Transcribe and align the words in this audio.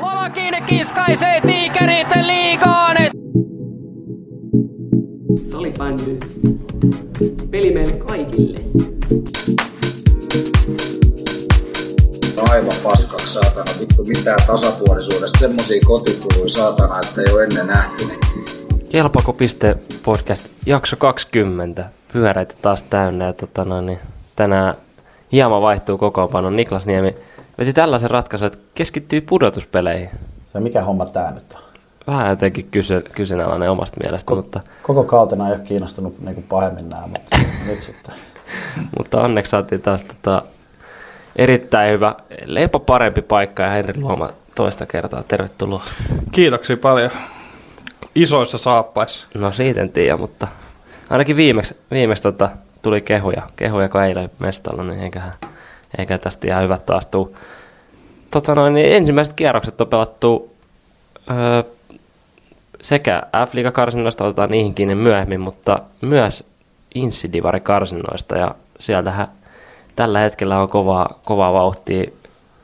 Lomakin 0.00 0.54
kiskaisee 0.66 1.40
tiikerit 1.40 2.08
liigaan. 2.26 2.96
Salibändy. 5.50 6.18
Peli 7.50 7.74
meille 7.74 7.92
kaikille. 7.92 8.58
aivan 12.50 12.72
paskaksi 12.82 13.32
saatana. 13.32 13.70
Vittu 13.80 14.04
mitään 14.04 14.38
tasapuolisuudesta. 14.46 15.38
Semmosia 15.38 15.80
kotikuluja 15.86 16.50
saatana, 16.50 17.00
että 17.00 17.20
ei 17.20 17.32
ole 17.32 17.44
ennen 17.44 17.66
nähty. 17.66 18.04
Kelpako 18.92 19.32
piste 19.32 19.76
podcast 20.02 20.48
jakso 20.66 20.96
20. 20.96 21.90
Pyöräitä 22.12 22.54
taas 22.62 22.82
täynnä 22.82 23.26
ja 23.26 23.32
tota 23.32 23.64
noin, 23.64 23.86
niin 23.86 23.98
tänään 24.36 24.74
hieman 25.32 25.62
vaihtuu 25.62 25.98
kokoonpano. 25.98 26.50
Niklas 26.50 26.86
Niemi 26.86 27.12
veti 27.58 27.72
tällaisen 27.72 28.10
ratkaisun, 28.10 28.46
että 28.46 28.58
keskittyy 28.74 29.20
pudotuspeleihin. 29.20 30.10
Se 30.52 30.60
mikä 30.60 30.82
homma 30.82 31.06
tää 31.06 31.30
nyt 31.30 31.52
on? 31.54 31.60
Vähän 32.06 32.30
jotenkin 32.30 32.68
kysy, 32.70 33.04
kyseenalainen 33.14 33.70
omasta 33.70 34.00
mielestä, 34.02 34.32
Ko- 34.32 34.36
mutta, 34.36 34.60
Koko 34.82 35.04
kautena 35.04 35.48
ei 35.48 35.54
ole 35.54 35.60
kiinnostunut 35.60 36.20
niinku 36.20 36.42
pahemmin 36.48 36.88
nämä, 36.88 37.02
mutta 37.06 37.36
nyt 37.68 37.82
sitten. 37.82 38.14
mutta 38.98 39.20
onneksi 39.20 39.50
saatiin 39.50 39.82
taas 39.82 40.02
tota, 40.02 40.42
erittäin 41.36 41.92
hyvä, 41.92 42.14
leipä 42.44 42.78
parempi 42.78 43.22
paikka 43.22 43.62
ja 43.62 43.70
Henri 43.70 44.00
Luoma 44.00 44.30
toista 44.54 44.86
kertaa. 44.86 45.22
Tervetuloa. 45.22 45.82
Kiitoksia 46.32 46.76
paljon 46.76 47.10
isoissa 48.14 48.58
saappaissa. 48.58 49.26
No 49.34 49.52
siitä 49.52 49.80
en 49.80 49.90
tiedä, 49.90 50.16
mutta 50.16 50.48
ainakin 51.10 51.36
viimeksi, 51.36 51.76
viimeksi 51.90 52.22
tota, 52.22 52.50
tuli 52.82 53.00
kehuja, 53.00 53.42
kehuja 53.56 53.88
kun 53.88 54.02
eilen 54.02 54.30
mestalla, 54.38 54.84
niin 54.84 55.00
eiköhän, 55.00 55.32
eikä 55.98 56.18
tästä 56.18 56.46
ihan 56.46 56.62
hyvät 56.62 56.86
taas 56.86 57.06
tuu. 57.06 57.36
Tota 58.30 58.54
noin, 58.54 58.74
niin 58.74 58.92
ensimmäiset 58.92 59.34
kierrokset 59.34 59.80
on 59.80 59.86
pelattu 59.86 60.54
öö, 61.30 61.62
sekä 62.80 63.22
f 63.46 63.72
karsinnoista 63.72 64.24
otetaan 64.24 64.50
niihin 64.50 64.74
kiinni 64.74 64.94
myöhemmin, 64.94 65.40
mutta 65.40 65.82
myös 66.00 66.44
Insidivari-karsinnoista 66.94 68.38
ja 68.38 68.54
sieltähän 68.78 69.28
tällä 69.96 70.18
hetkellä 70.18 70.58
on 70.58 70.68
kovaa, 70.68 71.20
kovaa 71.24 71.52
vauhtia 71.52 72.10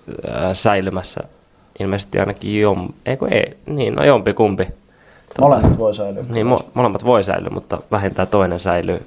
öö, 0.08 0.54
säilymässä. 0.54 1.20
Ilmeisesti 1.80 2.20
ainakin 2.20 2.60
jom, 2.60 2.88
eikö 3.06 3.28
ei, 3.30 3.56
niin 3.66 3.94
no 3.94 4.04
jompi 4.04 4.34
kumpi. 4.34 4.68
Molemmat 5.40 5.78
voi 5.78 5.94
säilyä. 5.94 6.24
Niin, 6.28 6.46
mo- 6.46 6.64
molemmat 6.74 7.04
voi 7.04 7.24
säilyä, 7.24 7.50
mutta 7.50 7.82
vähintään 7.90 8.28
toinen 8.28 8.60
säilyy 8.60 9.06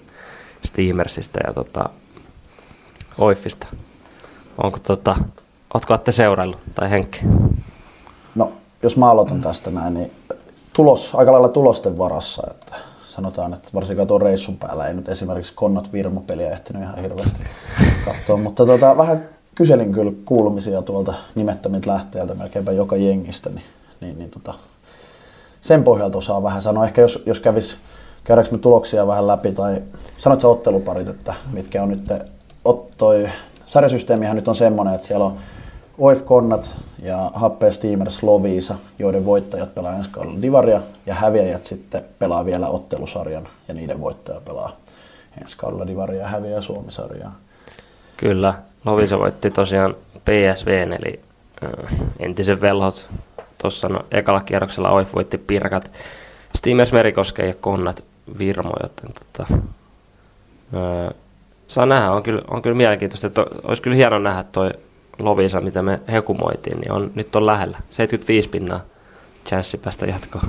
Steamersista 0.66 1.40
ja 1.48 1.54
tota, 1.54 1.90
Oiffista. 3.18 3.68
Onko 4.64 4.80
tota, 4.80 5.16
ootko 5.74 5.94
olette 5.94 6.12
seuraillut, 6.12 6.60
tai 6.76 6.90
Henkki? 6.90 7.20
No, 8.36 8.52
jos 8.84 8.98
mä 8.98 9.10
aloitan 9.10 9.42
tästä 9.42 9.72
näin, 9.72 9.94
niin 9.94 10.12
tulos, 10.74 11.16
aika 11.16 11.32
lailla 11.32 11.50
tulosten 11.50 11.98
varassa, 11.98 12.44
että 12.52 12.76
sanotaan, 13.04 13.54
että 13.54 13.70
varsinkaan 13.74 14.08
tuon 14.08 14.22
reissun 14.22 14.58
päällä 14.58 14.88
ei 14.88 14.94
nyt 14.94 15.10
esimerkiksi 15.10 15.54
Konnat 15.54 15.94
Virmo-peliä 15.94 16.52
ehtinyt 16.52 16.82
ihan 16.84 17.02
hirveästi 17.02 17.40
katsoa, 18.06 18.38
mutta 18.38 18.66
tota, 18.66 18.98
vähän 18.98 19.30
kyselin 19.56 19.94
kyllä 19.94 20.12
kuulumisia 20.26 20.82
tuolta 20.82 21.14
nimettömiltä 21.36 21.92
lähteeltä 21.92 22.36
melkeinpä 22.36 22.72
joka 22.72 22.96
jengistä, 22.96 23.50
niin, 23.50 23.66
niin, 24.02 24.20
niin 24.20 24.30
tota, 24.30 24.54
sen 25.62 25.84
pohjalta 25.84 26.18
osaa 26.18 26.44
vähän 26.44 26.62
sanoa. 26.62 26.86
Ehkä 26.86 27.02
jos, 27.02 27.24
jos 27.26 27.40
kävis, 27.40 27.78
käydäänkö 28.30 28.56
me 28.56 28.58
tuloksia 28.58 29.08
vähän 29.08 29.28
läpi 29.28 29.52
tai 29.52 29.82
sanot 30.18 30.42
sä 30.42 30.48
otteluparit, 30.48 31.08
että 31.08 31.34
mitkä 31.54 31.84
on 31.84 31.90
nyt, 31.90 32.14
ot, 32.66 32.92
toi 32.98 33.30
sarjasysteemihän 33.66 34.36
nyt 34.36 34.48
on 34.48 34.56
semmoinen, 34.56 34.96
että 34.96 35.08
siellä 35.08 35.26
on 35.26 35.38
OIF 35.98 36.26
Konnat 36.26 36.78
ja 37.04 37.32
Happe 37.34 37.72
Steamers 37.72 38.24
Loviisa, 38.24 38.76
joiden 39.00 39.26
voittajat 39.26 39.76
pelaa 39.76 39.96
ensi 39.96 40.10
kaudella 40.10 40.42
Divaria 40.42 40.82
ja 41.06 41.14
häviäjät 41.14 41.66
sitten 41.66 42.02
pelaa 42.20 42.46
vielä 42.46 42.68
ottelusarjan 42.68 43.48
ja 43.68 43.74
niiden 43.74 44.02
voittaja 44.02 44.42
pelaa 44.42 44.76
ensi 45.42 45.58
kaudella 45.58 45.88
Divaria 45.88 46.22
ja 46.22 46.28
häviäjä 46.28 46.62
Suomisarjaa. 46.62 47.36
Kyllä, 48.18 48.54
Lovisa 48.86 49.20
voitti 49.20 49.52
tosiaan 49.52 49.96
PSVn, 50.26 50.94
eli 50.94 51.20
äh, 51.66 51.94
entisen 52.20 52.62
velhot. 52.62 53.10
Tuossa 53.62 53.90
no, 53.90 54.00
ekalla 54.12 54.42
kierroksella 54.42 54.92
Oif 54.92 55.16
voitti 55.16 55.38
Pirkat, 55.38 55.92
Steamers 56.56 56.92
Merikoske 56.92 57.48
ja 57.48 57.54
Konnat 57.54 58.04
Virmo, 58.38 58.74
joten 58.84 59.10
tota, 59.14 59.54
äh, 59.54 61.14
saa 61.68 61.86
nähdä, 61.86 62.12
on 62.12 62.24
kyllä, 62.24 62.42
on 62.48 62.62
kyllä 62.62 62.76
mielenkiintoista. 62.76 63.28
Että 63.28 63.46
olisi 63.64 63.82
kyllä 63.82 63.96
hienoa 63.96 64.20
nähdä 64.20 64.44
toi 64.44 64.72
Lovisa, 65.20 65.62
mitä 65.62 65.82
me 65.82 66.00
hekumoitiin, 66.12 66.80
niin 66.80 66.92
on, 66.92 67.12
nyt 67.16 67.36
on 67.36 67.46
lähellä. 67.46 67.78
75 67.92 68.50
pinnaa 68.50 68.80
chanssi 69.48 69.78
päästä 69.78 70.06
jatkoon. 70.06 70.46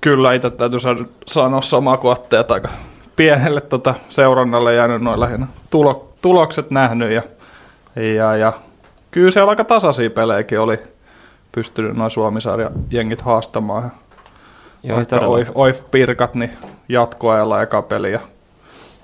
Kyllä, 0.00 0.32
itse 0.32 0.50
täytyy 0.50 0.80
sa- 0.80 0.96
sanoa 1.26 1.62
samaa 1.62 1.96
kuin 1.96 2.12
Atte, 2.12 2.38
että 2.38 2.54
aika 2.54 2.68
pienelle 3.16 3.60
tota 3.60 3.94
seurannalle 4.08 4.74
jäänyt 4.74 5.02
noin 5.02 5.20
lähinnä 5.20 5.46
tulo, 5.70 6.12
tulokset 6.22 6.70
nähnyt 6.70 7.10
ja, 7.10 7.22
ja, 7.96 8.36
ja 8.36 8.52
kyllä 9.10 9.30
siellä 9.30 9.50
aika 9.50 9.64
tasaisia 9.64 10.10
pelejäkin 10.10 10.60
oli 10.60 10.78
pystynyt 11.52 11.96
noin 11.96 12.10
Suomisarja 12.10 12.70
jengit 12.90 13.20
haastamaan. 13.20 13.92
Joo, 14.82 14.96
Vaikka 14.96 15.26
oif, 15.26 15.48
oif, 15.54 15.82
Pirkat, 15.90 16.34
niin 16.34 16.50
jatkoajalla 16.88 17.62
eka 17.62 17.82
peli 17.82 18.12
ja, 18.12 18.20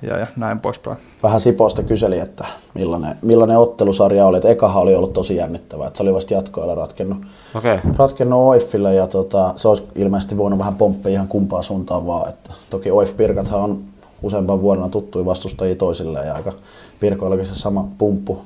ja, 0.02 0.18
ja 0.18 0.26
näin 0.36 0.60
poispäin. 0.60 0.96
Vähän 1.22 1.40
Siposta 1.40 1.82
kyseli, 1.82 2.18
että 2.18 2.44
millainen, 2.74 3.16
millainen 3.22 3.58
ottelusarja 3.58 4.26
oli. 4.26 4.36
Että 4.36 4.48
ekahan 4.48 4.82
oli 4.82 4.94
ollut 4.94 5.12
tosi 5.12 5.36
jännittävää, 5.36 5.86
että 5.86 5.96
se 5.96 6.02
oli 6.02 6.14
vasta 6.14 6.34
jatkoilla 6.34 6.74
ratkennut, 6.74 7.18
Okei, 7.54 7.74
okay. 7.74 7.92
ratkennut 7.98 8.38
Oifille 8.38 8.94
ja 8.94 9.06
tota, 9.06 9.52
se 9.56 9.68
olisi 9.68 9.82
ilmeisesti 9.94 10.36
voinut 10.36 10.58
vähän 10.58 10.74
pomppia 10.74 11.12
ihan 11.12 11.28
kumpaan 11.28 11.64
suuntaan 11.64 12.06
vaan. 12.06 12.28
Että 12.28 12.52
toki 12.70 12.90
Oif 12.90 13.16
Pirkathan 13.16 13.60
on 13.60 13.80
useampan 14.22 14.62
vuodena 14.62 14.88
tuttui 14.88 15.24
vastustajia 15.24 15.74
toisilleen 15.74 16.26
ja 16.26 16.34
aika 16.34 16.52
Pirkoillakin 17.00 17.46
se 17.46 17.54
sama 17.54 17.88
pumppu 17.98 18.42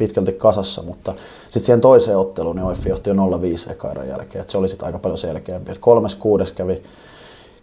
pitkälti 0.00 0.32
kasassa, 0.32 0.82
mutta 0.82 1.14
sitten 1.44 1.64
siihen 1.64 1.80
toiseen 1.80 2.18
otteluun 2.18 2.56
niin 2.56 2.66
Oiffi 2.66 2.88
johti 2.88 3.10
jo 3.10 3.14
0-5 3.14 3.72
eka 3.72 3.90
erän 3.90 4.08
jälkeen, 4.08 4.40
että 4.40 4.50
se 4.52 4.58
oli 4.58 4.68
sitten 4.68 4.86
aika 4.86 4.98
paljon 4.98 5.18
selkeämpi. 5.18 5.70
Että 5.70 5.80
kolmes 5.80 6.14
kuudes 6.14 6.52
kävi, 6.52 6.82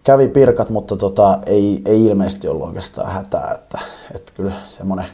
kävi 0.04 0.28
Pirkat, 0.28 0.70
mutta 0.70 0.96
tota, 0.98 1.40
ei, 1.46 1.82
ei 1.86 2.06
ilmeisesti 2.06 2.48
ollut 2.48 2.68
oikeastaan 2.68 3.12
hätää, 3.12 3.52
että, 3.56 3.80
että 4.16 4.32
kyllä 4.36 4.52
semmoinen 4.66 5.06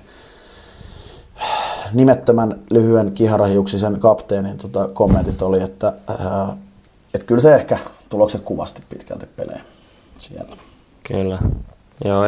nimettömän 1.94 2.60
lyhyen 2.70 3.12
kiharahiuksisen 3.12 4.00
kapteenin 4.00 4.58
tota, 4.58 4.88
kommentit 4.88 5.42
oli, 5.42 5.62
että, 5.62 5.94
ää, 6.08 6.58
että 7.14 7.28
kyllä 7.28 7.42
se 7.42 7.56
ehkä 7.56 7.78
tulokset 8.10 8.42
kuvasti 8.42 8.84
pitkälti 8.90 9.26
pelejä 9.26 9.62
siellä. 10.20 10.58
Kyllä. 11.04 11.40
Joo, 12.06 12.24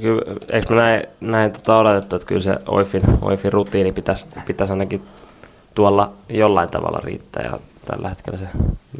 kyllä, 0.00 0.22
eikö 0.48 0.74
me 0.74 0.80
näin, 0.80 1.02
näin 1.20 1.52
tota 1.52 1.78
odotettu, 1.78 2.16
että 2.16 2.28
kyllä 2.28 2.40
se 2.40 2.58
Oifin, 2.68 3.02
Oifin 3.22 3.52
rutiini 3.52 3.92
pitäisi, 3.92 4.24
pitäisi 4.46 4.72
ainakin 4.72 5.02
tuolla 5.74 6.12
jollain 6.28 6.70
tavalla 6.70 7.00
riittää 7.04 7.42
ja 7.42 7.58
tällä 7.86 8.08
hetkellä 8.08 8.38
se 8.38 8.48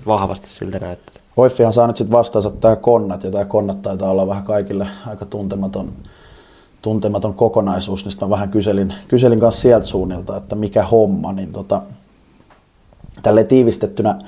vahvasti 0.07 0.49
siltä 0.49 0.79
näyttää. 0.79 1.23
Oiffihan 1.37 1.73
saa 1.73 1.87
nyt 1.87 1.97
sitten 1.97 2.17
vastaansa 2.19 2.51
tämä 2.51 2.77
Konnat, 2.77 3.25
ja 3.25 3.31
tämä 3.31 3.45
Konnat 3.45 3.83
taitaa 3.83 4.11
olla 4.11 4.27
vähän 4.27 4.45
kaikille 4.45 4.87
aika 5.07 5.25
tuntematon, 5.25 5.93
tuntematon 6.83 7.35
kokonaisuus, 7.35 8.05
niin 8.05 8.15
mä 8.21 8.31
vähän 8.31 8.49
kyselin, 8.49 8.95
kyselin 9.09 9.41
kanssa 9.41 9.63
sieltä 9.63 9.87
suunnilta, 9.87 10.37
että 10.37 10.57
mikä 10.57 10.85
homma, 10.85 11.33
niin 11.33 11.53
tota, 11.53 11.83
tälle 13.23 13.45
tiivistettynä 13.45 14.19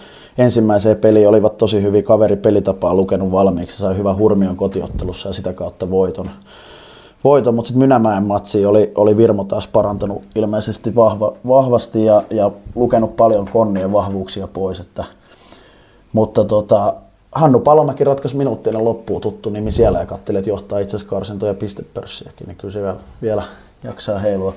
ensimmäiseen 0.41 0.97
peliin 0.97 1.29
olivat 1.29 1.59
tosi 1.59 1.83
hyvin 1.83 2.05
kaveri 2.05 2.37
pelitapaa 2.37 2.95
lukenut 2.95 3.33
valmiiksi, 3.33 3.79
sai 3.79 3.97
hyvän 3.97 4.19
hurmion 4.19 4.57
kotiottelussa 4.57 5.29
ja 5.29 5.33
sitä 5.33 5.53
kautta 5.53 5.91
voiton. 5.91 6.31
voiton 7.25 7.55
mutta 7.55 7.69
sitten 7.69 7.83
Mynämäen 7.83 8.23
matsi 8.23 8.67
oli, 8.67 8.93
oli 8.95 9.17
Virmo 9.17 9.45
taas 9.45 9.67
parantanut 9.67 10.23
ilmeisesti 10.35 10.95
vahva, 10.95 11.33
vahvasti 11.49 12.05
ja, 12.05 12.23
ja 12.31 12.51
lukenut 12.75 13.17
paljon 13.17 13.49
konnien 13.49 13.93
vahvuuksia 13.93 14.47
pois, 14.47 14.81
että 14.81 15.05
mutta 16.13 16.45
tota, 16.45 16.95
Hannu 17.33 17.61
Palomäki 17.61 18.05
ratkaisi 18.05 18.37
minuuttinen 18.37 18.85
loppuun 18.85 19.21
tuttu 19.21 19.51
nimi 19.51 19.73
siellä 19.73 19.99
ja 19.99 20.07
katseli, 20.07 20.39
että 20.39 20.51
johtaa 20.51 20.79
itse 20.79 20.97
asiassa 20.97 21.11
karsintoja 21.11 21.55
pistepörssiäkin, 21.55 22.47
niin 22.47 22.57
kyllä 22.57 22.73
se 22.73 22.83
vielä, 22.83 22.97
vielä 23.23 23.43
jaksaa 23.85 24.19
heilua. 24.19 24.55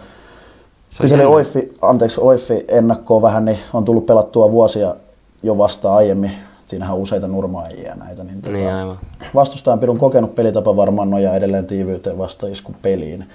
Se 0.89 1.03
on 1.03 1.03
Kyseli 1.03 1.21
jännä. 1.21 1.36
Oiffi, 1.36 1.74
anteeksi, 1.81 2.21
Oiffi 2.21 2.65
ennakkoa 2.68 3.21
vähän, 3.21 3.45
niin 3.45 3.59
on 3.74 3.86
tullut 3.86 4.06
pelattua 4.06 4.51
vuosia 4.51 4.95
jo 5.43 5.57
vasta 5.57 5.95
aiemmin. 5.95 6.31
Siinähän 6.67 6.95
on 6.95 7.01
useita 7.01 7.27
nurmaajia 7.27 7.89
ja 7.89 7.95
näitä. 7.95 8.23
Niin, 8.23 8.41
tota, 8.41 8.53
Niin 8.55 8.73
aivan. 8.73 8.99
vastustajan 9.35 9.79
pidun 9.79 9.97
kokenut 9.97 10.35
pelitapa 10.35 10.75
varmaan 10.75 11.09
nojaa 11.09 11.35
edelleen 11.35 11.67
tiivyyteen 11.67 12.17
vastaiskun 12.17 12.75
peliin. 12.81 13.25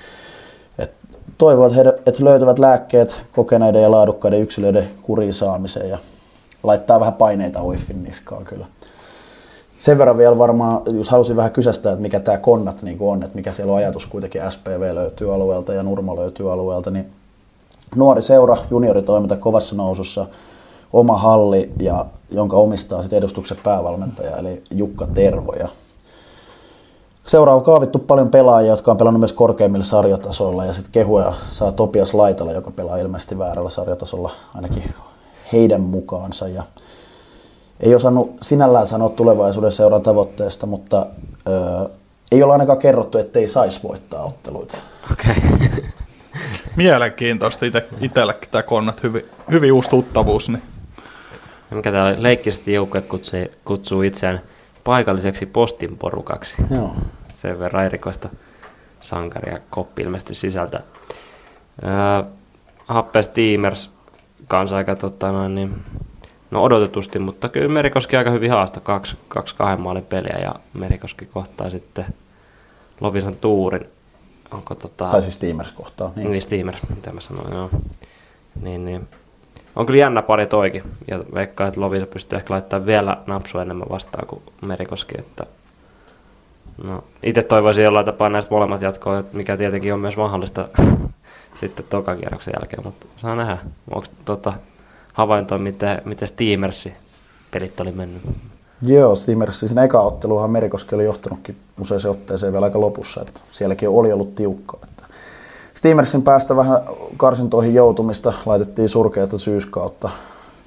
Et 0.79 0.91
toivon, 1.39 1.67
että 1.71 1.83
he 1.91 1.99
että 2.07 2.25
löytävät 2.25 2.59
lääkkeet 2.59 3.21
kokeneiden 3.33 3.83
ja 3.83 3.91
laadukkaiden 3.91 4.41
yksilöiden 4.41 4.89
kuriin 5.03 5.35
saamiseen 5.35 5.91
ja 5.91 5.99
laittaa 6.63 7.01
vähän 7.01 7.15
paineita 7.15 7.61
Oiffin 7.61 8.03
niskaan 8.03 8.45
kyllä. 8.45 8.67
Sen 9.79 9.99
verran 9.99 10.19
vielä 10.19 10.39
varmaan, 10.39 10.83
jos 10.87 11.09
halusin 11.09 11.37
vähän 11.37 11.51
kysästä, 11.53 11.91
että 11.93 12.03
mikä 12.03 12.21
tämä 12.21 12.39
Konnat 12.39 12.83
niin 12.83 12.97
on, 13.01 13.23
että 13.23 13.37
mikä 13.37 13.53
siellä 13.53 13.73
on 13.73 13.79
ajatus 13.79 14.07
kuitenkin 14.07 14.43
SPV 14.51 14.95
löytyy 14.95 15.35
alueelta 15.35 15.73
ja 15.73 15.83
Nurma 15.83 16.17
löytyy 16.17 16.53
alueelta, 16.53 16.91
niin 16.91 17.07
nuori 17.97 18.23
seura, 18.23 18.57
junioritoiminta 18.71 19.37
kovassa 19.37 19.77
nousussa, 19.77 20.27
oma 20.93 21.17
halli, 21.17 21.73
ja 21.81 22.07
jonka 22.31 22.57
omistaa 22.57 23.03
sitten 23.03 23.19
edustuksen 23.19 23.57
päävalmentaja, 23.63 24.37
eli 24.37 24.63
Jukka 24.71 25.07
Tervo. 25.07 25.53
Ja 25.53 25.69
Seura 27.29 27.55
on 27.55 27.63
kaavittu 27.63 27.99
paljon 27.99 28.31
pelaajia, 28.31 28.71
jotka 28.71 28.91
on 28.91 28.97
pelannut 28.97 29.21
myös 29.21 29.33
korkeimmilla 29.33 29.85
sarjatasoilla, 29.85 30.65
ja 30.65 30.73
sitten 30.73 30.93
kehuja 30.93 31.33
saa 31.51 31.73
Topias 31.73 32.15
Laitala, 32.15 32.53
joka 32.53 32.71
pelaa 32.71 32.97
ilmeisesti 32.97 33.39
väärällä 33.39 33.71
sarjatasolla, 33.71 34.31
ainakin 34.55 34.95
heidän 35.53 35.81
mukaansa. 35.81 36.49
Ja 36.49 36.63
ei 37.81 37.95
osannut 37.95 38.37
sinällään 38.43 38.87
sanoa 38.87 39.09
tulevaisuuden 39.09 39.73
seuran 39.73 40.03
tavoitteesta, 40.03 40.67
mutta 40.67 41.07
ö, 41.49 41.89
ei 42.33 42.43
ole 42.43 42.53
ainakaan 42.53 42.79
kerrottu, 42.79 43.19
ettei 43.19 43.49
saisi 43.49 43.81
voittaa 43.83 44.25
otteluita. 44.25 44.77
Okei. 45.13 45.35
Okay. 45.55 45.85
Mielenkiintoista 46.77 47.67
ite, 47.67 47.85
itsellekin 48.01 48.51
tämä 48.51 48.63
konnat, 48.63 49.03
hyvin, 49.03 49.23
hyvin 49.51 49.73
uusi 49.73 49.91
tuttavuus. 49.91 50.49
Niin. 50.49 50.63
Mikä 51.71 51.93
täällä 51.93 52.23
leikkisesti 52.23 52.73
joukkue 52.73 53.01
kutsuu, 53.01 53.41
kutsuu 53.65 54.03
itseään 54.03 54.41
paikalliseksi 54.85 55.47
postin 55.47 55.99
porukaksi. 55.99 56.55
Joo. 56.75 56.97
Sen 57.35 57.59
verran 57.59 57.85
erikoista 57.85 58.29
sankaria 59.01 59.59
koppi 59.71 60.03
ilmeisesti 60.03 60.35
sisältä. 60.35 60.81
Öö, 61.85 62.23
Happe 62.87 63.23
Steamers 63.23 63.91
kanssa 64.49 64.77
aika 64.77 64.97
tota, 64.97 65.33
noin, 65.33 65.55
niin, 65.55 65.85
no 66.51 66.63
odotetusti, 66.63 67.19
mutta 67.19 67.49
kyllä 67.49 67.69
Merikoski 67.69 68.17
aika 68.17 68.31
hyvin 68.31 68.51
haasta, 68.51 68.81
kaksi, 68.81 69.17
kaksi 69.29 69.55
kahden 69.55 69.81
maalin 69.81 70.05
peliä 70.05 70.39
ja 70.43 70.55
Merikoski 70.75 71.27
kohtaa 71.27 71.71
sitten 71.71 72.07
Lovisan 73.01 73.37
tuurin. 73.37 73.85
Onko 74.51 74.75
tota... 74.75 75.05
Tai 75.11 75.23
siis 75.23 75.35
Steamers 75.35 75.73
kohtaa. 75.73 76.13
Niin, 76.17 76.31
niin 76.31 76.43
Steamers, 76.43 76.79
mitä 76.89 77.13
mä 77.13 77.21
sanoin, 77.21 77.55
joo. 77.55 77.71
Niin, 78.61 78.85
niin. 78.85 79.09
On 79.79 79.87
kyllä 79.87 79.99
jännä 79.99 80.23
pari 80.23 80.47
toikin, 80.47 80.83
ja 81.11 81.19
veikkaa, 81.35 81.67
että 81.67 81.81
Lovisa 81.81 82.07
pystyy 82.07 82.37
ehkä 82.37 82.55
laittamaan 82.55 82.87
vielä 82.87 83.17
napsua 83.27 83.63
enemmän 83.63 83.89
vastaan 83.91 84.27
kuin 84.27 84.43
Merikoski, 84.63 85.15
että 85.19 85.47
No, 86.85 87.05
itse 87.23 87.43
toivoisin 87.43 87.85
jollain 87.85 88.07
tapaa 88.07 88.29
näistä 88.29 88.55
molemmat 88.55 88.83
jatkoa, 88.83 89.25
mikä 89.33 89.57
tietenkin 89.57 89.95
on 89.95 90.01
myös 90.01 90.17
mahdollista 90.17 90.69
sitten 91.61 91.85
tokan 91.91 92.19
kierroksen 92.19 92.55
jälkeen, 92.61 92.85
mutta 92.85 93.07
saa 93.17 93.37
nähdä. 93.37 93.59
Onko 93.91 94.07
tota, 94.25 94.53
havaintoa, 95.13 95.59
miten, 95.59 96.03
miten 96.05 96.29
Steamersi 96.29 96.93
pelit 97.51 97.81
oli 97.81 97.93
mennyt? 97.93 98.23
Joo, 98.83 99.15
Steamersi. 99.15 99.69
Siinä 99.69 99.85
eka 99.85 100.01
otteluhan 100.01 100.51
Merikoski 100.51 100.95
oli 100.95 101.05
johtanutkin 101.05 101.57
useaseen 101.81 102.13
otteeseen 102.13 102.53
vielä 102.53 102.67
aika 102.67 102.81
lopussa, 102.81 103.21
että 103.21 103.41
sielläkin 103.53 103.89
oli 103.89 104.13
ollut 104.13 104.35
tiukkaa. 104.35 104.81
Steamersin 105.79 106.23
päästä 106.23 106.57
vähän 106.57 106.81
karsintoihin 107.17 107.75
joutumista 107.75 108.33
laitettiin 108.47 108.89
surkeata 108.89 109.39
syyskautta, 109.39 110.11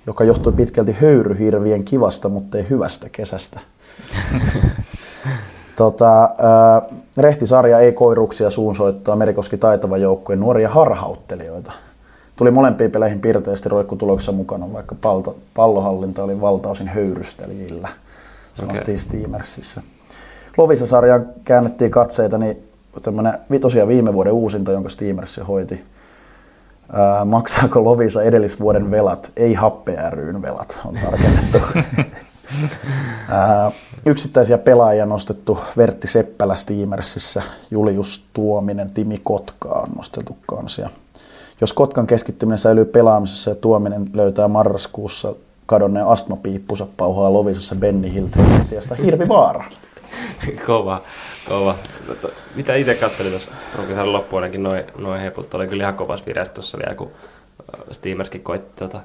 joka 0.08 0.24
johtui 0.24 0.54
pitkälti 0.54 0.96
höyryhirvien 1.02 1.84
kivasta, 1.84 2.30
mutta 2.30 2.58
ei 2.58 2.70
hyvästä 2.70 3.10
kesästä. 3.10 3.60
Tota, 5.76 6.24
äh, 6.24 6.98
rehtisarja 7.18 7.80
ei 7.80 7.92
koiruksia 7.92 8.50
suunsoittaa 8.50 9.16
Merikoski 9.16 9.58
taitava 9.58 9.98
joukkueen 9.98 10.40
nuoria 10.40 10.70
harhauttelijoita. 10.70 11.72
Tuli 12.36 12.52
molempiin 12.52 12.92
peleihin 12.92 13.20
piirteisesti 13.22 13.70
roikkutuloksessa 13.70 14.32
mukana, 14.32 14.74
vaikka 14.74 14.96
palto, 15.02 15.36
pallohallinta 15.54 16.24
oli 16.24 16.42
valtaosin 16.42 16.88
höyrystelijillä, 16.88 17.90
sanottiin 18.54 18.84
okay. 18.84 18.98
Steamersissa. 18.98 19.82
Lovisa-sarjaan 20.58 21.26
käännettiin 21.44 21.92
katseita, 21.92 22.38
niin 22.38 22.71
tämmöinen 23.02 23.40
tosiaan 23.62 23.88
viime 23.88 24.14
vuoden 24.14 24.34
uusinta, 24.34 24.72
jonka 24.72 24.90
Steamers 24.90 25.40
hoiti. 25.48 25.84
Ää, 26.94 27.26
maksaako 27.26 27.84
Lovisa 27.84 28.24
edellisvuoden 28.24 28.92
velat? 28.92 29.32
Ei 29.36 29.54
Happe 29.54 29.98
ryn 30.10 30.42
velat, 30.42 30.82
on 30.86 30.98
tarkennettu. 31.04 31.58
Ää, 33.30 33.72
yksittäisiä 34.06 34.58
pelaajia 34.58 35.06
nostettu 35.06 35.60
Vertti 35.78 36.08
Seppälä 36.08 36.56
Steamersissä, 36.56 37.42
Julius 37.72 38.26
Tuominen, 38.34 38.92
Timi 38.92 39.22
Kotka 39.24 39.70
on 39.70 39.90
nostettu 39.96 40.38
kanssa. 40.48 40.90
Jos 41.62 41.74
Kotkan 41.74 42.08
keskittyminen 42.08 42.60
säilyy 42.60 42.86
pelaamisessa 42.86 43.52
ja 43.52 43.56
Tuominen 43.56 44.06
löytää 44.14 44.48
marraskuussa 44.48 45.36
kadonneen 45.66 46.06
astmapiippunsa 46.06 46.88
pauhaa 46.98 47.34
Lovisessa 47.34 47.76
Benny 47.76 48.14
Hilton 48.14 48.46
sijasta 48.64 48.96
Hirvi 48.96 49.28
Vaara. 49.28 49.64
kova, 50.68 51.02
kova. 51.48 51.76
Mitä 52.56 52.76
itse 52.76 52.96
katselin 52.96 53.32
tuossa 53.32 53.52
runkisarjan 53.76 54.14
loppuun 54.14 54.44
ainakin 54.44 54.64
noin 54.64 54.84
noi 54.98 55.22
heput 55.22 55.54
oli 55.54 55.68
kyllä 55.68 55.84
ihan 55.84 55.96
kovassa 55.96 56.26
vireessä 56.26 56.54
tuossa 56.54 56.78
vielä, 56.78 56.96
kun 56.96 57.12
Steamerskin 57.92 58.44
koitti 58.44 58.76
tota, 58.76 59.02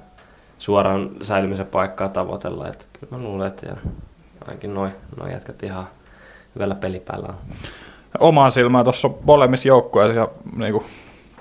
suoraan 0.58 1.11
säilymisen 1.23 1.67
paikkaa 1.67 2.08
tavoitella. 2.08 2.69
Että 2.69 2.85
kyllä 3.00 3.17
mä 3.17 3.29
luulen, 3.29 3.49
että 3.49 3.76
ainakin 4.47 4.75
noin 4.75 4.93
noi 5.17 5.32
jätkät 5.32 5.62
ihan 5.62 5.88
hyvällä 6.55 6.75
pelipäällä 6.75 7.29
on. 7.29 7.35
Omaan 8.19 8.53
silmään 8.53 8.85
tuossa 8.85 9.11
molemmissa 9.23 9.69
joukkueissa 9.69 10.14
ja 10.14 10.29
niin 10.56 10.73
kuin, 10.73 10.85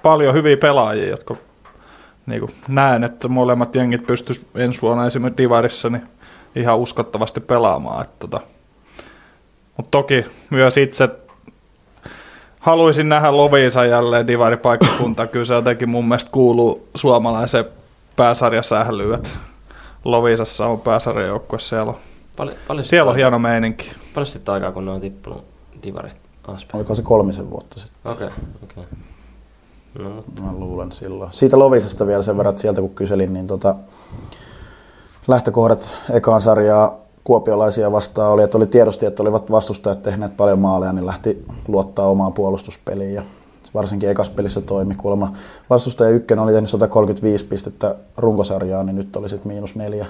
paljon 0.03 0.33
hyviä 0.33 0.57
pelaajia, 0.57 1.09
jotka 1.09 1.35
niin 2.25 2.39
kuin, 2.39 2.55
näen, 2.67 3.03
että 3.03 3.27
molemmat 3.27 3.75
jengit 3.75 4.07
pystyisivät 4.07 4.47
ensi 4.55 4.81
vuonna 4.81 5.05
esimerkiksi 5.05 5.43
Divarissa 5.43 5.89
niin 5.89 6.03
ihan 6.55 6.77
uskottavasti 6.77 7.39
pelaamaan. 7.39 8.01
Että, 8.01 8.15
tota. 8.19 8.41
Mutta 9.77 9.91
toki 9.91 10.25
myös 10.49 10.77
itse 10.77 11.09
haluaisin 12.65 13.09
nähdä 13.09 13.37
Lovisa 13.37 13.85
jälleen 13.85 14.27
divaripaikkakunta. 14.27 15.27
Kyllä 15.31 15.45
se 15.45 15.53
jotenkin 15.53 15.89
mun 15.89 16.07
mielestä 16.07 16.31
kuuluu 16.31 16.87
suomalaiseen 16.95 17.65
pääsarjasählyä. 18.15 19.19
Lovisassa 20.05 20.67
on 20.67 20.81
pääsarjajoukkue, 20.81 21.59
siellä 21.59 21.91
on, 21.91 21.97
Pal- 22.37 22.51
paljon 22.67 22.85
siellä 22.85 23.11
on 23.11 23.17
hieno 23.17 23.39
meininki. 23.39 23.91
Paljon 24.13 24.25
sitten 24.25 24.53
aikaa, 24.53 24.71
kun 24.71 24.85
ne 24.85 24.91
on 24.91 25.01
tippunut 25.01 25.43
divarista 25.83 26.21
alaspäin? 26.47 26.79
Oliko 26.79 26.95
se 26.95 27.01
kolmisen 27.01 27.49
vuotta 27.49 27.79
sitten? 27.79 28.11
Okei, 28.11 28.27
okay, 28.27 28.39
okei. 28.63 28.83
Okay. 28.83 28.97
No. 29.99 30.23
Mä 30.41 30.51
luulen 30.59 30.91
silloin. 30.91 31.33
Siitä 31.33 31.59
Lovisasta 31.59 32.07
vielä 32.07 32.21
sen 32.21 32.37
verran, 32.37 32.49
että 32.49 32.61
sieltä 32.61 32.81
kun 32.81 32.95
kyselin, 32.95 33.33
niin 33.33 33.47
tota, 33.47 33.75
lähtökohdat 35.27 35.95
ekaan 36.13 36.41
sarjaa 36.41 37.04
kuopiolaisia 37.25 37.91
vastaan 37.91 38.31
oli, 38.31 38.43
että 38.43 38.57
oli 38.57 38.67
tiedosti, 38.67 39.05
että 39.05 39.23
olivat 39.23 39.51
vastustajat 39.51 40.01
tehneet 40.01 40.37
paljon 40.37 40.59
maaleja, 40.59 40.93
niin 40.93 41.05
lähti 41.05 41.45
luottaa 41.67 42.07
omaan 42.07 42.33
puolustuspeliin 42.33 43.13
ja 43.13 43.23
varsinkin 43.73 44.09
ekas 44.09 44.29
pelissä 44.29 44.61
toimi. 44.61 44.95
Kuulemma 44.95 45.33
vastustaja 45.69 46.09
ykkönen 46.09 46.43
oli 46.43 46.51
tehnyt 46.51 46.69
135 46.69 47.45
pistettä 47.45 47.95
runkosarjaa, 48.17 48.83
niin 48.83 48.95
nyt 48.95 49.15
oli 49.15 49.29
sitten 49.29 49.51
miinus 49.51 49.75
neljä 49.75 50.05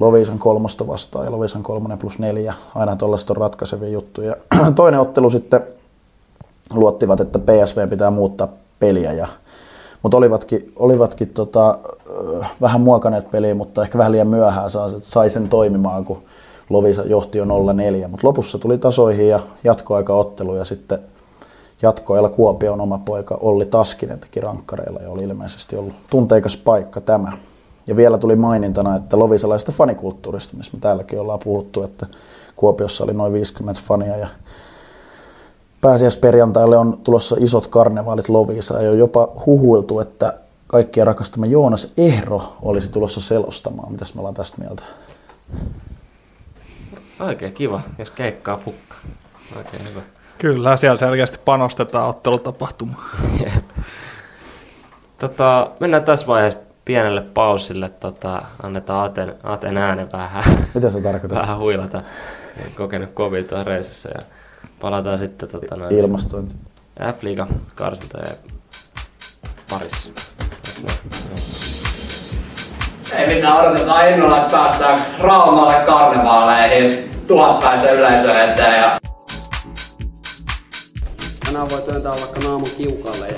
Lovisan 0.00 0.38
kolmosta 0.38 0.86
vastaan 0.86 1.24
ja 1.24 1.32
Lovisan 1.32 1.62
kolmonen 1.62 1.98
plus 1.98 2.18
neljä. 2.18 2.54
Aina 2.74 2.96
tuollaista 2.96 3.32
on 3.32 3.36
ratkaisevia 3.36 3.88
juttuja. 3.88 4.36
Toinen 4.74 5.00
ottelu 5.00 5.30
sitten 5.30 5.60
luottivat, 6.72 7.20
että 7.20 7.38
PSV 7.38 7.88
pitää 7.88 8.10
muuttaa 8.10 8.48
peliä 8.78 9.12
ja 9.12 9.28
mutta 10.02 10.16
olivatkin, 10.16 10.72
olivatkin 10.76 11.28
tota, 11.28 11.78
vähän 12.60 12.80
muokaneet 12.80 13.30
peliä, 13.30 13.54
mutta 13.54 13.82
ehkä 13.82 13.98
vähän 13.98 14.12
liian 14.12 14.28
myöhään 14.28 14.70
sai 15.02 15.30
sen 15.30 15.48
toimimaan, 15.48 16.04
kun 16.04 16.22
Lovisa 16.70 17.02
johti 17.02 17.38
jo 17.38 17.44
0-4. 17.44 17.48
Mutta 18.08 18.26
lopussa 18.26 18.58
tuli 18.58 18.78
tasoihin 18.78 19.28
ja 19.28 19.40
jatkoaika 19.64 20.14
ottelu 20.14 20.54
ja 20.54 20.64
sitten 20.64 20.98
jatkoajalla 21.82 22.28
Kuopion 22.28 22.80
oma 22.80 22.98
poika 22.98 23.38
Olli 23.40 23.66
Taskinen 23.66 24.20
teki 24.20 24.40
rankkareilla 24.40 25.00
ja 25.00 25.10
oli 25.10 25.24
ilmeisesti 25.24 25.76
ollut 25.76 25.94
tunteikas 26.10 26.56
paikka 26.56 27.00
tämä. 27.00 27.32
Ja 27.86 27.96
vielä 27.96 28.18
tuli 28.18 28.36
mainintana, 28.36 28.96
että 28.96 29.18
lovisalaista 29.18 29.72
fanikulttuurista, 29.72 30.56
missä 30.56 30.72
me 30.74 30.80
täälläkin 30.80 31.20
ollaan 31.20 31.38
puhuttu, 31.44 31.82
että 31.82 32.06
Kuopiossa 32.56 33.04
oli 33.04 33.12
noin 33.12 33.32
50 33.32 33.82
fania 33.84 34.16
ja 34.16 34.28
pääsiäisperjantaille 35.80 36.78
on 36.78 36.98
tulossa 37.04 37.36
isot 37.40 37.66
karnevaalit 37.66 38.28
Lovisa 38.28 38.82
ja 38.82 38.90
on 38.90 38.98
jopa 38.98 39.28
huhuiltu, 39.46 40.00
että 40.00 40.34
kaikkia 40.72 41.04
rakastamme 41.04 41.46
Joonas 41.46 41.92
Ehro 41.96 42.56
olisi 42.62 42.90
tulossa 42.90 43.20
selostamaan. 43.20 43.92
Mitäs 43.92 44.14
me 44.14 44.18
ollaan 44.18 44.34
tästä 44.34 44.58
mieltä? 44.58 44.82
Oikein 47.20 47.52
kiva, 47.52 47.80
jos 47.98 48.10
keikkaa 48.10 48.56
pukka. 48.56 48.94
Oikein 49.56 49.88
hyvä. 49.88 50.00
Kyllä, 50.38 50.76
siellä 50.76 50.96
selkeästi 50.96 51.38
panostetaan 51.44 52.08
ottelutapahtumaan. 52.08 53.02
tota, 55.18 55.70
mennään 55.80 56.04
tässä 56.04 56.26
vaiheessa 56.26 56.58
pienelle 56.84 57.20
pausille. 57.20 57.88
Tota, 57.88 58.42
annetaan 58.62 59.06
Aten, 59.06 59.34
Aten 59.42 59.76
äänen 59.76 60.12
vähän. 60.12 60.44
Mitä 60.74 60.90
se 60.90 61.00
tarkoittaa? 61.00 61.42
Vähän 61.42 61.58
huilata. 61.58 62.02
Kokenut 62.76 63.10
kovin 63.14 63.44
tuossa 63.44 63.64
reisissä 63.64 64.08
ja 64.14 64.20
palataan 64.80 65.18
sitten 65.18 65.48
tota, 65.48 65.76
noin, 65.76 65.94
ilmastointi. 65.94 66.54
F-liiga 67.00 67.46
karsintojen 67.74 68.36
parissa. 69.70 70.10
Ei 73.16 73.34
mitään, 73.34 73.60
odotetaan 73.60 74.08
innolla, 74.08 74.38
että 74.38 74.56
päästään 74.56 75.00
Raumalle 75.20 75.74
karnevaaleihin 75.86 77.10
tuhatpäisen 77.26 77.96
yleisön 77.96 78.50
eteen 78.50 78.80
ja 78.80 78.98
Tänään 81.44 81.70
voi 81.70 81.82
työntää 81.82 82.12
vaikka 82.12 82.40
naamun 82.40 82.68
kiukalle 82.76 83.28
ja 83.28 83.34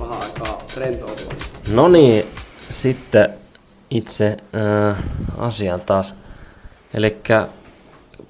vähän 0.00 0.14
aikaa 0.22 0.58
rentoutua. 0.76 1.32
No 1.72 1.88
niin, 1.88 2.26
sitten 2.58 3.28
itse 3.90 4.36
äh, 4.90 4.98
asiaan 5.38 5.80
taas. 5.80 6.14
Eli 6.94 7.16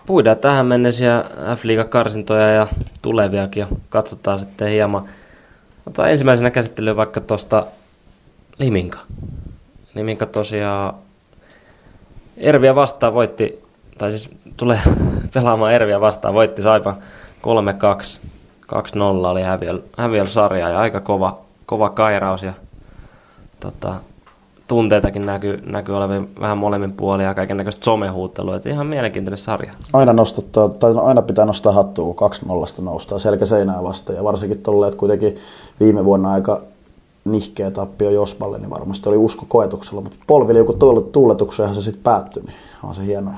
puidaan 0.07 0.37
tähän 0.37 0.67
mennessä 0.67 1.25
f 1.57 1.63
karsintoja 1.89 2.49
ja 2.49 2.67
tuleviakin 3.03 3.61
ja 3.61 3.67
katsotaan 3.89 4.41
sitten 4.41 4.69
hieman. 4.69 5.09
Otetaan 5.87 6.11
ensimmäisenä 6.11 6.51
käsittelyyn 6.51 6.97
vaikka 6.97 7.21
tuosta 7.21 7.67
Liminka. 8.59 8.99
Liminka 9.95 10.27
tosiaan 10.27 10.95
Erviä 12.37 12.75
vastaan 12.75 13.15
voitti, 13.15 13.63
tai 13.99 14.11
siis 14.11 14.31
tulee 14.57 14.79
pelaamaan 15.35 15.73
Erviä 15.73 16.01
vastaan, 16.01 16.35
voitti 16.35 16.63
Saipa 16.63 16.95
3-2. 17.43 18.21
2-0 18.65 18.77
oli 19.27 19.43
häviöl, 19.97 20.27
sarja 20.27 20.69
ja 20.69 20.79
aika 20.79 21.01
kova, 21.01 21.39
kova 21.67 21.91
kairaus 21.91 22.43
ja 22.43 22.53
tota, 23.61 23.95
tunteitakin 24.69 25.27
näkyy, 25.27 25.63
näkyy 25.67 25.97
olevan 25.97 26.29
vähän 26.41 26.59
molemmin 26.59 26.93
puolin 26.93 27.27
ja 27.27 27.35
kaiken 27.35 27.57
näköistä 27.57 27.85
somehuuttelua. 27.85 28.57
Että 28.57 28.69
ihan 28.69 28.87
mielenkiintoinen 28.87 29.39
sarja. 29.39 29.73
Aina, 29.93 30.13
nostattaa, 30.13 30.69
tai 30.69 30.95
aina 31.03 31.23
pitää 31.23 31.45
nostaa 31.45 31.73
hattua, 31.73 32.15
kun 32.15 32.31
2-0 32.81 32.83
noustaa 32.83 33.19
selkä 33.19 33.47
seinää 33.47 33.83
vastaan. 33.83 34.17
Ja 34.17 34.25
varsinkin 34.25 34.63
tuolle, 34.63 34.87
että 34.87 34.99
kuitenkin 34.99 35.37
viime 35.81 36.05
vuonna 36.05 36.33
aika 36.33 36.63
nihkeä 37.25 37.71
tappio 37.71 38.11
Jospalle, 38.11 38.59
niin 38.59 38.71
varmasti 38.71 39.09
oli 39.09 39.17
usko 39.17 39.47
koetuksella. 39.49 40.01
Mutta 40.01 40.19
polviliuku 40.27 40.79
tuuletuksenhan 41.13 41.75
se 41.75 41.83
sitten 41.83 42.03
päättyi, 42.03 42.43
niin 42.43 42.57
on 42.83 42.95
se 42.95 43.07
hienoa. 43.07 43.35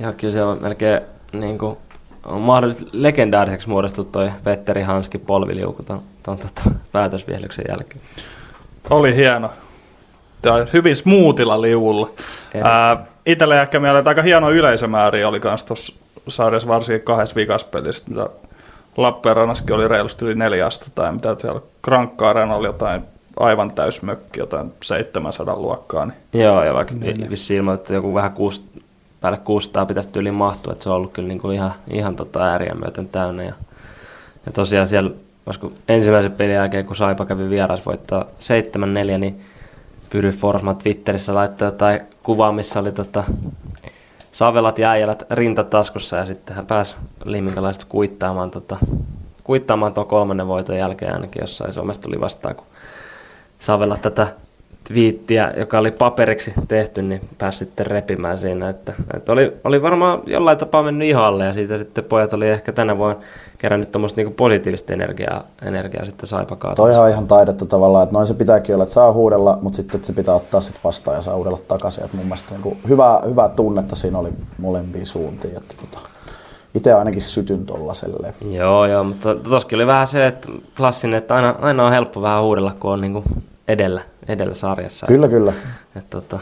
Ja 0.00 0.12
kyllä 0.12 0.32
se 0.32 0.42
on 0.42 0.58
melkein 0.60 1.00
niin 1.32 1.58
kuin, 1.58 1.76
on 2.24 2.40
mahdollisesti 2.40 2.90
legendaariseksi 2.92 3.68
muodostunut 3.68 4.12
toi 4.12 4.30
Petteri 4.44 4.82
Hanski 4.82 5.18
polviliuku 5.18 5.82
ton, 5.82 6.02
ton 6.22 6.38
tota, 6.38 6.70
päätösvihelyksen 6.92 7.64
jälkeen. 7.68 8.00
Oli 8.90 9.16
hieno. 9.16 9.50
Tämä 10.42 10.66
hyvin 10.72 10.96
smoothilla 10.96 11.60
liuulla. 11.60 12.10
Itselle 13.26 13.62
ehkä 13.62 13.80
mieleen, 13.80 14.08
aika 14.08 14.22
hieno 14.22 14.50
yleisömääri 14.50 15.24
oli 15.24 15.40
myös 15.44 15.64
tuossa 15.64 15.92
sarjassa, 16.28 16.68
varsinkin 16.68 17.04
kahdessa 17.04 17.36
vikaspelissä. 17.36 18.04
Lappeenrannassakin 18.96 19.76
oli 19.76 19.88
reilusti 19.88 20.24
yli 20.24 20.34
400 20.34 20.88
tai 20.94 21.12
mitä 21.12 21.36
siellä 21.38 21.60
Krankkaaren 21.82 22.50
oli 22.50 22.66
jotain 22.66 23.04
aivan 23.36 23.70
täysmökki, 23.70 24.40
jotain 24.40 24.72
700 24.82 25.56
luokkaa. 25.56 26.06
Niin. 26.06 26.42
Joo, 26.42 26.64
ja 26.64 26.74
vaikka 26.74 26.94
niin, 26.94 27.30
vissiin 27.30 27.58
ilmoitettu 27.58 27.92
joku 27.92 28.14
vähän 28.14 28.32
kuusi, 28.32 28.62
päälle 29.20 29.38
600 29.38 29.86
pitäisi 29.86 30.10
yli 30.16 30.30
mahtua, 30.30 30.72
että 30.72 30.82
se 30.82 30.90
on 30.90 30.96
ollut 30.96 31.12
kyllä 31.12 31.28
niin 31.28 31.38
kuin 31.38 31.54
ihan, 31.54 31.72
ihan 31.90 32.16
tota 32.16 32.44
ääriä 32.44 32.74
myöten 32.74 33.08
täynnä. 33.08 33.42
Ja, 33.42 33.52
ja 34.46 34.52
tosiaan 34.52 34.86
siellä, 34.86 35.10
olisiko 35.46 35.72
ensimmäisen 35.88 36.32
pelin 36.32 36.54
jälkeen, 36.54 36.86
kun 36.86 36.96
Saipa 36.96 37.26
kävi 37.26 37.50
vieras 37.50 37.86
voittaa 37.86 38.24
7-4, 39.14 39.18
niin 39.18 39.40
Pyry 40.10 40.30
Forsman 40.30 40.76
Twitterissä 40.76 41.34
laittoi 41.34 41.68
jotain 41.68 42.00
kuvaa, 42.22 42.52
missä 42.52 42.80
oli 42.80 42.92
tota, 42.92 43.24
savelat 44.32 44.78
ja 44.78 44.90
äijälät 44.90 45.22
rintataskussa 45.30 46.16
ja 46.16 46.26
sitten 46.26 46.56
hän 46.56 46.66
pääsi 46.66 46.96
liminkalaiset 47.24 47.84
kuittaamaan, 47.84 48.50
tota, 48.50 48.76
kuittaamaan 49.44 49.94
tuon 49.94 50.06
kolmannen 50.06 50.46
voiton 50.46 50.76
jälkeen 50.76 51.14
ainakin 51.14 51.40
jossain 51.40 51.72
somesta 51.72 52.02
tuli 52.02 52.20
vastaan, 52.20 52.54
kun 52.54 52.66
Savella 53.58 53.96
tätä 53.96 54.26
twiittiä, 54.84 55.52
joka 55.56 55.78
oli 55.78 55.90
paperiksi 55.90 56.54
tehty, 56.68 57.02
niin 57.02 57.20
pääsi 57.38 57.58
sitten 57.58 57.86
repimään 57.86 58.38
siinä. 58.38 58.68
Että, 58.68 58.92
että 59.14 59.32
oli, 59.32 59.56
oli 59.64 59.82
varmaan 59.82 60.22
jollain 60.26 60.58
tapaa 60.58 60.82
mennyt 60.82 61.08
ihalle 61.08 61.44
ja 61.44 61.52
siitä 61.52 61.78
sitten 61.78 62.04
pojat 62.04 62.32
oli 62.32 62.48
ehkä 62.48 62.72
tänä 62.72 62.98
vuonna 62.98 63.20
kerännyt 63.58 63.92
tuommoista 63.92 64.16
niinku 64.16 64.34
positiivista 64.34 64.92
energiaa, 64.92 65.44
energiaa 65.62 66.04
sitten 66.04 66.26
saipa 66.26 66.56
Toi 66.76 66.96
on 66.96 67.10
ihan 67.10 67.26
taidetta 67.26 67.66
tavallaan, 67.66 68.02
että 68.02 68.12
noin 68.12 68.26
se 68.26 68.34
pitääkin 68.34 68.74
olla, 68.74 68.82
että 68.82 68.94
saa 68.94 69.12
huudella, 69.12 69.58
mutta 69.62 69.76
sitten 69.76 69.96
että 69.96 70.06
se 70.06 70.12
pitää 70.12 70.34
ottaa 70.34 70.60
sitten 70.60 70.84
vastaan 70.84 71.16
ja 71.16 71.22
saa 71.22 71.36
huudella 71.36 71.58
takaisin. 71.68 72.04
Että 72.04 72.16
mun 72.16 72.26
mielestä 72.26 72.54
niin 72.54 72.78
hyvää, 72.88 73.20
hyvää 73.28 73.48
tunnetta 73.48 73.96
siinä 73.96 74.18
oli 74.18 74.30
molempiin 74.58 75.06
suuntiin. 75.06 75.56
Että 75.56 75.74
tota, 75.80 75.98
itse 76.74 76.92
ainakin 76.92 77.22
sytyn 77.22 77.66
tollaselle. 77.66 78.34
Joo, 78.50 78.86
joo, 78.86 79.04
mutta 79.04 79.34
toskin 79.34 79.76
oli 79.76 79.86
vähän 79.86 80.06
se, 80.06 80.26
että 80.26 80.48
klassinen, 80.76 81.18
että 81.18 81.34
aina, 81.34 81.54
aina 81.60 81.86
on 81.86 81.92
helppo 81.92 82.22
vähän 82.22 82.42
huudella, 82.42 82.72
kun 82.80 82.90
on 82.90 83.00
niin 83.00 83.24
edellä, 83.72 84.02
edellä 84.28 84.54
sarjassa. 84.54 85.06
Kyllä, 85.06 85.28
kyllä. 85.28 85.52
Et, 85.96 86.10
tota... 86.10 86.38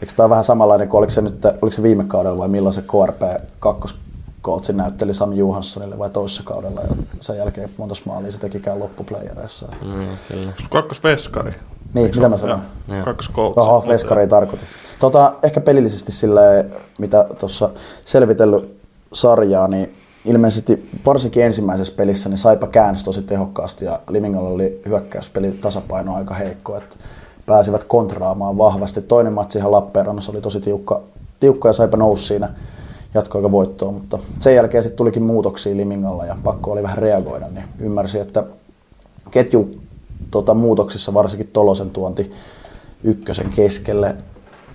Eikö 0.00 0.12
tämä 0.16 0.28
vähän 0.28 0.44
samanlainen 0.44 0.88
kuin 0.88 0.98
oliko 0.98 1.10
se, 1.10 1.22
nyt, 1.22 1.44
oliko 1.44 1.70
se 1.70 1.82
viime 1.82 2.04
kaudella 2.04 2.38
vai 2.38 2.48
milloin 2.48 2.74
se 2.74 2.82
KRP 2.82 3.22
kakkoskootsi 3.60 4.72
näytteli 4.72 5.14
Sami 5.14 5.38
Johanssonille 5.38 5.98
vai 5.98 6.10
toisessa 6.10 6.42
kaudella 6.42 6.80
ja 6.80 6.88
sen 7.20 7.36
jälkeen 7.36 7.70
monta 7.76 7.94
maalia 8.06 8.32
se 8.32 8.40
tekikään 8.40 8.78
loppuplayereissa. 8.78 9.68
Mm, 9.84 10.06
kyllä. 10.28 10.52
Kakkosveskari. 10.70 11.54
Niin, 11.94 12.06
Eikö 12.06 12.16
mitä 12.16 12.28
mä 12.28 12.36
sanoin? 12.36 12.60
Kakkoskootsi. 13.04 13.60
Oho, 13.60 13.84
veskari 13.88 14.20
ei 14.20 14.28
tarkoitu. 14.28 14.64
Tota, 15.00 15.32
ehkä 15.42 15.60
pelillisesti 15.60 16.12
silleen, 16.12 16.72
mitä 16.98 17.26
tuossa 17.38 17.70
selvitellyt 18.04 18.76
sarjaa, 19.12 19.68
niin 19.68 19.96
ilmeisesti 20.24 20.90
varsinkin 21.06 21.44
ensimmäisessä 21.44 21.94
pelissä 21.96 22.28
niin 22.28 22.38
Saipa 22.38 22.66
käänsi 22.66 23.04
tosi 23.04 23.22
tehokkaasti 23.22 23.84
ja 23.84 24.00
Limingalla 24.08 24.48
oli 24.48 24.80
hyökkäyspeli 24.86 25.52
tasapaino 25.52 26.14
aika 26.14 26.34
heikko, 26.34 26.76
että 26.76 26.96
pääsivät 27.46 27.84
kontraamaan 27.84 28.58
vahvasti. 28.58 29.02
Toinen 29.02 29.32
matsi 29.32 29.58
ihan 29.58 29.72
Lappeenrannassa 29.72 30.32
oli 30.32 30.40
tosi 30.40 30.60
tiukka, 30.60 31.00
tiukka 31.40 31.68
ja 31.68 31.72
Saipa 31.72 31.96
nousi 31.96 32.26
siinä 32.26 32.48
jatkoaika 33.14 33.50
voittoon, 33.50 33.94
mutta 33.94 34.18
sen 34.40 34.54
jälkeen 34.54 34.82
sitten 34.82 34.96
tulikin 34.96 35.22
muutoksia 35.22 35.76
Limingalla 35.76 36.26
ja 36.26 36.36
pakko 36.44 36.72
oli 36.72 36.82
vähän 36.82 36.98
reagoida, 36.98 37.48
niin 37.48 37.64
ymmärsi, 37.78 38.18
että 38.18 38.44
ketju 39.30 39.74
tota, 40.30 40.54
muutoksissa 40.54 41.14
varsinkin 41.14 41.50
Tolosen 41.52 41.90
tuonti 41.90 42.32
ykkösen 43.04 43.50
keskelle 43.56 44.16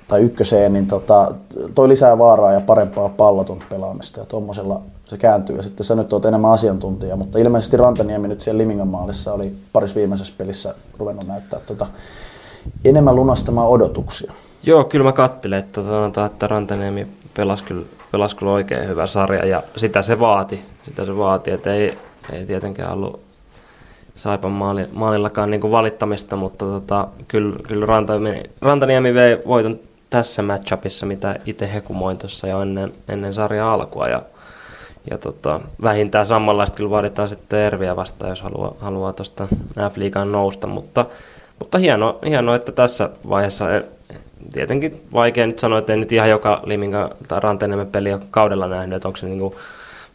tai 0.07 0.21
ykköseen, 0.21 0.73
niin 0.73 0.87
tota, 0.87 1.35
toi 1.75 1.87
lisää 1.87 2.17
vaaraa 2.17 2.53
ja 2.53 2.61
parempaa 2.61 3.09
palloton 3.09 3.59
pelaamista 3.69 4.19
ja 4.19 4.25
tuommoisella 4.25 4.81
se 5.07 5.17
kääntyy. 5.17 5.55
Ja 5.55 5.63
sitten 5.63 5.85
sä 5.85 5.95
nyt 5.95 6.13
oot 6.13 6.25
enemmän 6.25 6.51
asiantuntija, 6.51 7.15
mutta 7.15 7.39
ilmeisesti 7.39 7.77
Rantaniemi 7.77 8.27
nyt 8.27 8.41
siellä 8.41 8.57
Limingan 8.57 8.87
maalissa 8.87 9.33
oli 9.33 9.53
paris 9.73 9.95
viimeisessä 9.95 10.33
pelissä 10.37 10.75
ruvennut 10.97 11.27
näyttää 11.27 11.59
tota, 11.59 11.87
enemmän 12.85 13.15
lunastamaan 13.15 13.67
odotuksia. 13.67 14.33
Joo, 14.63 14.83
kyllä 14.83 15.03
mä 15.03 15.11
katselen, 15.11 15.59
että 15.59 15.83
sanotaan, 15.83 16.31
että 16.31 16.47
Rantaniemi 16.47 17.07
pelasi 17.33 17.63
kyllä, 17.63 17.85
pelasi 18.11 18.35
kyllä 18.35 18.51
oikein 18.51 18.87
hyvä 18.87 19.07
sarja 19.07 19.45
ja 19.45 19.63
sitä 19.77 20.01
se 20.01 20.19
vaati. 20.19 20.59
Sitä 20.85 21.05
se 21.05 21.17
vaati, 21.17 21.51
että 21.51 21.73
ei, 21.73 21.97
ei 22.31 22.45
tietenkään 22.45 22.93
ollut 22.93 23.19
Saipan 24.15 24.51
maali, 24.51 24.85
maalillakaan 24.93 25.51
niin 25.51 25.71
valittamista, 25.71 26.35
mutta 26.35 26.65
tota, 26.65 27.07
kyllä, 27.27 27.59
kyllä 27.67 27.85
Rantaniemi, 27.85 28.43
Rantaniemi 28.61 29.13
vei 29.13 29.39
voiton 29.47 29.79
tässä 30.09 30.41
matchupissa, 30.41 31.05
mitä 31.05 31.35
itse 31.45 31.73
hekumoin 31.73 32.17
tuossa 32.17 32.47
jo 32.47 32.61
ennen, 32.61 32.89
ennen 33.07 33.33
sarjan 33.33 33.67
alkua. 33.67 34.07
Ja 34.07 34.21
tota, 35.17 35.59
vähintään 35.81 36.25
samanlaista 36.25 36.77
kyllä 36.77 36.89
vaaditaan 36.89 37.27
sitten 37.27 37.59
Erviä 37.59 37.95
vastaan, 37.95 38.29
jos 38.29 38.41
haluaa, 38.41 38.75
haluaa 38.79 39.13
tuosta 39.13 39.47
F-liigaan 39.79 40.31
nousta, 40.31 40.67
mutta, 40.67 41.05
mutta 41.59 41.77
hieno, 41.77 42.19
hieno, 42.25 42.55
että 42.55 42.71
tässä 42.71 43.09
vaiheessa 43.29 43.75
eh, 43.75 43.83
tietenkin 44.53 45.01
vaikea 45.13 45.47
nyt 45.47 45.59
sanoa, 45.59 45.79
että 45.79 45.93
ei 45.93 45.99
nyt 45.99 46.11
ihan 46.11 46.29
joka 46.29 46.61
Liminka 46.65 47.15
tai 47.27 47.39
Ranteniemen 47.39 47.87
peli 47.87 48.13
ole 48.13 48.21
kaudella 48.31 48.67
nähnyt, 48.67 48.95
että 48.95 49.07
onko 49.07 49.17
se 49.17 49.25
niin 49.25 49.39
kuin 49.39 49.53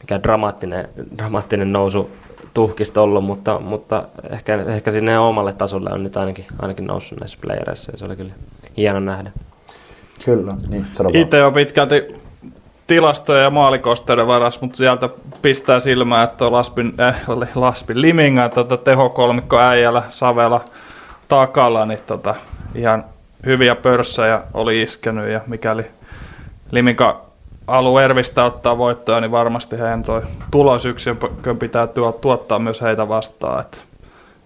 mikä 0.01 0.23
dramaattinen, 0.23 0.89
dramaattinen 1.19 1.71
nousu 1.71 2.11
tuhkista 2.55 3.01
ollut, 3.01 3.25
mutta, 3.25 3.61
mutta 3.61 4.05
ehkä, 4.31 4.63
ehkä 4.63 4.91
sinne 4.91 5.19
omalle 5.19 5.53
tasolle 5.53 5.91
on 5.93 6.03
nyt 6.03 6.17
ainakin, 6.17 6.45
ainakin 6.59 6.87
noussut 6.87 7.21
näissä 7.21 7.39
playereissa 7.47 7.93
ja 7.93 7.99
se 7.99 8.05
oli 8.05 8.17
kyllä 8.17 8.33
hieno 8.77 9.01
nähdä. 9.01 9.31
Kyllä, 10.25 10.55
niin 10.69 10.87
Itse 11.13 11.45
on 11.45 11.53
pitkälti 11.53 12.22
tilastoja 12.93 13.43
ja 13.43 13.51
maalikosteiden 13.51 14.27
varas, 14.27 14.61
mutta 14.61 14.77
sieltä 14.77 15.09
pistää 15.43 15.81
silmään, 15.81 16.25
että 16.25 16.53
Laspin, 16.53 16.95
äh, 17.01 17.23
Laspin 17.55 18.01
Limingan 18.01 18.51
tota, 18.51 18.77
tehokolmikko 18.77 19.59
äijällä 19.59 20.03
Savela 20.11 20.61
takalla, 21.29 21.87
niin 21.87 21.99
tota, 22.07 22.35
ihan 22.75 23.05
hyviä 23.47 23.75
pörssejä 23.75 24.43
oli 24.55 24.83
iskenyt 24.83 25.29
ja 25.29 25.41
mikäli 25.47 25.85
Liminka 26.71 27.25
haluaa 27.67 28.03
Ervistä 28.03 28.45
ottaa 28.45 28.79
voittoa, 28.79 29.21
niin 29.21 29.31
varmasti 29.31 29.79
heidän 29.79 30.03
toi 30.03 30.23
tulosyksikön 30.51 31.59
pitää 31.59 31.89
tuottaa 32.21 32.59
myös 32.59 32.81
heitä 32.81 33.09
vastaan. 33.09 33.61
Että, 33.61 33.79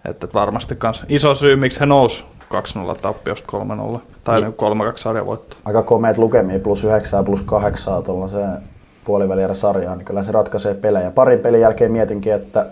että 0.04 0.28
varmasti 0.34 0.76
kans 0.76 1.02
iso 1.08 1.34
syy, 1.34 1.56
miksi 1.56 1.80
he 1.80 1.86
nousi 1.86 2.24
2-0 2.54 2.96
tappiosta 3.02 3.58
3-0. 3.96 3.98
Tai 4.24 4.40
niin. 4.40 4.52
3-2 4.52 4.54
sarjavoitto. 4.96 5.56
Aika 5.64 5.82
komeet 5.82 6.18
lukemia, 6.18 6.58
plus 6.58 6.84
9 6.84 7.24
plus 7.24 7.42
8 7.42 8.02
tuollaiseen 8.02 8.58
puolivälierä 9.04 9.54
sarjaan, 9.54 9.98
niin 9.98 10.06
kyllä 10.06 10.22
se 10.22 10.32
ratkaisee 10.32 10.74
pelejä. 10.74 11.10
Parin 11.10 11.40
pelin 11.40 11.60
jälkeen 11.60 11.92
mietinkin, 11.92 12.32
että 12.32 12.66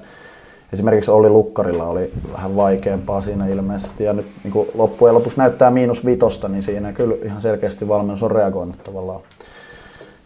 esimerkiksi 0.72 1.10
Olli 1.10 1.28
Lukkarilla 1.28 1.86
oli 1.86 2.12
vähän 2.32 2.56
vaikeampaa 2.56 3.20
siinä 3.20 3.46
ilmeisesti. 3.46 4.04
Ja 4.04 4.12
nyt 4.12 4.26
niin 4.44 4.66
loppujen 4.74 5.14
lopuksi 5.14 5.38
näyttää 5.38 5.70
miinus 5.70 6.04
vitosta, 6.04 6.48
niin 6.48 6.62
siinä 6.62 6.92
kyllä 6.92 7.16
ihan 7.22 7.42
selkeästi 7.42 7.88
valmennus 7.88 8.22
on 8.22 8.30
reagoinut 8.30 8.84
tavallaan 8.84 9.20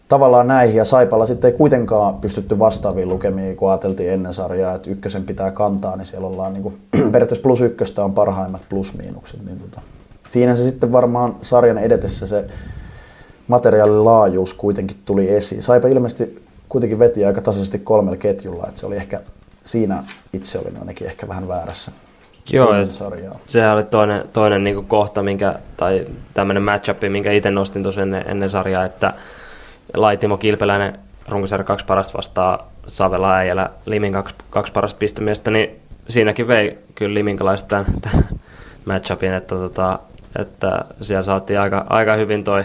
tavallaan 0.08 0.46
näihin 0.46 0.76
ja 0.76 0.84
Saipalla 0.84 1.26
sitten 1.26 1.50
ei 1.50 1.56
kuitenkaan 1.56 2.14
pystytty 2.14 2.58
vastaaviin 2.58 3.08
lukemiin, 3.08 3.56
kun 3.56 3.70
ajateltiin 3.70 4.10
ennen 4.10 4.34
sarjaa, 4.34 4.74
että 4.74 4.90
ykkösen 4.90 5.24
pitää 5.24 5.50
kantaa, 5.50 5.96
niin 5.96 6.06
siellä 6.06 6.26
ollaan 6.26 6.52
niin 6.52 6.62
kuin, 6.62 6.78
periaatteessa 7.12 7.42
plus 7.42 7.60
ykköstä 7.60 8.04
on 8.04 8.14
parhaimmat 8.14 8.64
plus-miinukset. 8.68 9.44
Niin 9.44 9.58
tota, 9.58 9.80
siinä 10.28 10.56
se 10.56 10.62
sitten 10.62 10.92
varmaan 10.92 11.36
sarjan 11.42 11.78
edetessä 11.78 12.26
se 12.26 12.44
materiaalin 13.48 14.04
laajuus 14.04 14.54
kuitenkin 14.54 14.96
tuli 15.04 15.30
esiin. 15.30 15.62
Saipa 15.62 15.88
ilmeisesti 15.88 16.42
kuitenkin 16.68 16.98
veti 16.98 17.24
aika 17.24 17.40
tasaisesti 17.40 17.78
kolmella 17.78 18.16
ketjulla, 18.16 18.64
että 18.68 18.80
se 18.80 18.86
oli 18.86 18.96
ehkä 18.96 19.20
siinä 19.64 20.04
itse 20.32 20.58
olin 20.58 20.76
ainakin 20.76 21.06
ehkä 21.06 21.28
vähän 21.28 21.48
väärässä. 21.48 21.92
Joo, 22.52 22.72
sehän 23.46 23.74
oli 23.74 23.84
toinen, 23.84 24.28
toinen 24.32 24.64
niin 24.64 24.84
kohta, 24.84 25.22
minkä, 25.22 25.58
tai 25.76 26.06
tämmöinen 26.32 26.62
matchup, 26.62 26.96
minkä 27.08 27.32
itse 27.32 27.50
nostin 27.50 27.82
tuossa 27.82 28.02
ennen, 28.02 28.24
ennen 28.28 28.50
sarjaa, 28.50 28.84
että 28.84 29.14
Laitimo 29.94 30.36
Kilpeläinen 30.36 30.98
runkosarja 31.28 31.64
kaksi 31.64 31.86
parasta 31.86 32.16
vastaa 32.16 32.70
Savela 32.86 33.34
Äijälä 33.34 33.70
Limin 33.86 34.12
kaksi, 34.12 34.34
kaksi 34.50 34.72
parasta 34.72 34.98
pistemiestä, 34.98 35.50
niin 35.50 35.70
siinäkin 36.08 36.48
vei 36.48 36.78
kyllä 36.94 37.14
liminkalaiset 37.14 37.68
tämän, 37.68 37.86
tämän 38.00 38.28
matchupin, 38.84 39.32
että, 39.32 39.54
tota, 39.54 39.98
että 40.38 40.84
siellä 41.02 41.22
saatiin 41.22 41.60
aika, 41.60 41.86
aika 41.88 42.14
hyvin 42.14 42.44
toi 42.44 42.64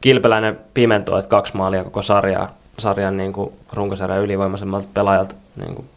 Kilpeläinen 0.00 0.58
pimentoi, 0.74 1.18
että 1.18 1.28
kaksi 1.28 1.56
maalia 1.56 1.84
koko 1.84 2.02
sarjaa, 2.02 2.54
sarjan 2.78 3.16
niin 3.16 3.32
kuin 3.32 3.52
runkosarjan 3.72 4.22
ylivoimaisemmalta 4.22 4.88
pelaajalta 4.94 5.34
niin 5.56 5.74
kuin 5.74 5.88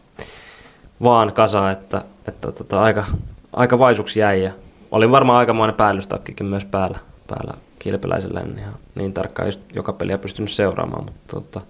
vaan 1.02 1.32
kasa, 1.32 1.70
että, 1.70 2.02
että 2.28 2.52
tota, 2.52 2.82
aika, 2.82 3.04
aika 3.52 3.78
vaisuksi 3.78 4.20
jäi 4.20 4.42
ja 4.42 4.52
oli 4.90 5.10
varmaan 5.10 5.38
aikamoinen 5.38 5.76
päällystakkikin 5.76 6.46
myös 6.46 6.64
päällä, 6.64 6.98
päällä 7.26 7.54
kilpeläisellä, 7.84 8.40
en 8.40 8.58
ihan 8.58 8.74
niin 8.94 9.12
tarkkaan 9.12 9.48
just 9.48 9.60
joka 9.74 9.92
peliä 9.92 10.18
pystynyt 10.18 10.50
seuraamaan, 10.50 11.04
mutta 11.04 11.40
tota, 11.40 11.60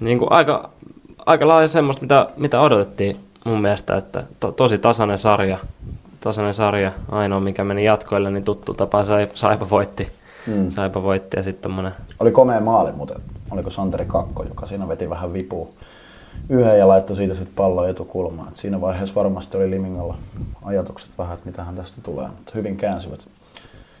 niin 0.00 0.18
kuin 0.18 0.32
aika, 0.32 0.70
aika 1.26 1.48
laaja 1.48 1.68
semmoista, 1.68 2.02
mitä, 2.02 2.28
mitä 2.36 2.60
odotettiin 2.60 3.16
mun 3.44 3.60
mielestä, 3.60 3.96
että 3.96 4.24
to, 4.40 4.52
tosi 4.52 4.78
tasainen 4.78 5.18
sarja, 5.18 5.58
tasainen 6.20 6.54
sarja, 6.54 6.92
ainoa 7.10 7.40
mikä 7.40 7.64
meni 7.64 7.84
jatkoille, 7.84 8.30
niin 8.30 8.44
tuttu 8.44 8.74
tapa 8.74 9.04
Saipa, 9.04 9.32
Saipa 9.36 9.70
voitti, 9.70 10.08
mm. 10.46 10.70
Saipa 10.70 11.02
voitti 11.02 11.36
ja 11.36 11.42
sitten 11.42 11.62
tommonen 11.62 11.92
Oli 12.20 12.30
komea 12.30 12.60
maali 12.60 12.92
muuten. 12.92 13.16
Oliko 13.50 13.70
Santeri 13.70 14.04
Kakko, 14.04 14.42
joka 14.42 14.66
siinä 14.66 14.88
veti 14.88 15.10
vähän 15.10 15.32
vipuun 15.32 15.68
yhden 16.48 16.78
ja 16.78 16.88
laittoi 16.88 17.16
siitä 17.16 17.34
sitten 17.34 17.54
pallon 17.54 17.88
etukulmaan. 17.88 18.48
Et 18.48 18.56
siinä 18.56 18.80
vaiheessa 18.80 19.14
varmasti 19.14 19.56
oli 19.56 19.70
Limingalla 19.70 20.14
ajatukset 20.62 21.10
vähän, 21.18 21.34
että 21.34 21.46
mitähän 21.46 21.74
tästä 21.74 22.00
tulee, 22.02 22.26
mutta 22.26 22.52
hyvin 22.54 22.76
käänsivät. 22.76 23.28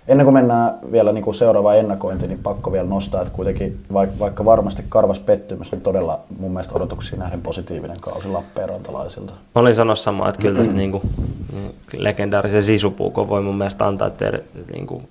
Ennen 0.08 0.26
kuin 0.26 0.34
mennään 0.34 0.78
vielä 0.92 1.12
niin 1.12 1.24
kuin 1.24 1.34
seuraavaan 1.34 1.78
ennakointiin, 1.78 2.28
niin 2.28 2.42
pakko 2.42 2.72
vielä 2.72 2.88
nostaa, 2.88 3.22
että 3.22 3.34
kuitenkin 3.34 3.80
vaikka, 3.92 4.18
vaikka 4.18 4.44
varmasti 4.44 4.84
karvas 4.88 5.20
pettymys, 5.20 5.72
niin 5.72 5.80
todella 5.80 6.20
mun 6.38 6.50
mielestä 6.50 6.74
odotuksiin 6.74 7.18
nähden 7.18 7.42
positiivinen 7.42 7.96
kausi 8.00 8.28
Lappeenrantalaisilta. 8.28 9.32
Mä 9.32 9.60
olin 9.60 9.74
sanoa 9.74 9.94
samaa, 9.94 10.28
että 10.28 10.42
kyllä 10.42 10.58
tästä 10.58 10.74
niinku, 10.74 11.02
legendaarisen 11.92 12.62
sisupuukon 12.62 13.28
voi 13.28 13.42
mun 13.42 13.58
mielestä 13.58 13.86
antaa, 13.86 14.08
että 14.08 14.26
eri- 14.26 14.44
niinku, 14.72 15.02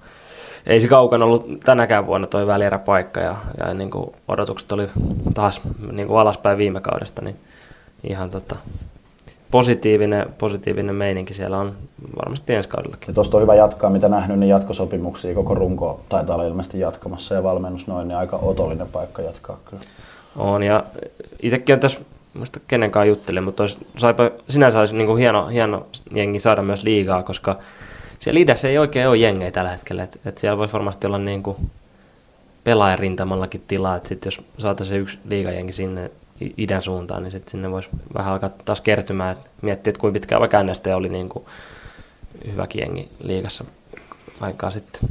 ei 0.66 0.82
se 0.82 0.88
kaukana 0.88 1.26
ollut 1.26 1.60
tänäkään 1.60 2.08
vuonna 2.08 2.28
toi 2.28 2.48
välieräpaikka 2.48 3.20
ja, 3.20 3.36
ja 3.58 3.74
niinku, 3.74 4.16
odotukset 4.28 4.72
oli 4.72 4.88
taas 5.34 5.62
niinku 5.92 6.16
alaspäin 6.16 6.58
viime 6.58 6.82
kaudesta, 6.82 7.22
niin 7.22 7.36
ihan 8.04 8.30
tota, 8.30 8.56
positiivinen, 9.52 10.34
positiivinen 10.38 10.96
meininki 10.96 11.34
siellä 11.34 11.58
on 11.58 11.76
varmasti 12.16 12.54
ensi 12.54 12.70
kaudellakin. 12.70 13.08
Ja 13.08 13.14
tuosta 13.14 13.38
on 13.38 13.44
hyvä 13.44 13.56
jatkaa, 13.56 13.90
mitä 13.90 14.10
nähnyt, 14.10 14.40
niin 14.40 14.50
jatkosopimuksia 14.50 15.36
koko 15.36 15.56
runko 15.56 16.00
taitaa 16.10 16.36
olla 16.36 16.46
ilmeisesti 16.46 16.80
jatkamassa 16.80 17.36
ja 17.36 17.44
valmennus 17.44 17.88
noin, 17.88 18.08
niin 18.08 18.18
aika 18.18 18.38
otollinen 18.38 18.88
paikka 18.88 19.22
jatkaa 19.22 19.58
kyllä. 19.66 19.84
On 20.36 20.64
ja 20.64 20.84
itsekin 21.42 21.74
on 21.74 21.80
tässä, 21.80 22.00
muista 22.34 22.60
kenenkaan 22.68 23.08
juttelin, 23.08 23.44
mutta 23.44 23.64
olisi, 23.64 23.78
saipa, 23.98 24.32
sinänsä 24.50 24.80
olisi 24.80 24.96
niin 24.96 25.18
hieno, 25.18 25.48
hieno 25.48 25.86
jengi 26.16 26.40
saada 26.40 26.62
myös 26.62 26.84
liigaa, 26.84 27.24
koska 27.24 27.58
siellä 28.20 28.40
idässä 28.40 28.68
ei 28.68 28.78
oikein 28.78 29.08
ole 29.08 29.18
jengejä 29.18 29.52
tällä 29.52 29.72
hetkellä. 29.72 30.04
Et, 30.04 30.20
et 30.26 30.38
siellä 30.38 30.58
voisi 30.58 30.74
varmasti 30.74 31.08
olla 31.08 31.18
niin 31.18 31.44
kuin 31.44 31.58
pelaajarintamallakin 32.64 33.64
tilaa, 33.68 33.96
että 33.96 34.10
sit 34.10 34.26
jos 34.26 34.42
saataisiin 34.58 35.02
yksi 35.02 35.20
liigajengi 35.26 35.74
sinne 35.74 36.12
idän 36.58 36.82
suuntaan, 36.82 37.24
niin 37.24 37.32
sitten 37.32 37.52
sinne 37.52 37.72
voisi 37.72 37.90
vähän 38.14 38.34
alkaa 38.34 38.50
taas 38.66 38.82
kertymään, 38.82 39.32
että 39.32 39.50
miettiä, 39.62 39.92
että 39.92 40.00
kuinka 40.00 40.14
pitkään 40.14 40.40
vaikka 40.40 40.64
NST 40.64 40.88
oli 40.88 41.10
niin 41.10 41.30
kuin 41.30 41.46
hyväkin 42.52 42.82
jengi 42.82 43.10
liigassa 43.24 43.66
aikaa 44.42 44.70
sitten. 44.70 45.02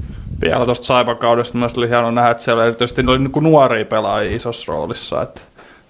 Vielä 0.42 0.64
tuosta 0.64 0.86
Saipa-kaudesta 0.86 1.58
mielestäni 1.58 1.80
oli 1.84 1.90
hieno 1.90 2.10
nähdä, 2.10 2.30
että 2.30 2.42
siellä 2.42 2.64
erityisesti 2.64 3.04
oli 3.06 3.18
niin 3.18 3.32
nuoria 3.42 3.84
pelaajia 3.84 4.36
isossa 4.36 4.72
roolissa, 4.72 5.22
että 5.22 5.40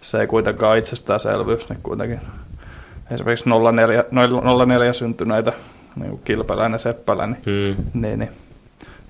se 0.01 0.21
ei 0.21 0.27
kuitenkaan 0.27 0.79
itsestäänselvyys, 0.79 1.69
niin 1.69 1.81
kuitenkin 1.83 2.21
esimerkiksi 3.11 3.51
04, 3.73 4.05
04 4.67 4.93
syntyneitä 4.93 5.53
niin 5.97 6.11
kuin 6.11 6.21
Kilpeläinen 6.25 6.75
ja 6.75 6.79
Seppälä, 6.79 7.27
niin, 7.27 7.43
Hmm. 7.47 7.85
niin, 8.03 8.19
niin, 8.19 8.31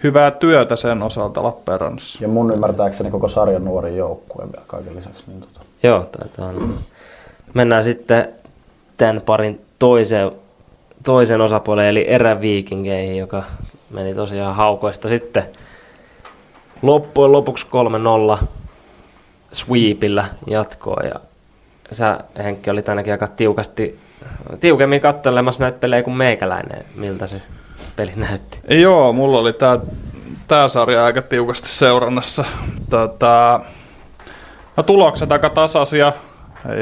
hyvää 0.03 0.31
työtä 0.31 0.77
sen 0.77 1.03
osalta 1.03 1.43
Lappeenrannassa. 1.43 2.19
Ja 2.23 2.29
mun 2.29 2.53
ymmärtääkseni 2.53 3.11
koko 3.11 3.29
sarjan 3.29 3.65
nuori 3.65 3.97
joukkue 3.97 4.45
vielä 4.53 4.65
kaiken 4.67 4.97
lisäksi. 4.97 5.25
Niin 5.27 5.41
tota. 5.41 5.60
Joo, 5.83 6.09
taitaa 6.19 6.49
olla. 6.49 6.63
Mennään 7.55 7.85
sitten 7.85 8.29
tämän 8.97 9.21
parin 9.21 9.61
toiseen, 9.79 10.31
toisen 11.05 11.41
osapuolen, 11.41 11.87
eli 11.87 12.05
eräviikingeihin, 12.09 13.17
joka 13.19 13.45
meni 13.91 14.15
tosiaan 14.15 14.57
haukoista 14.57 15.09
sitten 15.09 15.43
loppujen 16.83 17.33
lopuksi 17.33 17.67
3-0 18.37 18.45
sweepillä 19.53 20.25
jatkoon. 20.47 21.07
Ja 21.07 21.21
sä, 21.93 22.19
Henkki, 22.39 22.71
oli 22.71 22.83
ainakin 22.89 23.13
aika 23.13 23.27
tiukasti, 23.27 23.99
tiukemmin 24.61 25.01
kattelemassa 25.01 25.63
näitä 25.63 25.79
pelejä 25.79 26.03
kuin 26.03 26.17
meikäläinen, 26.17 26.85
miltä 26.95 27.27
se 27.27 27.43
peli 27.97 28.13
näytti. 28.17 28.61
Joo, 28.69 29.13
mulla 29.13 29.39
oli 29.39 29.53
tää, 29.53 29.79
tää 30.49 30.69
sarja 30.69 31.05
aika 31.05 31.23
tiukasti 31.23 31.69
seurannassa. 31.69 32.45
Tota, 32.91 33.61
no 34.81 34.85
tulokset 34.85 35.33
aika 35.33 35.51
tasaisia. 35.51 36.13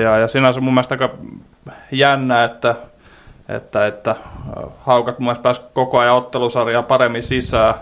Ja, 0.02 0.18
ja 0.18 0.28
sinänsä 0.28 0.60
mun 0.60 0.74
mielestä 0.74 0.94
aika 0.94 1.10
jännä, 1.92 2.44
että, 2.44 2.74
että, 3.48 3.86
että 3.86 4.10
äh, 4.10 4.64
haukat 4.80 5.18
mun 5.18 5.34
mielestä 5.42 5.68
koko 5.72 5.98
ajan 5.98 6.16
ottelusarjaa 6.16 6.82
paremmin 6.82 7.22
sisään, 7.22 7.74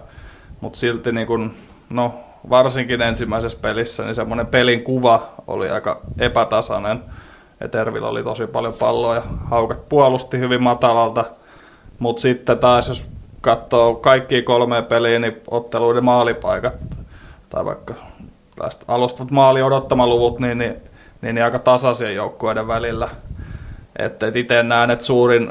mutta 0.61 0.79
silti 0.79 1.13
niin 1.13 1.27
kun, 1.27 1.55
no, 1.91 2.15
varsinkin 2.51 3.03
ensimmäisessä 3.03 3.59
pelissä 3.63 4.05
niin 4.05 4.15
semmoinen 4.15 4.47
pelin 4.47 4.85
kuva 4.85 5.23
oli 5.47 5.71
aika 5.71 6.01
epätasainen. 6.19 7.03
Et 7.61 7.75
Ervillä 7.75 8.09
oli 8.09 8.23
tosi 8.23 8.47
paljon 8.47 8.75
palloa 8.75 9.15
ja 9.15 9.23
haukat 9.51 9.89
puolusti 9.89 10.39
hyvin 10.39 10.63
matalalta, 10.63 11.25
mutta 11.99 12.23
sitten 12.23 12.59
taas 12.59 12.89
jos 12.89 13.11
katsoo 13.41 13.95
kaikki 13.95 14.43
kolme 14.43 14.83
peliä, 14.83 15.19
niin 15.19 15.43
otteluiden 15.51 16.05
maalipaikat 16.05 16.75
tai 17.49 17.65
vaikka 17.65 17.95
tästä 18.57 18.85
alustavat 18.89 19.31
maali 19.31 19.63
odottamaluvut, 19.63 20.41
niin, 20.41 20.59
niin, 20.59 20.77
niin, 21.23 21.35
niin 21.35 21.45
aika 21.45 21.59
tasaisia 21.59 22.11
joukkueiden 22.11 22.69
välillä. 22.69 23.09
Että 23.99 24.27
et 24.27 24.37
itse 24.37 24.63
näen, 24.63 24.91
että 24.91 25.05
suurin, 25.05 25.51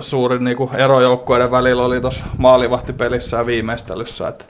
suurin 0.00 0.44
niinku 0.44 0.70
ero 0.74 1.00
joukkueiden 1.00 1.50
välillä 1.50 1.84
oli 1.84 2.00
tuossa 2.00 2.24
maalivahtipelissä 2.38 3.36
ja 3.36 3.46
viimeistelyssä. 3.46 4.28
Että 4.28 4.44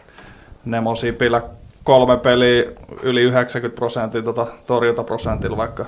Nemo 0.64 0.94
Sipilä 0.94 1.42
kolme 1.84 2.16
peliä 2.16 2.64
yli 3.02 3.22
90 3.22 3.76
prosenttia 3.76 4.22
tota 4.22 4.46
torjuntaprosentilla, 4.66 5.56
vaikka 5.56 5.86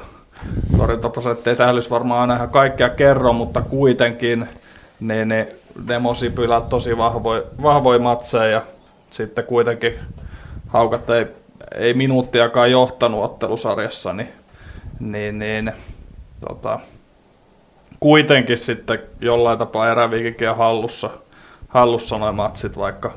torjuntaprosentti 0.77 1.51
ei 1.51 1.57
sählys 1.57 1.91
varmaan 1.91 2.21
aina 2.21 2.35
ihan 2.35 2.51
kaikkea 2.51 2.89
kerro, 2.89 3.33
mutta 3.33 3.61
kuitenkin 3.61 4.49
niin, 5.01 5.29
niin 5.29 5.47
Nemo 5.87 6.15
Sipilä 6.15 6.61
tosi 6.61 6.99
vahvoja 6.99 7.43
vahvoi 7.63 7.99
matseja 7.99 8.51
ja 8.51 8.63
sitten 9.11 9.45
kuitenkin 9.45 9.95
haukat 10.69 11.11
ei, 11.11 11.27
ei 11.75 11.95
minuuttiakaan 11.95 12.71
johtanut 12.71 13.25
ottelusarjassa, 13.25 14.13
niin, 14.13 14.29
niin, 15.01 15.39
niin 15.39 15.73
tota, 16.49 16.81
kuitenkin 18.01 18.59
sitten 18.59 18.99
jollain 19.21 19.59
tapaa 19.59 19.91
eräviikinkin 19.91 20.51
on 20.51 20.57
hallussa, 20.57 21.11
hallussa 21.69 22.19
noin 22.19 22.35
matsit, 22.35 22.79
vaikka 22.79 23.13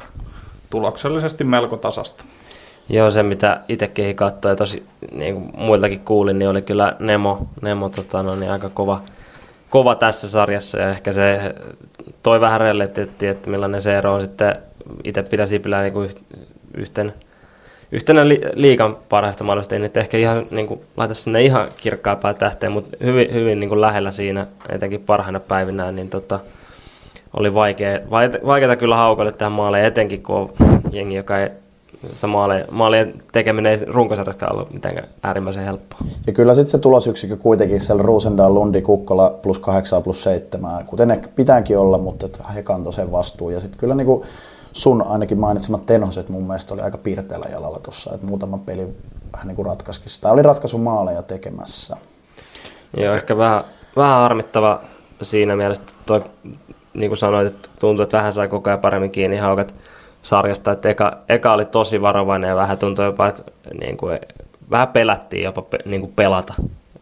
tuloksellisesti 0.70 1.44
melko 1.44 1.78
tasasta. 1.78 2.24
Joo, 2.90 3.12
se 3.12 3.24
mitä 3.24 3.62
itsekin 3.68 4.16
katsoin 4.16 4.52
ja 4.52 4.56
tosi 4.56 4.86
niin 5.12 5.34
kuin 5.36 5.52
muiltakin 5.58 6.00
kuulin, 6.00 6.40
niin 6.40 6.50
oli 6.50 6.62
kyllä 6.62 6.96
Nemo, 7.00 7.48
Nemo 7.62 7.90
tota, 7.90 8.24
no, 8.24 8.36
niin 8.36 8.52
aika 8.52 8.70
kova, 8.70 9.02
kova 9.70 9.96
tässä 9.96 10.30
sarjassa. 10.30 10.80
Ja 10.80 10.90
ehkä 10.90 11.14
se 11.14 11.56
toi 12.24 12.42
vähän 12.42 12.62
realiteettia, 12.62 13.32
että 13.32 13.50
millainen 13.50 13.82
se 13.82 13.98
ero 13.98 14.14
on 14.14 14.22
sitten. 14.22 14.56
Itse 15.04 15.24
pidän 15.24 15.48
Sipilää 15.48 15.82
niin 15.82 15.94
kuin 15.94 16.10
yhten, 16.78 17.14
yhtenä 17.92 18.28
li, 18.28 18.42
liikan 18.54 18.98
parhaista 19.10 19.44
mahdollista. 19.44 19.76
Ei 19.76 19.82
nyt 19.82 19.98
ehkä 19.98 20.18
ihan 20.18 20.46
niin 20.52 20.68
kuin, 20.68 20.82
laita 20.98 21.14
sinne 21.14 21.42
ihan 21.42 21.68
kirkkaimpaa 21.78 22.34
tähteen, 22.34 22.72
mutta 22.72 22.98
hyvin, 23.04 23.34
hyvin 23.34 23.60
niin 23.60 23.70
kuin 23.70 23.82
lähellä 23.82 24.12
siinä, 24.12 24.48
etenkin 24.70 25.02
parhaina 25.02 25.40
päivinä, 25.40 25.92
niin 25.92 26.10
tota, 26.10 26.40
oli 27.34 27.54
vaikea, 27.54 28.00
vaikeaa 28.46 28.76
kyllä 28.76 28.96
haukoille 28.96 29.32
tähän 29.32 29.52
maalle, 29.52 29.86
etenkin 29.86 30.24
kun 30.24 30.36
on 30.36 30.50
jengi, 30.92 31.16
joka 31.16 31.40
ei 31.40 31.50
sitä 32.14 32.28
maalien, 32.28 32.66
maalien 32.72 33.14
tekeminen 33.32 33.72
ei 33.72 33.86
runkosarjaskaan 33.88 34.54
ollut 34.54 34.74
mitenkään 34.74 35.08
äärimmäisen 35.24 35.64
helppoa. 35.64 36.00
Ja 36.28 36.34
kyllä 36.34 36.56
sitten 36.56 36.72
se 36.72 36.78
tulosyksikkö 36.78 37.38
kuitenkin 37.38 37.82
siellä 37.82 38.04
Roosendaal, 38.04 38.54
Lundi, 38.54 38.82
Kukkola 38.82 39.30
plus 39.42 39.60
8 39.60 40.04
plus 40.04 40.24
7, 40.24 40.86
kuten 40.86 41.12
ehkä 41.12 41.28
pitääkin 41.36 41.78
olla, 41.78 41.98
mutta 41.98 42.44
he 42.56 42.64
kantoi 42.64 42.94
sen 42.94 43.12
vastuun. 43.12 43.54
Ja 43.54 43.60
sitten 43.60 43.80
kyllä 43.80 43.96
niinku 43.96 44.26
sun 44.74 45.08
ainakin 45.08 45.40
mainitsemat 45.40 45.86
tenoset 45.86 46.30
mun 46.30 46.48
mielestä 46.48 46.74
oli 46.74 46.82
aika 46.82 46.98
pirteällä 46.98 47.46
jalalla 47.52 47.80
tuossa, 47.80 48.14
että 48.14 48.26
muutama 48.26 48.58
peli 48.58 48.88
vähän 49.34 49.48
niin 49.48 49.56
kuin 49.56 49.66
ratkaisikin. 49.66 50.12
Tämä 50.22 50.34
oli 50.34 50.42
ratkaisu 50.42 50.78
maaleja 50.78 51.24
tekemässä. 51.24 51.98
Joo, 52.98 53.16
ehkä 53.16 53.38
vähän, 53.38 53.64
vähän 53.96 54.22
harmittava 54.22 54.82
siinä 55.22 55.56
mielessä, 55.56 55.84
että 55.84 55.96
toi, 56.06 56.24
niin 56.94 57.10
kuin 57.10 57.18
sanoit, 57.18 57.48
että 57.48 57.70
tuntuu, 57.80 58.04
että 58.04 58.18
vähän 58.18 58.34
sai 58.34 58.48
koko 58.48 58.70
ajan 58.70 58.80
paremmin 58.80 59.12
kiinni 59.12 59.38
haukat 59.38 59.76
sarjasta, 60.22 60.72
että 60.72 60.90
eka, 60.90 61.18
eka 61.30 61.54
oli 61.54 61.66
tosi 61.66 62.02
varovainen 62.02 62.48
ja 62.48 62.56
vähän 62.56 62.78
tuntui 62.78 63.06
jopa, 63.06 63.28
että 63.28 63.44
niin 63.82 63.98
kuin, 63.98 64.20
vähän 64.70 64.88
pelättiin 64.88 65.44
jopa 65.44 65.62
pe, 65.62 65.78
niin 65.86 66.02
kuin 66.02 66.14
pelata, 66.16 66.54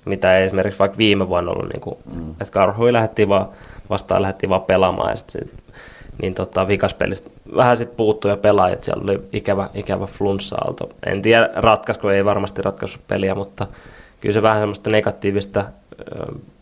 mitä 0.06 0.38
ei 0.38 0.46
esimerkiksi 0.46 0.80
vaikka 0.80 0.98
viime 0.98 1.30
vuonna 1.30 1.52
ollut, 1.52 1.70
niin 1.70 1.82
kuin, 1.82 1.98
mm. 2.16 2.32
että 2.32 2.52
Karhui 2.52 2.94
lähdettiin 2.94 3.30
vaan, 3.30 3.46
vastaan 3.90 4.22
lähdettiin 4.22 4.50
vaan 4.50 4.62
pelaamaan 4.62 5.10
ja 5.10 5.16
sitten 5.16 5.50
niin 6.22 6.34
tota, 6.34 6.68
vikaspelistä 6.68 7.30
vähän 7.56 7.78
sitten 7.78 7.98
puuttui 7.98 8.32
ja 8.32 8.38
pelaajat, 8.38 8.84
siellä 8.84 9.04
oli 9.04 9.20
ikävä, 9.34 9.70
ikävä 9.74 10.06
flunssa-aalto. 10.06 10.90
En 11.06 11.22
tiedä 11.22 11.50
ratkaisko, 11.56 12.12
ei 12.12 12.26
varmasti 12.26 12.62
ratkaisu 12.62 13.00
peliä, 13.08 13.36
mutta 13.36 13.68
kyllä 14.22 14.34
se 14.34 14.42
vähän 14.42 14.60
semmoista 14.60 14.90
negatiivista 14.90 15.66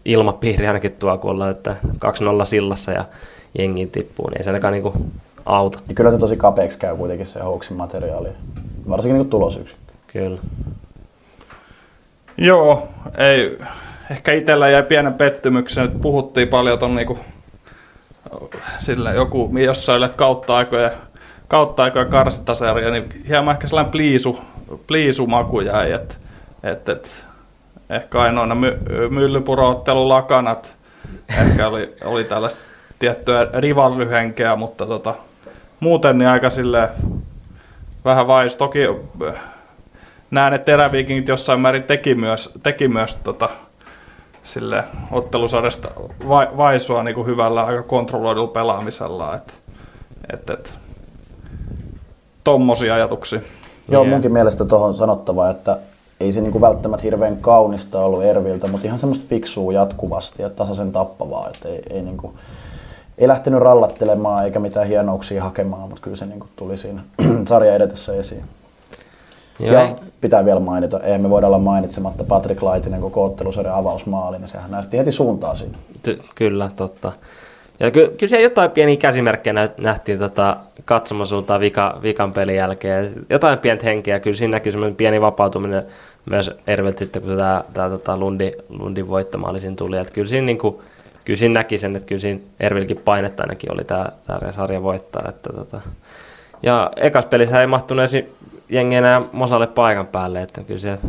ilmapiiriä 0.06 0.70
ainakin 0.70 0.92
tuo, 0.92 1.18
kun 1.18 1.32
ollaan, 1.32 1.52
että 1.52 1.76
2-0 1.88 2.46
sillassa 2.46 2.92
ja 2.92 3.06
jengi 3.58 3.86
tippuu, 3.86 4.30
niin 4.30 4.38
ei 4.38 4.44
se 4.44 4.50
ainakaan 4.50 4.72
niinku 4.72 4.94
auta. 5.46 5.80
Ja 5.88 5.96
kyllä 5.96 6.12
se 6.12 6.18
tosi 6.18 6.38
kapeaksi 6.38 6.80
käy 6.80 6.96
kuitenkin 6.96 7.28
se 7.28 7.40
Hawksin 7.40 7.78
materiaali, 7.78 8.30
varsinkin 8.90 9.18
niin 9.18 9.30
tulosyksi. 9.30 9.76
Kyllä. 10.08 10.38
Joo, 12.38 12.88
ei, 13.18 13.58
ehkä 14.12 14.34
itsellä 14.34 14.70
jäi 14.70 14.84
pienen 14.84 15.14
pettymyksen, 15.14 15.86
että 15.86 16.00
puhuttiin 16.00 16.48
paljon 16.48 16.80
ton 16.80 16.96
niinku, 16.96 17.20
sillä 18.80 19.14
joku 19.14 19.52
jossain 19.66 20.10
kautta 20.16 20.58
aikoja, 20.58 20.92
kautta 21.48 21.84
aikoja 21.84 22.06
karsintasarja, 22.06 22.92
niin 22.92 23.24
hieman 23.28 23.54
ehkä 23.54 23.68
sellainen 23.68 23.92
pliisu, 23.92 24.40
pliisumaku 24.88 25.62
jäi, 25.62 25.92
että 25.92 26.16
et, 26.64 26.90
et, 26.90 27.26
ehkä 27.90 28.22
ainoana 28.22 28.56
my, 28.56 28.78
myllypuroottelun 29.10 30.10
lakanat 30.10 30.76
ehkä 31.40 31.68
oli, 31.68 31.96
oli 32.04 32.24
tällaista 32.24 32.62
tiettyä 33.00 33.48
rivalryhenkeä, 33.54 34.56
mutta 34.56 34.86
tota, 34.86 35.14
muuten 35.80 36.18
niin 36.18 36.28
aika 36.28 36.50
sille 36.50 36.90
vähän 38.06 38.28
vais. 38.28 38.56
Toki 38.56 38.80
näen, 40.32 40.54
että 40.54 40.66
teräviikingit 40.66 41.28
jossain 41.28 41.60
määrin 41.60 41.84
teki 41.84 42.16
myös, 42.16 42.54
teki 42.64 42.88
myös 42.88 43.16
tota, 43.16 43.50
sille 44.46 44.84
ottelusarjasta 45.12 45.88
vai, 46.30 46.48
vaisua 46.58 47.04
niin 47.04 47.16
kuin 47.16 47.28
hyvällä 47.28 47.64
aika 47.64 47.84
kontrolloidulla 47.84 48.48
pelaamisella. 48.48 49.36
Et, 49.36 49.54
et, 50.34 50.50
et, 50.50 50.74
tommosia 52.44 52.96
ajatuksia. 52.96 53.40
Joo, 53.90 54.04
yeah. 54.04 54.14
munkin 54.14 54.34
mielestä 54.34 54.66
tuohon 54.66 54.96
sanottava, 54.96 55.50
että 55.50 55.78
ei 56.20 56.32
se 56.32 56.42
niinku 56.42 56.62
välttämättä 56.62 57.04
hirveän 57.04 57.38
kaunista 57.38 58.00
ollut 58.00 58.24
Erviltä, 58.24 58.68
mutta 58.68 58.88
ihan 58.88 59.00
semmoista 59.00 59.26
fiksua 59.30 59.74
jatkuvasti 59.74 60.42
ja 60.42 60.50
tasaisen 60.50 60.92
tappavaa. 60.92 61.50
Että 61.50 61.70
ei, 61.70 61.82
ei, 61.90 62.02
niinku, 62.02 62.34
ei 63.18 63.28
lähtenyt 63.28 63.60
rallattelemaan 63.60 64.46
eikä 64.46 64.60
mitään 64.60 64.88
hienouksia 64.88 65.44
hakemaan, 65.44 65.90
mutta 65.90 66.02
kyllä 66.02 66.18
se 66.18 66.26
niinku 66.26 66.48
tuli 66.56 66.78
siinä 66.78 67.02
sarja 67.50 67.76
edetessä 67.76 68.16
esiin. 68.16 68.44
Joo. 69.60 69.74
Ja 69.74 69.96
pitää 70.22 70.46
vielä 70.46 70.60
mainita, 70.60 71.00
ei 71.00 71.18
me 71.18 71.30
voida 71.30 71.48
olla 71.48 71.60
mainitsematta 71.60 72.24
Patrick 72.24 72.62
Laitinen 72.62 73.02
koko 73.02 73.26
ottelusarjan 73.26 73.76
avausmaali, 73.76 74.38
niin 74.38 74.48
sehän 74.48 74.72
näytti 74.72 74.98
heti 74.98 75.12
suuntaa 75.12 75.56
siinä. 75.56 75.78
Ty- 76.08 76.24
kyllä, 76.36 76.70
totta. 76.76 77.12
Ja 77.80 77.92
ky- 77.92 78.16
kyllä 78.18 78.30
siellä 78.30 78.44
jotain 78.44 78.72
pieniä 78.72 78.98
käsimerkkejä 78.98 79.70
nähtiin 79.78 80.20
tota, 80.20 80.58
katsomosuuntaan 80.86 81.60
vika, 81.60 82.00
vikan 82.04 82.34
pelin 82.34 82.56
jälkeen. 82.56 83.26
Jotain 83.30 83.60
pientä 83.60 83.86
henkeä, 83.86 84.20
kyllä 84.20 84.38
siinä 84.38 84.52
näkyy 84.52 84.72
semmoinen 84.72 84.96
pieni 84.96 85.22
vapautuminen 85.22 85.86
myös 86.30 86.52
Erveltä 86.68 87.00
sitten, 87.00 87.22
kun 87.22 87.38
tämä, 87.38 87.64
tämä 87.74 87.90
tota 87.90 88.18
Lundi, 88.18 88.52
Lundin 88.70 89.08
voittomaali 89.08 89.60
siinä 89.60 89.76
tuli. 89.76 89.98
Että 89.98 90.14
kyllä 90.14 90.28
siinä, 90.28 90.46
niin 90.46 90.58
kuin, 90.58 90.76
kyllä 91.26 91.38
siinä 91.38 91.54
näki 91.54 91.78
sen, 91.78 91.96
että 91.96 92.08
kyllä 92.08 92.22
siinä 92.22 92.40
Ervilkin 92.60 93.02
painetta 93.06 93.44
ainakin 93.44 93.74
oli 93.74 93.84
tämä, 93.84 94.10
tämä 94.28 94.52
sarja 94.52 94.84
voittaa. 94.84 95.26
Että, 95.30 95.54
tota. 95.54 95.82
Ja 96.64 96.92
ekas 96.96 97.26
pelissä 97.26 97.62
ei 97.62 97.68
mahtunut 97.68 98.06
jengi 98.70 98.96
enää 98.96 99.22
Mosalle 99.32 99.68
paikan 99.68 100.08
päälle, 100.08 100.42
että 100.42 100.64
kyllä 100.64 100.80
se 100.80 101.00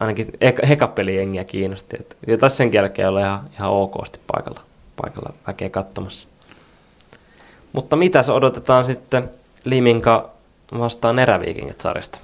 ainakin 0.00 0.28
hekapeli 0.68 1.16
jengiä 1.16 1.44
kiinnosti. 1.44 1.96
Että, 2.00 2.16
ja 2.26 2.38
tässä 2.38 2.56
sen 2.56 2.72
jälkeen 2.72 3.08
oli 3.08 3.20
ihan, 3.20 3.40
ihan 3.54 3.70
okosti 3.70 4.20
paikalla, 4.32 4.60
paikalla 5.02 5.32
väkeä 5.46 5.70
katsomassa. 5.70 6.28
Mutta 7.72 7.96
mitä 7.96 8.22
se 8.22 8.32
odotetaan 8.32 8.84
sitten 8.84 9.30
Liminka 9.64 10.30
vastaan 10.78 11.18
eräviikingit 11.18 11.80
sarjasta? 11.80 12.18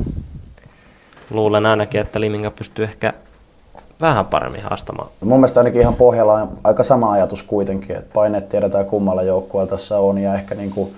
Luulen 1.30 1.66
ainakin, 1.66 2.00
että 2.00 2.20
Liminka 2.20 2.50
pystyy 2.50 2.84
ehkä 2.84 3.12
vähän 4.00 4.26
paremmin 4.26 4.62
haastamaan. 4.62 5.08
Mun 5.20 5.38
mielestä 5.38 5.60
ainakin 5.60 5.80
ihan 5.80 5.94
pohjalla 5.94 6.32
on 6.32 6.48
aika 6.64 6.82
sama 6.82 7.12
ajatus 7.12 7.42
kuitenkin, 7.42 7.96
että 7.96 8.10
paineet 8.12 8.48
tiedetään 8.48 8.86
kummalla 8.86 9.22
joukkueella 9.22 9.70
tässä 9.70 9.98
on 9.98 10.18
ja 10.18 10.34
ehkä 10.34 10.54
niin 10.54 10.70
kuin 10.70 10.96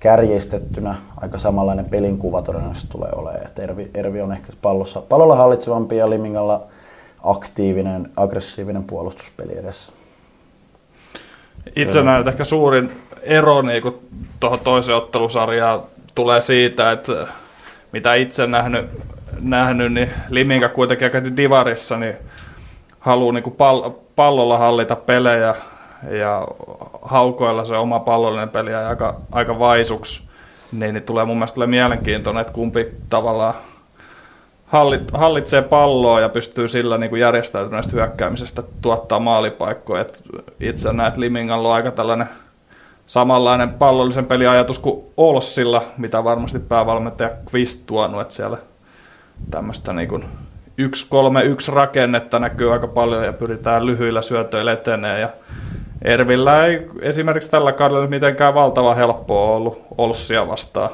kärjistettynä 0.00 0.94
aika 1.16 1.38
samanlainen 1.38 1.84
pelinkuva 1.84 2.42
todennäköisesti 2.42 2.88
tulee 2.88 3.10
olemaan. 3.16 3.46
Että 3.46 3.62
Ervi, 3.62 3.90
Ervi 3.94 4.20
on 4.20 4.32
ehkä 4.32 4.52
pallossa, 4.62 5.00
pallolla 5.00 5.36
hallitsevampi 5.36 5.96
ja 5.96 6.10
Limingalla 6.10 6.62
aktiivinen, 7.24 8.10
aggressiivinen 8.16 8.84
puolustuspeli 8.84 9.58
edessä. 9.58 9.92
Itse 11.76 12.02
näen, 12.02 12.28
ehkä 12.28 12.44
suurin 12.44 13.02
ero 13.22 13.62
niin 13.62 13.82
tuohon 14.40 14.60
toiseen 14.60 14.98
ottelusarjaan 14.98 15.82
tulee 16.14 16.40
siitä, 16.40 16.92
että 16.92 17.12
mitä 17.92 18.14
itse 18.14 18.46
nähnyt, 18.46 18.86
nähnyt 19.40 19.92
niin 19.92 20.10
Liminka 20.28 20.68
kuitenkin 20.68 21.04
aika 21.04 21.36
divarissa, 21.36 21.96
niin 21.96 22.14
haluaa 22.98 23.32
niin 23.32 23.44
pall- 23.44 23.90
pallolla 24.16 24.58
hallita 24.58 24.96
pelejä 24.96 25.54
ja 26.10 26.48
haukoilla 27.02 27.64
se 27.64 27.76
oma 27.76 28.00
pallollinen 28.00 28.48
peli 28.48 28.72
ja 28.72 28.88
aika, 28.88 29.20
aika 29.32 29.58
vaisuksi, 29.58 30.22
niin, 30.72 30.94
niin 30.94 31.02
tulee 31.02 31.24
mun 31.24 31.36
mielestä 31.36 31.66
mielenkiintoinen, 31.66 32.40
että 32.40 32.52
kumpi 32.52 32.88
tavallaan 33.08 33.54
hallit, 34.66 35.10
hallitsee 35.12 35.62
palloa 35.62 36.20
ja 36.20 36.28
pystyy 36.28 36.68
sillä 36.68 36.98
niin 36.98 37.10
kuin 37.10 37.20
järjestäytyneestä 37.20 37.92
hyökkäämisestä 37.92 38.62
tuottaa 38.82 39.18
maalipaikkoja. 39.18 40.00
Et 40.00 40.22
itse 40.60 40.92
näet 40.92 41.16
Limingalla 41.16 41.68
on 41.68 41.74
aika 41.74 41.90
tällainen 41.90 42.28
samanlainen 43.06 43.70
pallollisen 43.70 44.26
peliajatus 44.26 44.78
kuin 44.78 45.04
Olssilla, 45.16 45.82
mitä 45.98 46.24
varmasti 46.24 46.58
päävalmentaja 46.58 47.30
Quist 47.54 47.86
tuonut, 47.86 48.20
että 48.20 48.34
siellä 48.34 48.58
tämmöistä 49.50 49.92
niin 49.92 50.08
kuin 50.08 50.24
1-3-1 50.82 51.72
rakennetta 51.72 52.38
näkyy 52.38 52.72
aika 52.72 52.86
paljon 52.86 53.24
ja 53.24 53.32
pyritään 53.32 53.86
lyhyillä 53.86 54.22
syötöillä 54.22 54.72
etenee 54.72 55.20
ja 55.20 55.28
Ervillä 56.02 56.66
ei 56.66 56.86
esimerkiksi 57.02 57.50
tällä 57.50 57.72
kaudella 57.72 58.06
mitenkään 58.06 58.54
valtava 58.54 58.94
helppoa 58.94 59.56
ollut 59.56 59.82
Olssia 59.98 60.48
vastaan. 60.48 60.90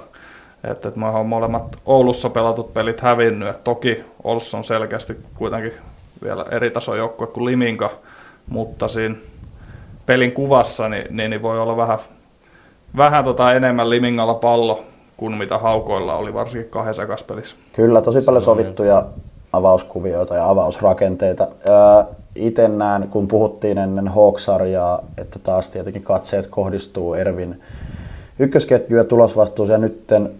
Että, 0.64 0.88
että 0.88 1.00
mä 1.00 1.10
oon 1.10 1.26
molemmat 1.26 1.76
Oulussa 1.86 2.30
pelatut 2.30 2.74
pelit 2.74 3.00
hävinnyt. 3.00 3.48
Et 3.48 3.64
toki 3.64 4.04
Oulussa 4.24 4.58
on 4.58 4.64
selkeästi 4.64 5.16
kuitenkin 5.34 5.72
vielä 6.22 6.44
eri 6.50 6.70
tason 6.70 6.98
joukkue 6.98 7.26
kuin 7.26 7.44
Liminka, 7.44 7.90
mutta 8.48 8.88
siinä 8.88 9.14
pelin 10.06 10.32
kuvassa 10.32 10.88
niin, 10.88 11.06
niin, 11.10 11.30
niin 11.30 11.42
voi 11.42 11.60
olla 11.60 11.76
vähän, 11.76 11.98
vähän 12.96 13.24
tota 13.24 13.52
enemmän 13.52 13.90
Limingalla 13.90 14.34
pallo 14.34 14.84
kuin 15.16 15.36
mitä 15.36 15.58
haukoilla 15.58 16.14
oli, 16.14 16.34
varsinkin 16.34 16.70
kahdessa 16.70 17.02
pelissä. 17.26 17.56
Kyllä, 17.72 18.02
tosi 18.02 18.20
paljon 18.20 18.42
sovittuja 18.42 19.04
avauskuvioita 19.52 20.34
ja 20.34 20.50
avausrakenteita 20.50 21.48
itse 22.34 22.68
näen, 22.68 23.08
kun 23.08 23.28
puhuttiin 23.28 23.78
ennen 23.78 24.08
Hawksarjaa, 24.08 25.04
että 25.18 25.38
taas 25.38 25.68
tietenkin 25.68 26.02
katseet 26.02 26.46
kohdistuu 26.46 27.14
Ervin 27.14 27.60
ykkösketju 28.38 28.96
ja 28.96 29.04
tulosvastuuseen. 29.04 29.82
Ja 29.82 29.88
nytten 29.88 30.34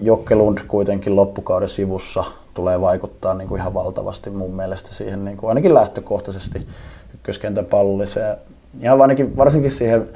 Jokke 0.00 0.34
Lund 0.34 0.58
kuitenkin 0.68 1.16
loppukauden 1.16 1.68
sivussa 1.68 2.24
tulee 2.54 2.80
vaikuttaa 2.80 3.34
niin 3.34 3.48
kuin 3.48 3.60
ihan 3.60 3.74
valtavasti 3.74 4.30
mun 4.30 4.54
mielestä 4.54 4.94
siihen 4.94 5.24
niin 5.24 5.36
kuin 5.36 5.48
ainakin 5.48 5.74
lähtökohtaisesti 5.74 6.66
ykköskentän 7.14 7.64
pallolliseen. 7.64 8.36
Ja 8.80 8.94
ainakin, 8.94 9.36
varsinkin 9.36 9.70
siihen 9.70 10.08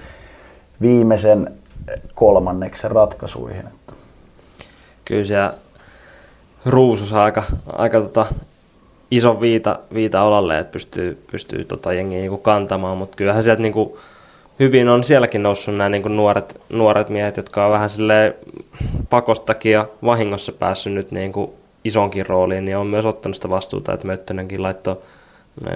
viimeisen 0.80 1.54
kolmanneksen 2.14 2.90
ratkaisuihin. 2.90 3.64
Kyllä 5.04 5.24
se 5.24 5.34
ruusus 6.66 7.12
aika, 7.12 7.42
aika 7.66 8.00
tota 8.00 8.26
iso 9.10 9.40
viita, 9.40 9.78
viita 9.94 10.22
olalle, 10.22 10.58
että 10.58 10.72
pystyy, 10.72 11.22
pystyy 11.30 11.64
tota 11.64 11.92
jengiä 11.92 12.18
niinku 12.18 12.38
kantamaan, 12.38 12.98
mutta 12.98 13.16
kyllähän 13.16 13.42
sieltä 13.42 13.62
niinku 13.62 13.98
hyvin 14.60 14.88
on 14.88 15.04
sielläkin 15.04 15.42
noussut 15.42 15.76
nämä 15.76 15.88
niinku 15.88 16.08
nuoret, 16.08 16.60
nuoret 16.68 17.08
miehet, 17.08 17.36
jotka 17.36 17.66
on 17.66 17.72
vähän 17.72 17.90
silleen 17.90 18.34
pakostakin 19.10 19.72
ja 19.72 19.88
vahingossa 20.04 20.52
päässyt 20.52 20.92
nyt 20.92 21.12
niin 21.12 21.32
kuin 21.32 21.50
isonkin 21.84 22.26
rooliin, 22.26 22.64
niin 22.64 22.76
on 22.76 22.86
myös 22.86 23.06
ottanut 23.06 23.36
sitä 23.36 23.50
vastuuta, 23.50 23.92
että 23.92 24.06
Möttönenkin 24.06 24.62
laittoi, 24.62 24.96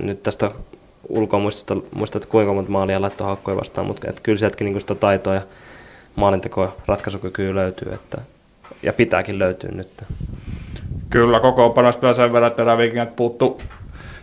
nyt 0.00 0.22
tästä 0.22 0.50
ulkoa 1.08 1.40
muista, 1.40 1.76
muista 1.94 2.18
että 2.18 2.28
kuinka 2.28 2.52
monta 2.52 2.70
maalia 2.70 3.02
laittoi 3.02 3.26
haukkoja 3.26 3.56
vastaan, 3.56 3.86
mutta 3.86 4.10
että 4.10 4.22
kyllä 4.22 4.38
sieltäkin 4.38 4.64
niin 4.64 4.80
sitä 4.80 4.94
taitoa 4.94 5.34
ja 5.34 5.42
maalintekoa 6.16 6.76
ratkaisukykyä 6.86 7.54
löytyy, 7.54 7.92
että, 7.92 8.18
ja 8.82 8.92
pitääkin 8.92 9.38
löytyä 9.38 9.70
nyt. 9.74 9.88
Kyllä, 11.14 11.40
koko 11.40 11.70
panosta 11.70 12.02
vielä 12.02 12.14
sen 12.14 12.32
verran, 12.32 12.50
että 12.50 12.62
eräviikingät 12.62 13.16
puuttu 13.16 13.60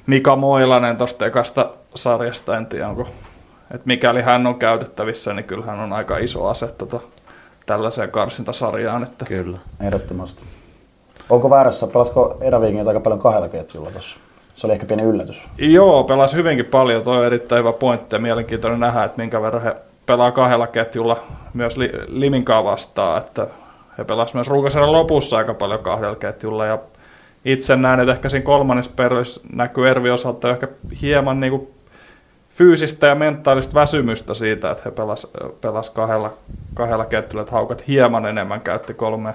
Mika 0.08 0.36
Moilanen 0.36 0.98
tuosta 0.98 1.26
ekasta 1.26 1.70
sarjasta, 1.96 2.58
en 2.58 2.66
tiedä 2.66 2.88
onko, 2.88 3.02
että 3.72 3.86
mikäli 3.86 4.22
hän 4.22 4.48
on 4.48 4.56
käytettävissä, 4.56 5.34
niin 5.34 5.44
kyllä 5.44 5.66
hän 5.66 5.80
on 5.80 5.94
aika 5.94 6.18
iso 6.18 6.48
ase 6.48 6.68
tota, 6.68 7.00
tällaiseen 7.66 8.12
karsintasarjaan. 8.12 9.04
Että... 9.04 9.26
Kyllä. 9.26 9.58
Ehdottomasti. 9.82 10.44
Onko 11.30 11.50
väärässä, 11.50 11.88
pelasko 11.88 12.38
eräviikingit 12.42 12.88
aika 12.88 13.00
paljon 13.00 13.20
kahdella 13.20 13.50
ketjulla 13.50 13.92
tuossa? 13.92 14.20
Se 14.56 14.68
oli 14.68 14.74
ehkä 14.74 14.86
pieni 14.86 15.04
yllätys. 15.04 15.42
Joo, 15.58 16.04
pelasi 16.04 16.36
hyvinkin 16.36 16.66
paljon. 16.66 17.04
Tuo 17.04 17.14
on 17.14 17.26
erittäin 17.26 17.60
hyvä 17.60 17.74
pointti 17.74 18.16
ja 18.16 18.20
mielenkiintoinen 18.20 18.80
nähdä, 18.80 19.04
että 19.04 19.22
minkä 19.22 19.42
verran 19.42 19.64
he 19.64 19.76
pelaa 20.06 20.32
kahdella 20.32 20.68
ketjulla 20.68 21.18
myös 21.54 21.78
li- 21.78 21.92
Liminkaa 22.08 22.64
vastaan. 22.64 23.18
Että 23.18 23.48
he 24.02 24.06
pelasivat 24.06 24.36
myös 24.36 24.48
ruukasarjan 24.48 24.92
lopussa 24.92 25.38
aika 25.38 25.54
paljon 25.54 25.80
kahdella 25.80 26.16
ketjulla. 26.16 26.66
Ja 26.66 26.80
itse 27.46 27.76
näen, 27.76 28.00
että 28.00 28.14
ehkä 28.14 28.30
siinä 28.30 28.44
kolmannessa 28.44 28.92
perissä 28.96 29.42
näkyy 29.54 29.90
Ervi 29.90 30.10
osalta 30.10 30.50
ehkä 30.50 30.68
hieman 31.02 31.40
niin 31.40 31.52
kuin 31.52 31.68
fyysistä 32.50 33.08
ja 33.08 33.16
mentaalista 33.16 33.74
väsymystä 33.74 34.34
siitä, 34.34 34.72
että 34.72 34.84
he 34.86 34.92
pelas, 34.92 35.28
pelas 35.62 35.90
kahdella, 35.90 36.34
kahdella 36.74 37.06
ketjulla, 37.06 37.42
että 37.42 37.52
haukat 37.52 37.88
hieman 37.88 38.26
enemmän 38.26 38.62
käytti 38.62 38.94
kolme, 38.94 39.34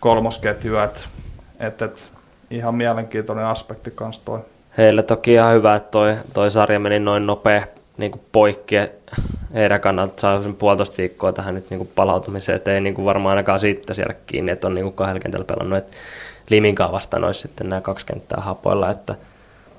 kolmosketjua, 0.00 0.84
että, 0.84 1.00
että, 1.60 1.84
että 1.84 2.02
ihan 2.50 2.74
mielenkiintoinen 2.74 3.46
aspekti 3.46 3.90
kanssa 3.90 4.24
toi. 4.24 4.40
Heille 4.78 5.02
toki 5.02 5.32
ihan 5.32 5.54
hyvä, 5.54 5.74
että 5.74 5.90
toi, 5.90 6.16
toi 6.34 6.50
sarja 6.50 6.80
meni 6.80 6.98
noin 6.98 7.26
nopea 7.26 7.62
niin 7.98 8.10
kuin 8.10 8.22
poikki. 8.32 8.76
Heidän 9.54 9.80
kannalta 9.80 10.20
saa 10.20 10.42
sen 10.42 10.54
puolitoista 10.54 10.96
viikkoa 10.98 11.32
tähän 11.32 11.54
nyt 11.54 11.70
niin 11.70 11.78
kuin 11.78 11.90
palautumiseen, 11.94 12.56
että 12.56 12.74
ei 12.74 12.80
niin 12.80 12.94
kuin 12.94 13.04
varmaan 13.04 13.30
ainakaan 13.30 13.60
siitä 13.60 13.94
siellä 13.94 14.14
kiinni, 14.26 14.52
että 14.52 14.66
on 14.66 14.74
niin 14.74 14.84
kuin 14.84 14.94
kahdella 14.94 15.20
kentällä 15.20 15.44
pelannut. 15.44 15.78
Että 15.78 15.96
Liminkaan 16.50 16.92
vastaan 16.92 17.24
olisi 17.24 17.40
sitten 17.40 17.68
nämä 17.68 17.80
kaksi 17.80 18.06
kenttää 18.06 18.40
hapoilla, 18.40 18.90
että 18.90 19.14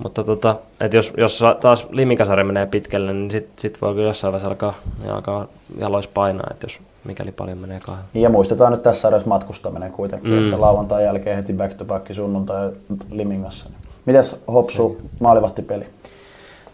mutta 0.03 0.23
tota, 0.23 0.55
että 0.79 0.97
jos, 0.97 1.13
jos 1.17 1.43
taas 1.59 1.87
Liminkasarja 1.91 2.45
menee 2.45 2.65
pitkälle, 2.65 3.13
niin 3.13 3.31
sitten 3.31 3.53
sit 3.57 3.81
voi 3.81 3.93
kyllä 3.93 4.07
jossain 4.07 4.31
vaiheessa 4.31 4.49
alkaa, 4.49 4.73
alkaa 5.09 5.47
jalois 5.77 6.07
painaa, 6.07 6.47
että 6.51 6.65
jos 6.65 6.79
mikäli 7.03 7.31
paljon 7.31 7.57
menee 7.57 7.79
kahden. 7.79 8.05
Ja 8.13 8.29
muistetaan 8.29 8.71
nyt 8.71 8.83
tässä 8.83 9.01
sarjassa 9.01 9.29
matkustaminen 9.29 9.91
kuitenkin, 9.91 10.31
mm. 10.31 10.43
että 10.43 10.61
lauantai 10.61 11.03
jälkeen 11.03 11.35
heti 11.35 11.53
back 11.53 11.73
to 11.73 11.85
back 11.85 12.13
sunnuntai 12.13 12.69
Limingassa. 13.11 13.69
Mitäs 14.05 14.39
Hopsu 14.47 15.01
maalivahtipeli? 15.19 15.85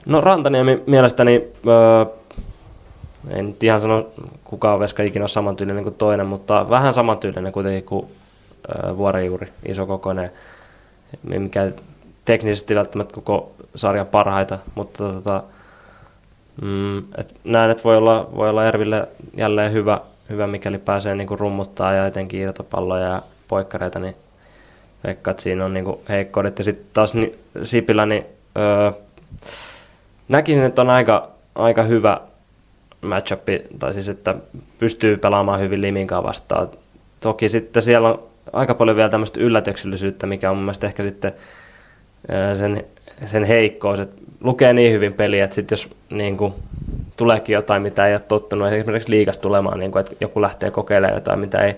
No 0.06 0.22
Rantaniemi 0.22 0.84
mielestäni, 0.88 1.48
öö, 1.68 2.06
en 3.30 3.48
nyt 3.48 3.64
ihan 3.64 3.82
sano 3.82 4.08
kukaan 4.44 4.80
veska 4.80 5.04
ikinä 5.04 5.28
samantyylinen 5.28 5.84
kuin 5.84 5.96
toinen, 5.96 6.28
mutta 6.28 6.70
vähän 6.70 6.94
samantyylinen 6.94 7.52
kuitenkin 7.52 7.84
kuin 7.84 8.08
öö, 8.70 8.98
Vuorijuuri, 8.98 9.48
isokokoinen, 9.66 10.32
mikä 11.24 11.72
teknisesti 12.26 12.76
välttämättä 12.76 13.16
koko 13.16 13.52
sarjan 13.76 14.08
parhaita, 14.08 14.60
mutta 14.76 15.14
tota, 15.14 15.44
mm, 16.62 16.98
et 16.98 17.36
näen, 17.44 17.72
että 17.72 17.84
voi 17.84 17.98
olla, 17.98 18.30
voi 18.36 18.50
olla 18.50 18.66
Erville 18.66 19.08
jälleen 19.38 19.74
hyvä, 19.74 20.02
hyvä 20.30 20.48
mikäli 20.48 20.78
pääsee 20.78 21.16
niinku 21.16 21.36
rummuttaa 21.36 21.94
ja 21.94 22.08
etenkin 22.08 22.40
irtopalloja 22.40 23.06
ja 23.06 23.22
poikkareita, 23.48 24.00
niin 24.00 24.16
veikkaan, 25.04 25.32
että 25.32 25.44
siinä 25.44 25.66
on 25.66 25.74
niinku 25.74 26.02
heikkoudet. 26.10 26.58
Ja 26.58 26.64
sitten 26.64 26.86
taas 26.94 27.14
ni, 27.14 27.36
Sipilä, 27.64 28.06
niin 28.06 28.26
öö, 28.58 28.92
näkisin, 30.28 30.64
että 30.64 30.82
on 30.82 30.90
aika, 30.90 31.32
aika 31.56 31.84
hyvä 31.84 32.22
matchup, 33.02 33.42
tai 33.80 33.94
siis 33.94 34.10
että 34.10 34.36
pystyy 34.80 35.18
pelaamaan 35.18 35.60
hyvin 35.60 35.82
Liminkaan 35.82 36.24
vastaan. 36.24 36.68
Toki 37.20 37.50
sitten 37.50 37.84
siellä 37.84 38.10
on 38.10 38.24
aika 38.54 38.74
paljon 38.74 38.98
vielä 38.98 39.10
tämmöistä 39.10 39.40
yllätyksellisyyttä, 39.40 40.28
mikä 40.28 40.50
on 40.50 40.56
mun 40.58 40.64
mielestä 40.64 40.88
ehkä 40.88 41.04
sitten 41.04 41.34
sen, 42.56 42.84
sen 43.26 43.44
heikkous, 43.44 44.00
että 44.00 44.22
lukee 44.44 44.74
niin 44.74 44.94
hyvin 44.94 45.14
peliä, 45.14 45.44
että 45.44 45.56
sit 45.56 45.72
jos 45.72 45.90
niin 46.10 46.38
kuin, 46.38 46.54
tuleekin 47.18 47.54
jotain, 47.54 47.82
mitä 47.82 48.08
ei 48.08 48.14
ole 48.14 48.20
tottunut 48.20 48.74
esimerkiksi 48.74 49.12
liikas 49.12 49.40
tulemaan, 49.40 49.80
niin 49.80 49.92
kuin, 49.92 50.00
että 50.00 50.16
joku 50.22 50.42
lähtee 50.42 50.72
kokeilemaan 50.72 51.18
jotain, 51.18 51.40
mitä 51.40 51.58
ei 51.58 51.76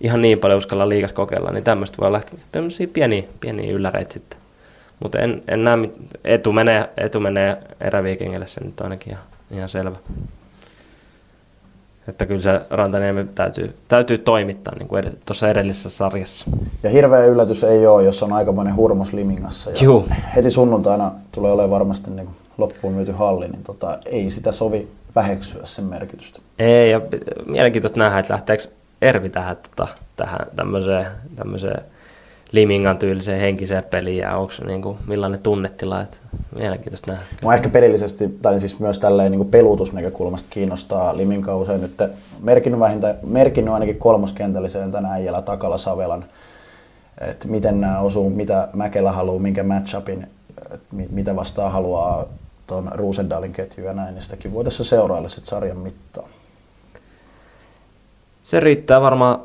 ihan 0.00 0.22
niin 0.22 0.38
paljon 0.38 0.58
uskalla 0.58 0.88
liikas 0.88 1.12
kokeilla, 1.12 1.50
niin 1.50 1.64
tämmöistä 1.64 1.98
voi 2.00 2.08
olla 2.08 2.20
tämmöisiä 2.52 2.86
pieniä, 2.92 3.22
pieniä 3.40 3.72
ylläreitä 3.72 4.12
sitten. 4.12 4.39
Mutta 5.00 5.18
en, 5.18 5.42
en 5.48 5.64
näe, 5.64 5.78
etu 6.24 6.52
menee, 6.52 6.90
etu 6.96 7.20
menee 7.20 7.56
eräviikingille, 7.80 8.46
se 8.46 8.64
nyt 8.64 8.80
ainakin 8.80 9.12
ihan, 9.12 9.24
ihan 9.50 9.68
selvä. 9.68 9.96
Että 12.08 12.26
kyllä 12.26 12.40
se 12.40 12.60
Rantaniemi 12.70 13.24
täytyy, 13.34 13.74
täytyy 13.88 14.18
toimittaa 14.18 14.74
niin 14.78 14.88
kuin 14.88 15.18
tuossa 15.26 15.48
edellisessä 15.48 15.90
sarjassa. 15.90 16.46
Ja 16.82 16.90
hirveä 16.90 17.24
yllätys 17.24 17.64
ei 17.64 17.86
ole, 17.86 18.04
jos 18.04 18.22
on 18.22 18.32
aikamoinen 18.32 18.76
hurmos 18.76 19.12
Limingassa. 19.12 19.70
Ja 19.70 19.76
Juu. 19.80 20.08
Heti 20.36 20.50
sunnuntaina 20.50 21.12
tulee 21.32 21.52
olemaan 21.52 21.70
varmasti 21.70 22.10
niin 22.10 22.26
kuin 22.26 22.36
loppuun 22.58 22.94
myyty 22.94 23.12
halli, 23.12 23.48
niin 23.48 23.62
tota, 23.62 23.98
ei 24.06 24.30
sitä 24.30 24.52
sovi 24.52 24.88
väheksyä 25.14 25.60
sen 25.64 25.84
merkitystä. 25.84 26.40
Ei, 26.58 26.90
ja 26.90 27.00
mielenkiintoista 27.46 27.98
nähdä, 27.98 28.18
että 28.18 28.32
lähteekö 28.32 28.64
Ervi 29.02 29.30
tähän, 29.30 29.56
tota, 29.56 29.88
tähän 30.16 30.46
tämmöiseen, 30.56 31.06
tämmöiseen 31.36 31.82
Limingan 32.52 32.98
tyyliseen 32.98 33.40
henkiseen 33.40 33.84
peliin 33.84 34.18
ja 34.18 34.36
onko 34.36 34.52
niin 34.66 34.82
kuin, 34.82 34.98
millainen 35.06 35.40
tunnetila, 35.40 36.00
että 36.00 36.16
mielenkiintoista 36.54 37.12
nähdä. 37.12 37.26
Mua 37.42 37.54
ehkä 37.54 37.68
pelillisesti, 37.68 38.38
tai 38.42 38.60
siis 38.60 38.80
myös 38.80 38.98
tälleen 38.98 39.32
niin 39.32 39.48
pelutusnäkökulmasta 39.48 40.46
kiinnostaa 40.50 41.16
Liminka 41.16 41.56
usein 41.56 41.80
nyt 41.80 42.02
merkinnyt, 42.40 42.80
vähintä, 42.80 43.14
merkinnyt 43.22 43.74
ainakin 43.74 43.98
kolmoskentälliseen 43.98 44.92
tänään 44.92 45.14
äijällä 45.14 45.42
takala 45.42 45.78
Savelan, 45.78 46.24
että 47.20 47.48
miten 47.48 47.80
nämä 47.80 47.98
osuu, 47.98 48.30
mitä 48.30 48.68
Mäkelä 48.72 49.12
haluaa, 49.12 49.38
minkä 49.38 49.62
matchupin, 49.62 50.26
mitä 51.10 51.36
vastaan 51.36 51.72
haluaa 51.72 52.24
tuon 52.66 52.90
Ruusendalin 52.94 53.52
ketju 53.52 53.84
ja 53.84 53.92
näin, 53.92 54.14
niin 54.14 54.22
sitäkin 54.22 54.52
voi 54.52 54.64
tässä 54.64 54.84
seurailla 54.84 55.28
sitten 55.28 55.48
sarjan 55.48 55.78
mittaan. 55.78 56.28
Se 58.44 58.60
riittää 58.60 59.00
varmaan 59.00 59.40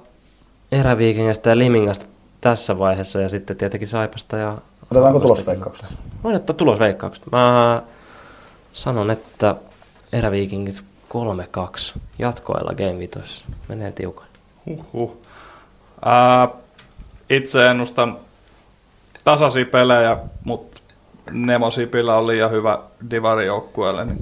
eräviikingasta 0.71 1.49
ja 1.49 1.57
Limingasta 1.57 2.05
tässä 2.45 2.79
vaiheessa 2.79 3.21
ja 3.21 3.29
sitten 3.29 3.57
tietenkin 3.57 3.87
Saipasta 3.87 4.37
ja... 4.37 4.57
Otetaanko 4.91 5.19
tulosveikkaukset? 5.19 5.85
Voin 6.23 6.35
ottaa 6.35 6.55
tulosveikkaukset. 6.55 7.23
Mä 7.31 7.81
sanon, 8.73 9.11
että 9.11 9.55
eräviikingit 10.13 10.83
3-2 11.13 11.99
jatkoilla 12.19 12.73
Game 12.73 12.99
5. 12.99 13.43
Menee 13.67 13.91
tiukan. 13.91 14.27
Uhuh. 14.65 15.17
Ää, 16.05 16.49
itse 17.29 17.67
ennustan 17.67 18.17
tasaisia 19.23 19.65
pelejä, 19.65 20.17
mutta 20.43 20.81
Nemo 21.31 21.71
Sipilä 21.71 22.17
on 22.17 22.27
liian 22.27 22.51
hyvä 22.51 22.79
divari 23.09 23.45
joukkueelle, 23.45 24.05
niin 24.05 24.17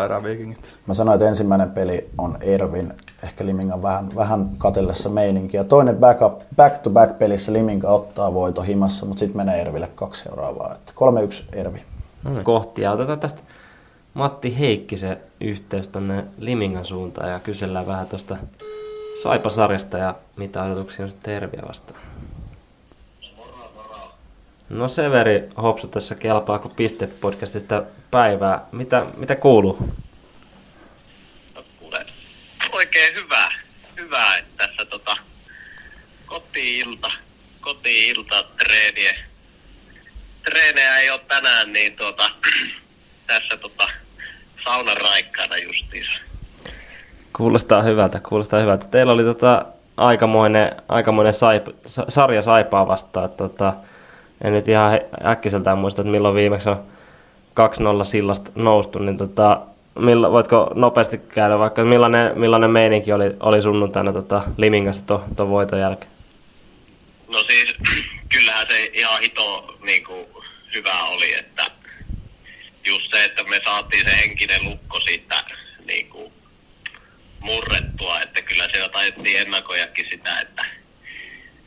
3-0 0.00 0.04
eräviikingit. 0.04 0.76
Mä 0.86 0.94
sanoin, 0.94 1.16
että 1.16 1.28
ensimmäinen 1.28 1.70
peli 1.70 2.10
on 2.18 2.38
Ervin 2.40 2.92
ehkä 3.26 3.46
Limingan 3.46 3.82
vähän, 3.82 4.14
vähän 4.16 4.50
katellessa 4.58 5.08
meininkiä. 5.08 5.64
Toinen 5.64 5.96
backup, 5.96 6.40
back-to-back 6.56 7.18
pelissä 7.18 7.52
Liminga 7.52 7.88
ottaa 7.88 8.34
voito 8.34 8.62
himassa, 8.62 9.06
mutta 9.06 9.18
sitten 9.18 9.36
menee 9.36 9.60
Erville 9.60 9.88
kaksi 9.94 10.22
seuraavaa. 10.24 10.74
Että 10.74 10.92
3-1 11.52 11.58
Ervi. 11.58 11.82
No 12.24 12.30
niin. 12.30 12.44
Kohti 12.44 12.82
ja 12.82 12.92
otetaan 12.92 13.20
tästä 13.20 13.40
Matti 14.14 14.58
Heikkisen 14.58 15.16
yhteys 15.40 15.88
tuonne 15.88 16.24
Limingan 16.38 16.84
suuntaan 16.84 17.30
ja 17.30 17.40
kysellään 17.40 17.86
vähän 17.86 18.06
tuosta 18.06 18.36
Saipa-sarjasta 19.22 19.98
ja 19.98 20.14
mitä 20.36 20.62
odotuksia 20.62 21.04
on 21.04 21.10
sitten 21.10 21.34
Erviä 21.34 21.62
vastaan. 21.68 22.00
No 24.68 24.88
Severi 24.88 25.48
Hopsu 25.62 25.88
tässä 25.88 26.14
kelpaa, 26.14 26.58
kun 26.58 26.70
Piste-podcastista 26.70 27.82
päivää. 28.10 28.66
Mitä, 28.72 29.06
mitä 29.16 29.36
kuuluu? 29.36 29.78
Oikein 32.76 33.14
hyvä, 33.14 33.48
hyvä 33.96 34.36
että 34.36 34.66
tässä 34.66 34.84
tota, 34.84 35.16
koti-ilta, 36.26 37.10
koti-ilta 37.60 38.42
treeniä. 38.42 39.14
Treenejä 40.44 40.98
ei 40.98 41.10
ole 41.10 41.20
tänään, 41.28 41.72
niin 41.72 41.96
tuota, 41.96 42.30
tässä 43.26 43.56
tota, 43.56 43.88
saunan 44.64 44.96
raikkaana 44.96 45.56
justiinsa. 45.56 46.18
Kuulostaa 47.32 47.82
hyvältä, 47.82 48.20
kuulostaa 48.20 48.60
hyvältä. 48.60 48.86
Teillä 48.86 49.12
oli 49.12 49.24
tota, 49.24 49.66
aikamoinen, 49.96 50.76
aikamoinen 50.88 51.34
saip, 51.34 51.66
sarja 51.86 52.42
Saipaa 52.42 52.88
vastaan. 52.88 53.30
Tota, 53.30 53.72
en 54.44 54.52
nyt 54.52 54.68
ihan 54.68 55.00
äkkiseltään 55.26 55.78
muista, 55.78 56.02
että 56.02 56.10
milloin 56.10 56.34
viimeksi 56.34 56.68
on 56.68 56.84
2-0 58.00 58.04
sillasta 58.04 58.50
noustu, 58.54 58.98
niin 58.98 59.16
tota, 59.16 59.60
milla, 59.98 60.32
voitko 60.32 60.70
nopeasti 60.74 61.18
käydä 61.18 61.58
vaikka, 61.58 61.84
millainen, 61.84 62.38
millainen 62.38 62.70
meininki 62.70 63.12
oli, 63.12 63.24
oli 63.40 63.62
sunnuntaina 63.62 64.12
tota, 64.12 64.42
Limingassa 64.56 65.06
tuon 65.06 65.24
to, 65.36 65.48
voiton 65.48 65.80
jälkeen? 65.80 66.10
No 67.28 67.38
siis, 67.38 67.74
kyllähän 68.28 68.66
se 68.70 68.90
ihan 68.94 69.20
hito 69.22 69.78
niin 69.86 70.04
kuin, 70.04 70.26
hyvä 70.74 71.04
oli, 71.04 71.34
että 71.34 71.70
just 72.86 73.06
se, 73.12 73.24
että 73.24 73.44
me 73.44 73.60
saatiin 73.64 74.04
se 74.08 74.16
henkinen 74.16 74.64
lukko 74.64 75.00
siitä 75.00 75.44
niin 75.86 76.08
kuin, 76.08 76.32
murrettua, 77.40 78.20
että 78.20 78.42
kyllä 78.42 78.68
siellä 78.72 78.88
taidettiin 78.88 79.40
ennakojakin 79.40 80.06
sitä, 80.10 80.38
että 80.40 80.64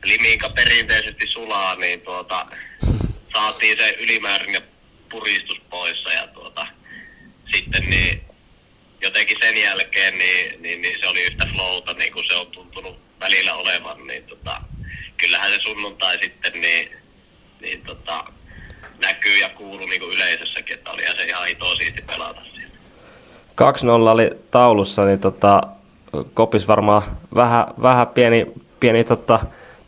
Liminka 0.04 0.50
perinteisesti 0.50 1.28
sulaa, 1.28 1.76
niin 1.76 2.02
tuota, 2.02 2.46
saatiin 3.34 3.78
se 3.78 3.96
ylimääräinen 4.00 4.62
puristus 5.10 5.62
pois 5.70 6.04
ja 6.16 6.28
tuota, 6.28 6.39
sitten 7.54 7.90
niin 7.90 8.22
jotenkin 9.02 9.38
sen 9.42 9.62
jälkeen 9.62 10.18
niin, 10.18 10.62
niin, 10.62 10.82
niin 10.82 10.98
se 11.02 11.08
oli 11.08 11.26
yhtä 11.26 11.48
flowta 11.54 11.94
niin 11.94 12.14
kuin 12.14 12.26
se 12.30 12.36
on 12.36 12.48
tuntunut 12.48 12.98
välillä 13.20 13.54
olevan, 13.54 14.08
niin 14.08 14.24
tota, 14.24 14.62
kyllähän 15.18 15.52
se 15.52 15.60
sunnuntai 15.62 16.18
sitten 16.24 16.62
niin, 16.62 16.90
niin 17.62 17.82
tota, 17.82 18.24
näkyy 19.06 19.38
ja 19.38 19.50
kuuluu 19.50 19.86
niin 19.86 20.02
kuin 20.02 20.14
yleisössäkin, 20.16 20.74
että 20.74 20.92
oli 20.92 21.02
se 21.18 21.24
ihan 21.24 21.48
hito 21.48 21.76
siisti 21.76 22.02
pelata 22.02 22.42
siellä. 22.54 22.76
2-0 23.62 24.10
oli 24.10 24.30
taulussa, 24.52 25.06
niin 25.06 25.20
tota, 25.20 25.62
kopis 26.34 26.68
varmaan 26.68 27.02
vähän, 27.36 27.66
vähän 27.82 28.08
pieni, 28.08 28.46
pieni 28.80 29.04
tota, 29.04 29.40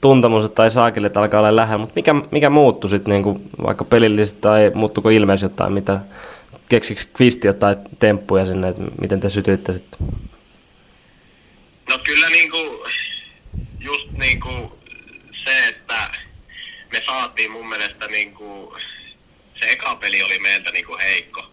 tuntemus, 0.01 0.51
ei 0.63 0.69
saakille, 0.71 1.07
että 1.07 1.19
alkaa 1.19 1.39
olla 1.39 1.55
lähellä, 1.55 1.77
mutta 1.77 1.93
mikä, 1.95 2.13
mikä 2.31 2.49
muuttui 2.49 2.89
sitten 2.89 3.23
niin 3.23 3.51
vaikka 3.63 3.85
pelillisesti 3.85 4.41
tai 4.41 4.71
muuttuko 4.73 5.09
ilmeisesti 5.09 5.45
jotain, 5.45 5.73
mitä 5.73 5.99
keksikö 6.71 7.01
Kvisti 7.13 7.47
jotain 7.47 7.77
temppuja 7.99 8.45
sinne, 8.45 8.69
että 8.69 8.81
miten 9.01 9.19
te 9.19 9.29
sytyitte 9.29 9.73
sitten? 9.73 9.99
No 11.89 11.99
kyllä 12.03 12.29
niin 12.29 12.51
kuin, 12.51 12.91
just 13.79 14.11
niin 14.11 14.39
kuin 14.39 14.71
se, 15.45 15.67
että 15.67 16.11
me 16.91 17.03
saatiin 17.05 17.51
mun 17.51 17.69
mielestä 17.69 18.07
niin 18.07 18.33
kuin, 18.33 18.81
se 19.61 19.71
eka 19.71 19.95
peli 19.95 20.23
oli 20.23 20.39
meiltä 20.39 20.71
niin 20.71 20.85
kuin 20.85 21.01
heikko. 21.01 21.51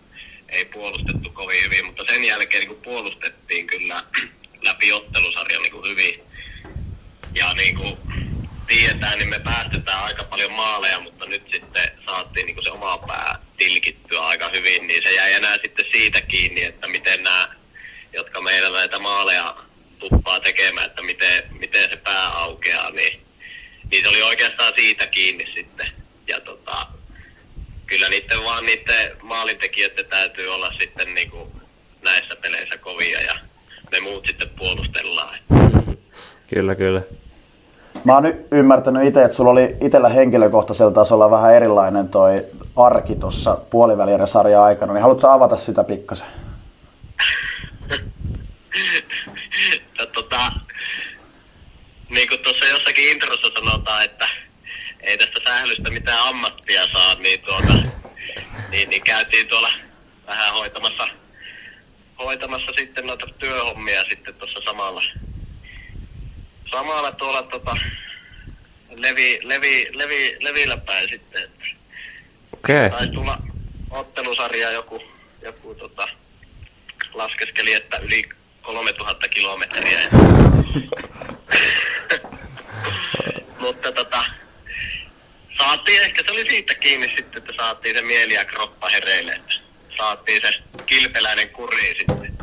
Ei 0.48 0.64
puolustettu 0.64 1.30
kovin 1.30 1.64
hyvin, 1.64 1.86
mutta 1.86 2.04
sen 2.08 2.24
jälkeen 2.24 2.60
niin 2.60 2.68
kuin 2.68 2.82
puolustettiin 2.82 3.66
kyllä 3.66 4.02
läpi 4.66 4.92
ottelusarjan 4.92 5.62
niin 5.62 5.72
kuin 5.72 5.90
hyvin. 5.90 6.20
Ja 7.34 7.54
niin 7.54 7.76
kuin 7.76 7.96
tiedetään, 8.66 9.18
niin 9.18 9.28
me 9.28 9.38
päästetään 9.38 10.04
aika 10.04 10.24
paljon 10.24 10.52
maaleja, 10.52 11.00
mutta 11.00 11.26
nyt 11.26 11.42
sitten 11.52 11.90
saatiin 12.06 12.46
niin 12.46 12.54
kuin 12.54 12.64
se 12.64 12.70
oma 12.70 12.98
pää 12.98 13.47
tilkittyä 13.58 14.26
aika 14.26 14.50
hyvin, 14.54 14.86
niin 14.86 15.02
se 15.02 15.14
jäi 15.14 15.32
enää 15.32 15.54
sitten 15.62 15.84
siitä 15.92 16.20
kiinni, 16.20 16.64
että 16.64 16.88
miten 16.88 17.22
nämä, 17.22 17.48
jotka 18.12 18.40
meillä 18.40 18.78
näitä 18.78 18.98
maaleja 18.98 19.56
tuppaa 19.98 20.40
tekemään, 20.40 20.86
että 20.86 21.02
miten, 21.02 21.42
miten 21.50 21.90
se 21.90 21.96
pää 21.96 22.28
aukeaa, 22.28 22.90
niin, 22.90 23.20
niin 23.90 24.02
se 24.02 24.08
oli 24.08 24.22
oikeastaan 24.22 24.72
siitä 24.76 25.06
kiinni 25.06 25.44
sitten. 25.54 25.86
Ja 26.28 26.40
tota, 26.40 26.86
kyllä 27.86 28.08
niiden 28.08 28.44
vaan 28.44 28.66
niiden 28.66 29.16
maalintekijöiden 29.22 30.06
täytyy 30.06 30.48
olla 30.48 30.72
sitten 30.80 31.14
niin 31.14 31.30
kuin 31.30 31.48
näissä 32.04 32.36
peleissä 32.36 32.78
kovia 32.78 33.20
ja 33.20 33.34
me 33.92 34.00
muut 34.00 34.26
sitten 34.26 34.50
puolustellaan. 34.58 35.38
Kyllä, 36.48 36.74
kyllä. 36.74 37.02
Mä 38.04 38.14
oon 38.14 38.22
nyt 38.22 38.46
ymmärtänyt 38.52 39.06
itse, 39.06 39.24
että 39.24 39.36
sulla 39.36 39.50
oli 39.50 39.76
itsellä 39.80 40.08
henkilökohtaisella 40.08 40.92
tasolla 40.92 41.30
vähän 41.30 41.54
erilainen 41.54 42.08
toi 42.08 42.46
arki 42.78 43.12
puolivälierä 43.70 44.26
sarjan 44.26 44.62
aikana, 44.62 44.92
niin 44.92 45.02
haluatko 45.02 45.28
avata 45.28 45.56
sitä 45.56 45.84
pikkasen? 45.84 46.26
no, 49.98 50.06
tota, 50.06 50.52
niin 52.08 52.28
kuin 52.28 52.40
tuossa 52.40 52.66
jossakin 52.66 53.10
introssa 53.12 53.50
sanotaan, 53.58 54.04
että 54.04 54.28
ei 55.00 55.18
tästä 55.18 55.40
sählystä 55.44 55.90
mitään 55.90 56.28
ammattia 56.28 56.86
saa, 56.92 57.14
niin, 57.14 57.40
tuota, 57.40 57.74
niin, 58.70 58.90
niin 58.90 59.02
käytiin 59.02 59.48
tuolla 59.48 59.70
vähän 60.26 60.52
hoitamassa, 60.52 61.08
hoitamassa 62.18 62.72
sitten 62.78 63.06
noita 63.06 63.26
työhommia 63.38 64.04
sitten 64.08 64.34
tuossa 64.34 64.60
samalla, 64.66 65.02
samalla 66.70 67.12
tuolla 67.12 67.42
tota, 67.42 67.76
levi, 68.96 69.38
levi, 69.42 69.86
levi, 69.92 70.36
levillä 70.40 70.76
päin 70.76 71.08
sitten. 71.08 71.47
Okei. 72.58 72.86
Okay. 72.86 72.90
Taisi 72.90 73.12
tulla 73.12 73.38
ottelusarja 73.90 74.70
joku, 74.70 75.02
joku 75.42 75.74
tota, 75.74 76.08
laskeskeli, 77.14 77.74
että 77.74 77.96
yli 77.96 78.22
3000 78.62 79.28
kilometriä. 79.28 79.98
Mutta 83.60 83.92
tota, 83.92 84.24
saatiin 85.58 86.02
ehkä, 86.02 86.22
se 86.26 86.32
oli 86.32 86.44
siitä 86.50 86.74
kiinni 86.74 87.08
sitten, 87.08 87.38
että 87.38 87.52
saatiin 87.58 87.96
se 87.96 88.02
mieli 88.02 88.34
ja 88.34 88.44
kroppa 88.44 88.88
hereille. 88.88 89.32
Että 89.32 89.54
saatiin 89.96 90.42
se 90.42 90.62
kilpeläinen 90.86 91.48
kuriin 91.48 91.96
sitten. 91.98 92.38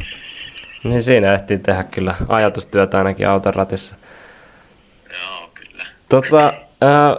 Niin 0.83 1.03
siinä 1.03 1.33
ehtii 1.33 1.59
tehdä 1.59 1.83
kyllä 1.83 2.15
ajatustyötä 2.27 2.97
ainakin 2.97 3.29
auton 3.29 3.53
ratissa. 3.53 3.95
Joo, 5.13 5.49
kyllä. 5.53 5.85
Tota, 6.09 6.47
äh, 6.47 6.51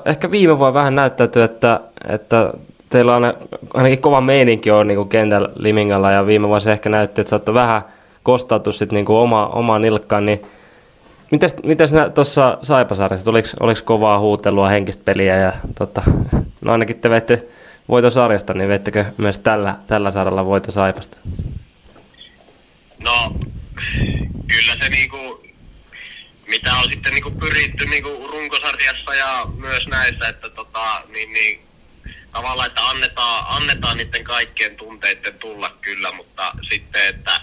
ehkä 0.05 0.31
viime 0.31 0.59
vuonna 0.59 0.75
vähän 0.75 0.95
näyttäytyy, 0.95 1.43
että, 1.43 1.81
että 2.09 2.53
teillä 2.89 3.17
on 3.17 3.35
ainakin 3.75 4.01
kova 4.01 4.21
meininki 4.21 4.71
on 4.71 4.87
niin 4.87 4.97
kuin 4.97 5.09
kentällä 5.09 5.49
Limingalla 5.57 6.11
ja 6.11 6.27
viime 6.27 6.49
vuonna 6.49 6.61
se 6.61 6.73
ehkä 6.73 6.89
näytti, 6.89 7.21
että 7.21 7.31
saattoi 7.31 7.55
vähän 7.55 7.83
kostautua 8.23 8.73
sitten 8.73 8.97
niin 8.97 9.07
kuin 9.07 9.17
oma, 9.17 9.47
omaan 9.47 9.83
nilkkaan, 9.83 10.27
niin 10.27 10.43
Mites, 11.31 11.55
mites 11.65 11.91
tuossa 12.15 12.59
Saipasarjassa, 12.63 13.31
oliko, 13.31 13.49
oliko 13.61 13.81
kovaa 13.85 14.19
huutelua, 14.19 14.69
henkistä 14.69 15.05
peliä 15.05 15.37
ja 15.37 15.53
tota, 15.79 16.03
no 16.65 16.73
ainakin 16.73 17.01
te 17.01 17.11
veitte 17.11 17.47
voitosarjasta, 17.89 18.55
niin 18.55 18.69
veittekö 18.69 19.05
myös 19.17 19.39
tällä, 19.39 19.77
tällä 19.87 20.11
saralla 20.11 20.47
voito 20.47 20.73
Saipasta? 20.73 21.19
No, 22.99 23.35
kyllä 24.49 24.75
se 24.83 24.89
niinku, 24.91 25.43
mitä 26.49 26.71
on 26.77 26.93
sitten 26.93 27.13
niinku 27.13 27.31
pyritty 27.31 27.87
niinku 27.87 28.29
runkosarjassa 28.33 29.15
ja 29.15 29.47
myös 29.57 29.87
näissä, 29.87 30.29
että 30.29 30.51
tota, 30.51 31.03
niin, 31.09 31.33
niin, 31.33 31.66
tavallaan, 32.37 32.67
että 32.67 32.87
annetaan, 32.87 33.45
annetaan 33.49 33.97
niiden 33.97 34.25
kaikkien 34.25 34.77
tunteiden 34.77 35.39
tulla 35.39 35.77
kyllä, 35.81 36.13
mutta 36.13 36.53
sitten, 36.71 37.09
että 37.09 37.41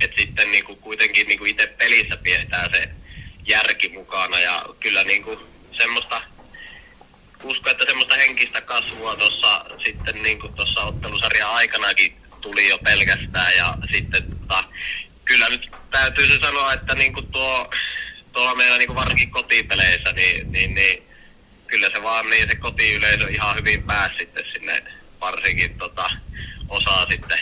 et 0.00 0.12
sitten 0.18 0.52
niinku 0.52 0.76
kuitenkin 0.76 1.26
niinku 1.26 1.44
itse 1.44 1.66
pelissä 1.66 2.16
pidetään 2.22 2.70
se 2.74 2.90
järki 3.48 3.88
mukana 3.88 4.40
ja 4.40 4.64
kyllä 4.80 5.04
niinku 5.04 5.40
semmoista 5.72 6.22
usko, 7.42 7.70
että 7.70 7.84
semmoista 7.86 8.14
henkistä 8.14 8.60
kasvua 8.60 9.16
tuossa 9.16 9.64
sitten 9.84 10.22
niinku 10.22 10.48
tuossa 10.48 10.80
ottelusarjan 10.80 11.50
aikanakin 11.50 12.16
tuli 12.40 12.68
jo 12.68 12.78
pelkästään 12.78 13.56
ja 13.56 13.74
sitten 13.92 14.22
tota, 14.38 14.64
kyllä 15.24 15.48
nyt 15.48 15.70
täytyy 15.90 16.26
se 16.26 16.38
sanoa, 16.42 16.72
että 16.72 16.94
niinku 16.94 17.22
tuo, 17.22 17.70
tuolla 18.32 18.54
meillä 18.54 18.78
niinku 18.78 18.94
varsinkin 18.94 19.30
kotipeleissä, 19.30 20.12
niin, 20.12 20.52
niin, 20.52 20.74
niin 20.74 21.11
kyllä 21.72 21.88
se 21.94 22.02
vaan 22.02 22.30
niin 22.30 22.50
se 22.50 22.56
kotiyleisö 22.56 23.30
ihan 23.30 23.56
hyvin 23.56 23.82
pääsi 23.82 24.14
sitten 24.18 24.44
sinne 24.52 24.82
varsinkin 25.20 25.78
tota, 25.78 26.10
osaa 26.68 27.06
sitten 27.10 27.38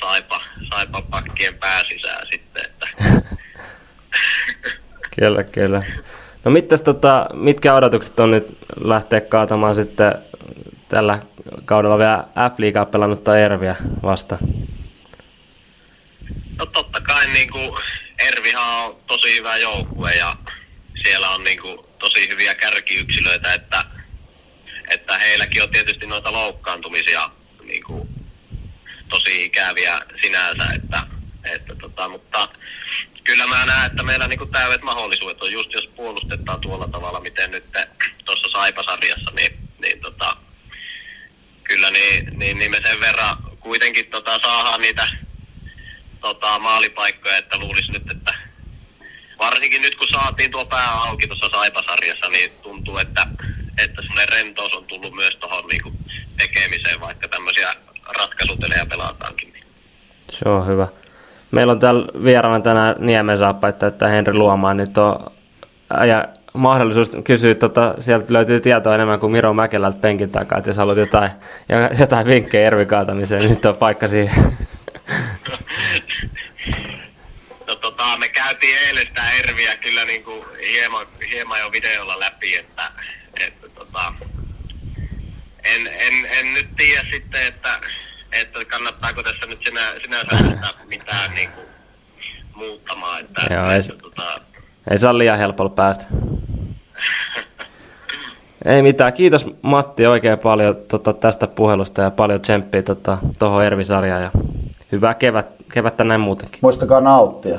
saipa, 0.00 0.40
saipa 0.70 1.02
pakkien 1.02 1.54
pääsisään 1.54 2.26
sitten. 2.30 2.62
Että. 2.66 2.86
kyllä, 5.16 5.44
kyllä. 5.44 5.82
No 6.44 6.50
mitäs, 6.50 6.82
tota, 6.82 7.26
mitkä 7.32 7.74
odotukset 7.74 8.20
on 8.20 8.30
nyt 8.30 8.58
lähteä 8.80 9.20
kaatamaan 9.20 9.74
sitten 9.74 10.14
tällä 10.88 11.22
kaudella 11.64 11.98
vielä 11.98 12.24
F-liigaa 12.50 12.86
pelannutta 12.86 13.38
Erviä 13.38 13.76
vasta? 14.02 14.38
No 16.58 16.66
totta 16.66 17.00
kai 17.00 17.26
niin 17.26 17.50
kuin 17.50 17.70
Ervihan 18.28 18.84
on 18.84 18.96
tosi 19.06 19.38
hyvä 19.38 19.56
joukkue 19.56 20.14
ja 20.14 20.36
siellä 21.02 21.30
on 21.30 21.44
niin 21.44 21.62
kuin 21.62 21.89
tosi 22.00 22.28
hyviä 22.28 22.54
kärkiyksilöitä, 22.54 23.54
että, 23.54 23.84
että 24.90 25.18
heilläkin 25.18 25.62
on 25.62 25.70
tietysti 25.70 26.06
noita 26.06 26.32
loukkaantumisia 26.32 27.30
niin 27.62 27.84
kuin 27.84 28.08
tosi 29.08 29.44
ikäviä 29.44 30.00
sinänsä, 30.22 30.72
että, 30.74 31.06
että 31.44 31.74
tota, 31.74 32.08
mutta 32.08 32.48
kyllä 33.24 33.46
mä 33.46 33.66
näen, 33.66 33.86
että 33.86 34.02
meillä 34.02 34.28
niinku 34.28 34.46
täydet 34.46 34.82
mahdollisuudet 34.82 35.42
on 35.42 35.52
just 35.52 35.72
jos 35.72 35.86
puolustetaan 35.96 36.60
tuolla 36.60 36.88
tavalla, 36.88 37.20
miten 37.20 37.50
nyt 37.50 37.64
tuossa 38.24 38.50
Saipasarjassa, 38.52 39.32
niin, 39.36 39.58
niin 39.82 40.00
tota, 40.00 40.36
kyllä 41.64 41.90
niin, 41.90 42.38
niin, 42.38 42.58
niin, 42.58 42.70
me 42.70 42.80
sen 42.86 43.00
verran 43.00 43.36
kuitenkin 43.60 44.06
tota, 44.06 44.38
saadaan 44.42 44.80
niitä 44.80 45.08
tota, 46.20 46.58
maalipaikkoja, 46.58 47.36
että 47.36 47.58
luulisi 47.58 47.92
nyt, 47.92 48.10
että 48.10 48.19
varsinkin 49.40 49.82
nyt 49.82 49.96
kun 49.96 50.08
saatiin 50.08 50.50
tuo 50.50 50.64
pää 50.64 50.90
auki 51.06 51.26
tuossa 51.26 51.48
Saipasarjassa, 51.52 52.30
niin 52.30 52.50
tuntuu, 52.62 52.98
että, 52.98 53.26
että 53.84 54.02
semmoinen 54.02 54.28
rentous 54.32 54.76
on 54.76 54.84
tullut 54.84 55.14
myös 55.14 55.36
tuohon 55.36 55.64
niin 55.70 55.98
tekemiseen, 56.38 57.00
vaikka 57.00 57.28
tämmöisiä 57.28 57.68
ratkaisupelejä 58.18 58.86
pelataankin. 58.86 59.54
Se 60.30 60.48
on 60.48 60.66
hyvä. 60.66 60.88
Meillä 61.50 61.72
on 61.72 61.78
täällä 61.78 62.06
vieraana 62.24 62.60
tänään 62.60 62.94
Niemen 62.98 63.38
saappaita, 63.38 63.86
että 63.86 64.08
Henri 64.08 64.34
Luomaan, 64.34 64.76
niin 64.76 64.92
tuo 64.92 65.32
ja 66.06 66.28
mahdollisuus 66.52 67.16
kysyä, 67.24 67.54
tota, 67.54 67.94
sieltä 67.98 68.32
löytyy 68.32 68.60
tietoa 68.60 68.94
enemmän 68.94 69.20
kuin 69.20 69.32
Miro 69.32 69.52
Mäkelältä 69.52 69.98
penkin 69.98 70.30
takaa, 70.30 70.58
että 70.58 70.70
jos 70.70 70.76
haluat 70.76 70.98
jotain, 70.98 71.30
jotain 72.00 72.26
vinkkejä 72.26 72.66
ervikaatamiseen, 72.66 73.40
niin 73.40 73.50
nyt 73.50 73.64
on 73.64 73.76
paikka 73.76 74.08
siihen. 74.08 74.34
No 77.66 77.76
tota, 77.76 78.04
me 78.18 78.28
käytiin 78.28 78.76
eilen 79.40 79.58
sitä 79.58 79.70
Erviä 79.70 79.76
kyllä 79.76 80.04
niin 80.04 80.24
kuin 80.24 80.44
hieman, 80.72 81.06
hieman 81.32 81.60
jo 81.60 81.72
videolla 81.72 82.20
läpi, 82.20 82.56
että, 82.56 82.82
että 83.46 83.68
tota, 83.68 84.12
en, 85.64 85.86
en, 85.86 86.28
en, 86.38 86.54
nyt 86.54 86.68
tiedä 86.76 87.02
sitten, 87.12 87.46
että, 87.46 87.80
että 88.40 88.64
kannattaako 88.64 89.22
tässä 89.22 89.46
nyt 89.46 89.60
sinä, 89.64 89.80
sinänsä 90.02 90.54
mitään 90.86 91.34
niin 91.34 91.50
kuin 91.50 91.66
muuttamaan. 92.54 93.20
Että, 93.20 93.54
Joo, 93.54 93.70
ei, 93.70 93.78
että, 93.78 94.02
tota, 94.02 94.22
ei 94.90 94.98
saa 94.98 95.18
liian 95.18 95.38
helpolla 95.38 95.70
päästä. 95.70 96.04
Ei 98.64 98.82
mitään. 98.82 99.12
Kiitos 99.12 99.46
Matti 99.62 100.06
oikein 100.06 100.38
paljon 100.38 100.76
tota, 100.76 101.12
tästä 101.12 101.46
puhelusta 101.46 102.02
ja 102.02 102.10
paljon 102.10 102.40
tsemppiä 102.40 102.82
tuohon 102.82 103.32
tota, 103.38 103.64
Ervi-sarjaan. 103.64 104.22
Ja 104.22 104.30
hyvää 104.92 105.14
kevät, 105.14 105.46
kevättä 105.72 106.04
näin 106.04 106.20
muutenkin. 106.20 106.58
Muistakaa 106.62 107.00
nauttia. 107.00 107.58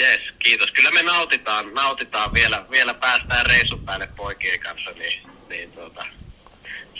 Yes, 0.00 0.20
kiitos. 0.38 0.70
Kyllä 0.72 0.90
me 0.90 1.02
nautitaan, 1.02 1.74
nautitaan 1.74 2.34
vielä, 2.34 2.64
vielä 2.70 2.94
päästään 2.94 3.46
reissun 3.46 3.84
päälle 3.84 4.08
poikien 4.16 4.60
kanssa, 4.60 4.90
niin, 4.90 5.22
niin 5.48 5.72
tuota, 5.72 6.06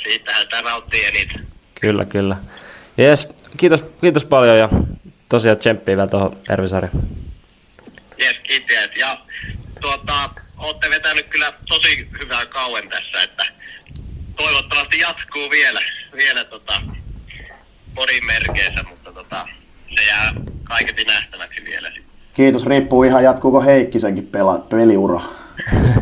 siitähän 0.02 0.42
sitä 0.42 0.62
nauttii 0.62 1.04
eniten. 1.04 1.46
Kyllä, 1.80 2.04
kyllä. 2.04 2.36
Yes, 2.98 3.28
kiitos, 3.56 3.84
kiitos 4.00 4.24
paljon 4.24 4.58
ja 4.58 4.68
tosiaan 5.28 5.58
tsemppiä 5.58 5.96
vielä 5.96 6.08
tuohon 6.08 6.42
Ervisarjaan. 6.50 7.02
Yes, 8.20 8.36
kiitos. 8.42 8.76
Ja 8.96 9.20
tuota, 9.80 10.30
olette 10.56 10.90
vetänyt 10.90 11.26
kyllä 11.26 11.52
tosi 11.68 12.08
hyvää 12.20 12.46
kauan 12.46 12.88
tässä, 12.88 13.22
että 13.22 13.46
toivottavasti 14.36 14.98
jatkuu 14.98 15.50
vielä, 15.50 15.80
vielä 16.16 16.44
tota, 16.44 16.82
podin 17.94 18.26
merkeissä, 18.26 18.82
mutta 18.88 19.12
tota, 19.12 19.48
se 19.96 20.04
jää 20.04 20.32
kaiketi 20.64 21.04
nähtäväksi 21.04 21.64
vielä 21.64 21.88
sitten. 21.88 22.09
Kiitos, 22.40 22.66
riippuu 22.66 23.02
ihan 23.02 23.24
jatkuuko 23.24 23.60
Heikkisenkin 23.60 24.26
pela, 24.26 24.66
peliura. 24.68 25.20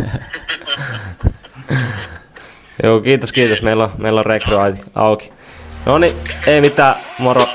Joo, 2.83 3.01
kiitos, 3.01 3.33
kiitos. 3.33 3.63
Meillä 3.63 3.85
on, 3.85 3.91
meillä 3.99 4.21
on 4.21 4.27
rekry 4.27 4.57
auki. 4.95 5.33
No 5.87 5.99
niin, 5.99 6.15
ei 6.47 6.61
mitään, 6.61 6.95
moro. 7.19 7.47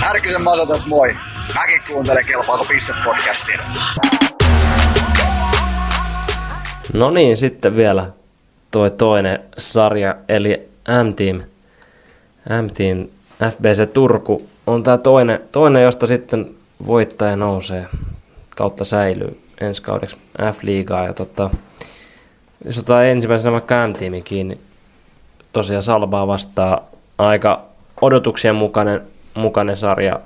Härkysen 0.00 0.42
Masa 0.42 0.66
tässä 0.66 0.88
moi. 0.88 1.16
Mäkin 1.54 1.80
kuuntelen 1.88 2.26
Kelpaako 2.26 2.64
piste 2.64 2.92
podcastia. 3.04 3.58
No 6.92 7.10
niin, 7.10 7.36
sitten 7.36 7.76
vielä 7.76 8.10
toi 8.70 8.90
toinen 8.90 9.38
sarja, 9.58 10.16
eli 10.28 10.68
M-Team. 11.04 11.42
M-Team 12.62 13.08
FBC 13.50 13.92
Turku 13.92 14.42
on 14.66 14.82
tämä 14.82 14.98
toinen, 14.98 15.40
toinen, 15.52 15.82
josta 15.82 16.06
sitten 16.06 16.50
voittaja 16.86 17.36
nousee 17.36 17.86
kautta 18.56 18.84
säilyy 18.84 19.40
ensi 19.60 19.82
kaudeksi 19.82 20.16
F-liigaa. 20.52 21.06
Ja 21.06 21.14
tota, 21.14 21.50
jos 22.64 22.78
otetaan 22.78 23.04
ensimmäisenä 23.04 23.52
vaikka 23.52 23.88
M-tiimi 23.88 24.22
kiinni, 24.22 24.58
tosiaan 25.52 25.82
Salbaa 25.82 26.26
vastaa 26.26 26.88
aika 27.18 27.62
odotuksien 28.00 28.54
mukainen, 28.54 29.00
mukainen 29.34 29.76
sarja, 29.76 30.20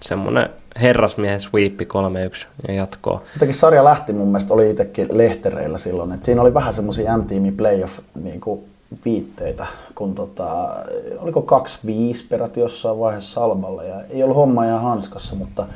semmoinen 0.00 0.48
herrasmiehen 0.80 1.40
sweepi 1.40 1.84
3-1 1.84 2.46
ja 2.68 2.74
jatkoa. 2.74 3.22
Jotenkin 3.34 3.54
sarja 3.54 3.84
lähti 3.84 4.12
mun 4.12 4.28
mielestä, 4.28 4.54
oli 4.54 4.70
itsekin 4.70 5.08
lehtereillä 5.10 5.78
silloin, 5.78 6.12
että 6.12 6.26
siinä 6.26 6.42
oli 6.42 6.54
vähän 6.54 6.74
semmoisia 6.74 7.16
M-tiimi 7.16 7.52
playoff 7.52 7.98
niin 8.14 8.40
kuin 8.40 8.64
viitteitä, 9.04 9.66
kun 9.94 10.14
tota, 10.14 10.76
oliko 11.18 11.60
2-5 11.86 12.26
peräti 12.28 12.60
jossain 12.60 12.98
vaiheessa 12.98 13.32
Salballe 13.32 13.88
ja 13.88 14.00
ei 14.10 14.22
ollut 14.22 14.36
homma 14.36 14.64
ihan 14.64 14.82
hanskassa, 14.82 15.36
mutta, 15.36 15.66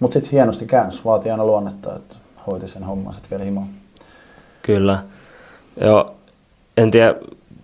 mutta 0.00 0.14
sitten 0.14 0.32
hienosti 0.32 0.66
käänsi, 0.66 1.00
vaatii 1.04 1.30
aina 1.30 1.46
luonnetta, 1.46 1.96
että 1.96 2.16
hoiti 2.46 2.68
sen 2.68 2.84
homman 2.84 3.14
sitten 3.14 3.30
vielä 3.30 3.44
himoon. 3.44 3.68
Kyllä. 4.62 5.02
Joo, 5.80 6.14
en 6.76 6.90
tiedä, 6.90 7.14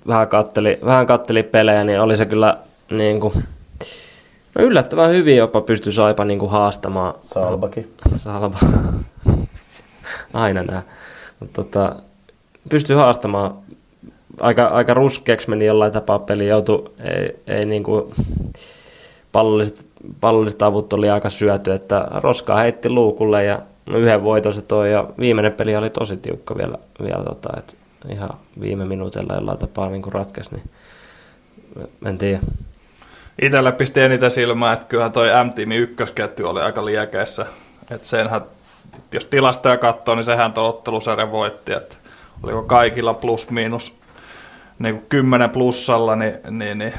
vähän 0.06 0.28
katteli, 0.28 0.78
vähän 0.84 1.06
katteli 1.06 1.42
pelejä, 1.42 1.84
niin 1.84 2.00
oli 2.00 2.16
se 2.16 2.26
kyllä 2.26 2.58
niin 2.90 3.20
kuin, 3.20 3.34
no 4.54 4.64
yllättävän 4.64 5.10
hyvin 5.10 5.36
jopa 5.36 5.60
pystyi 5.60 5.92
Saipa 5.92 6.24
niin 6.24 6.38
kuin 6.38 6.50
haastamaan. 6.50 7.14
Salbakin. 7.20 7.94
Salba. 8.16 8.58
Aina 10.34 10.62
nää. 10.62 10.82
Mutta 11.40 11.64
tota, 11.64 11.96
pystyi 12.68 12.96
haastamaan. 12.96 13.54
Aika, 14.40 14.66
aika 14.66 14.94
ruskeaksi 14.94 15.50
meni 15.50 15.66
jollain 15.66 15.92
tapaa 15.92 16.18
peli. 16.18 16.48
Joutui, 16.48 16.90
ei, 17.00 17.36
ei 17.46 17.64
niin 17.64 17.82
kuin, 17.82 18.14
pallolliset, 19.32 19.86
pallolliset 20.20 20.62
avut 20.62 20.92
oli 20.92 21.10
aika 21.10 21.30
syöty, 21.30 21.72
että 21.72 22.08
roskaa 22.10 22.58
heitti 22.58 22.90
luukulle 22.90 23.44
ja 23.44 23.62
no 23.86 23.98
yhden 23.98 24.24
voiton 24.24 24.52
se 24.52 24.62
toi 24.62 24.92
ja 24.92 25.08
viimeinen 25.18 25.52
peli 25.52 25.76
oli 25.76 25.90
tosi 25.90 26.16
tiukka 26.16 26.56
vielä, 26.56 26.78
vielä 27.02 27.24
tota, 27.24 27.48
että 27.58 27.72
ihan 28.08 28.30
viime 28.60 28.84
minuutilla 28.84 29.34
jollain 29.34 29.58
tapaa 29.58 29.90
niin 29.90 30.02
kuin 30.02 30.12
ratkesi, 30.12 30.50
niin 30.54 30.70
en 32.06 32.18
tiedä. 32.18 32.40
Itellä 33.42 33.72
pisti 33.72 34.00
eniten 34.00 34.30
silmää, 34.30 34.72
että 34.72 34.84
kyllähän 34.84 35.12
toi 35.12 35.28
M-tiimin 35.44 35.78
ykkösketju 35.78 36.48
oli 36.48 36.60
aika 36.60 36.84
liekeessä. 36.84 37.46
Että 37.90 38.08
senhän, 38.08 38.40
jos 39.12 39.24
tilastoja 39.24 39.76
katsoo, 39.76 40.14
niin 40.14 40.24
sehän 40.24 40.52
tuo 40.52 40.68
ottelusarja 40.68 41.32
voitti. 41.32 41.72
Että 41.72 41.96
oliko 42.42 42.62
kaikilla 42.62 43.14
plus 43.14 43.50
miinus 43.50 44.01
niin 44.78 44.94
kuin 44.94 45.06
10 45.08 45.50
plussalla, 45.50 46.16
niin, 46.16 46.34
niin, 46.50 46.78
niin 46.78 46.94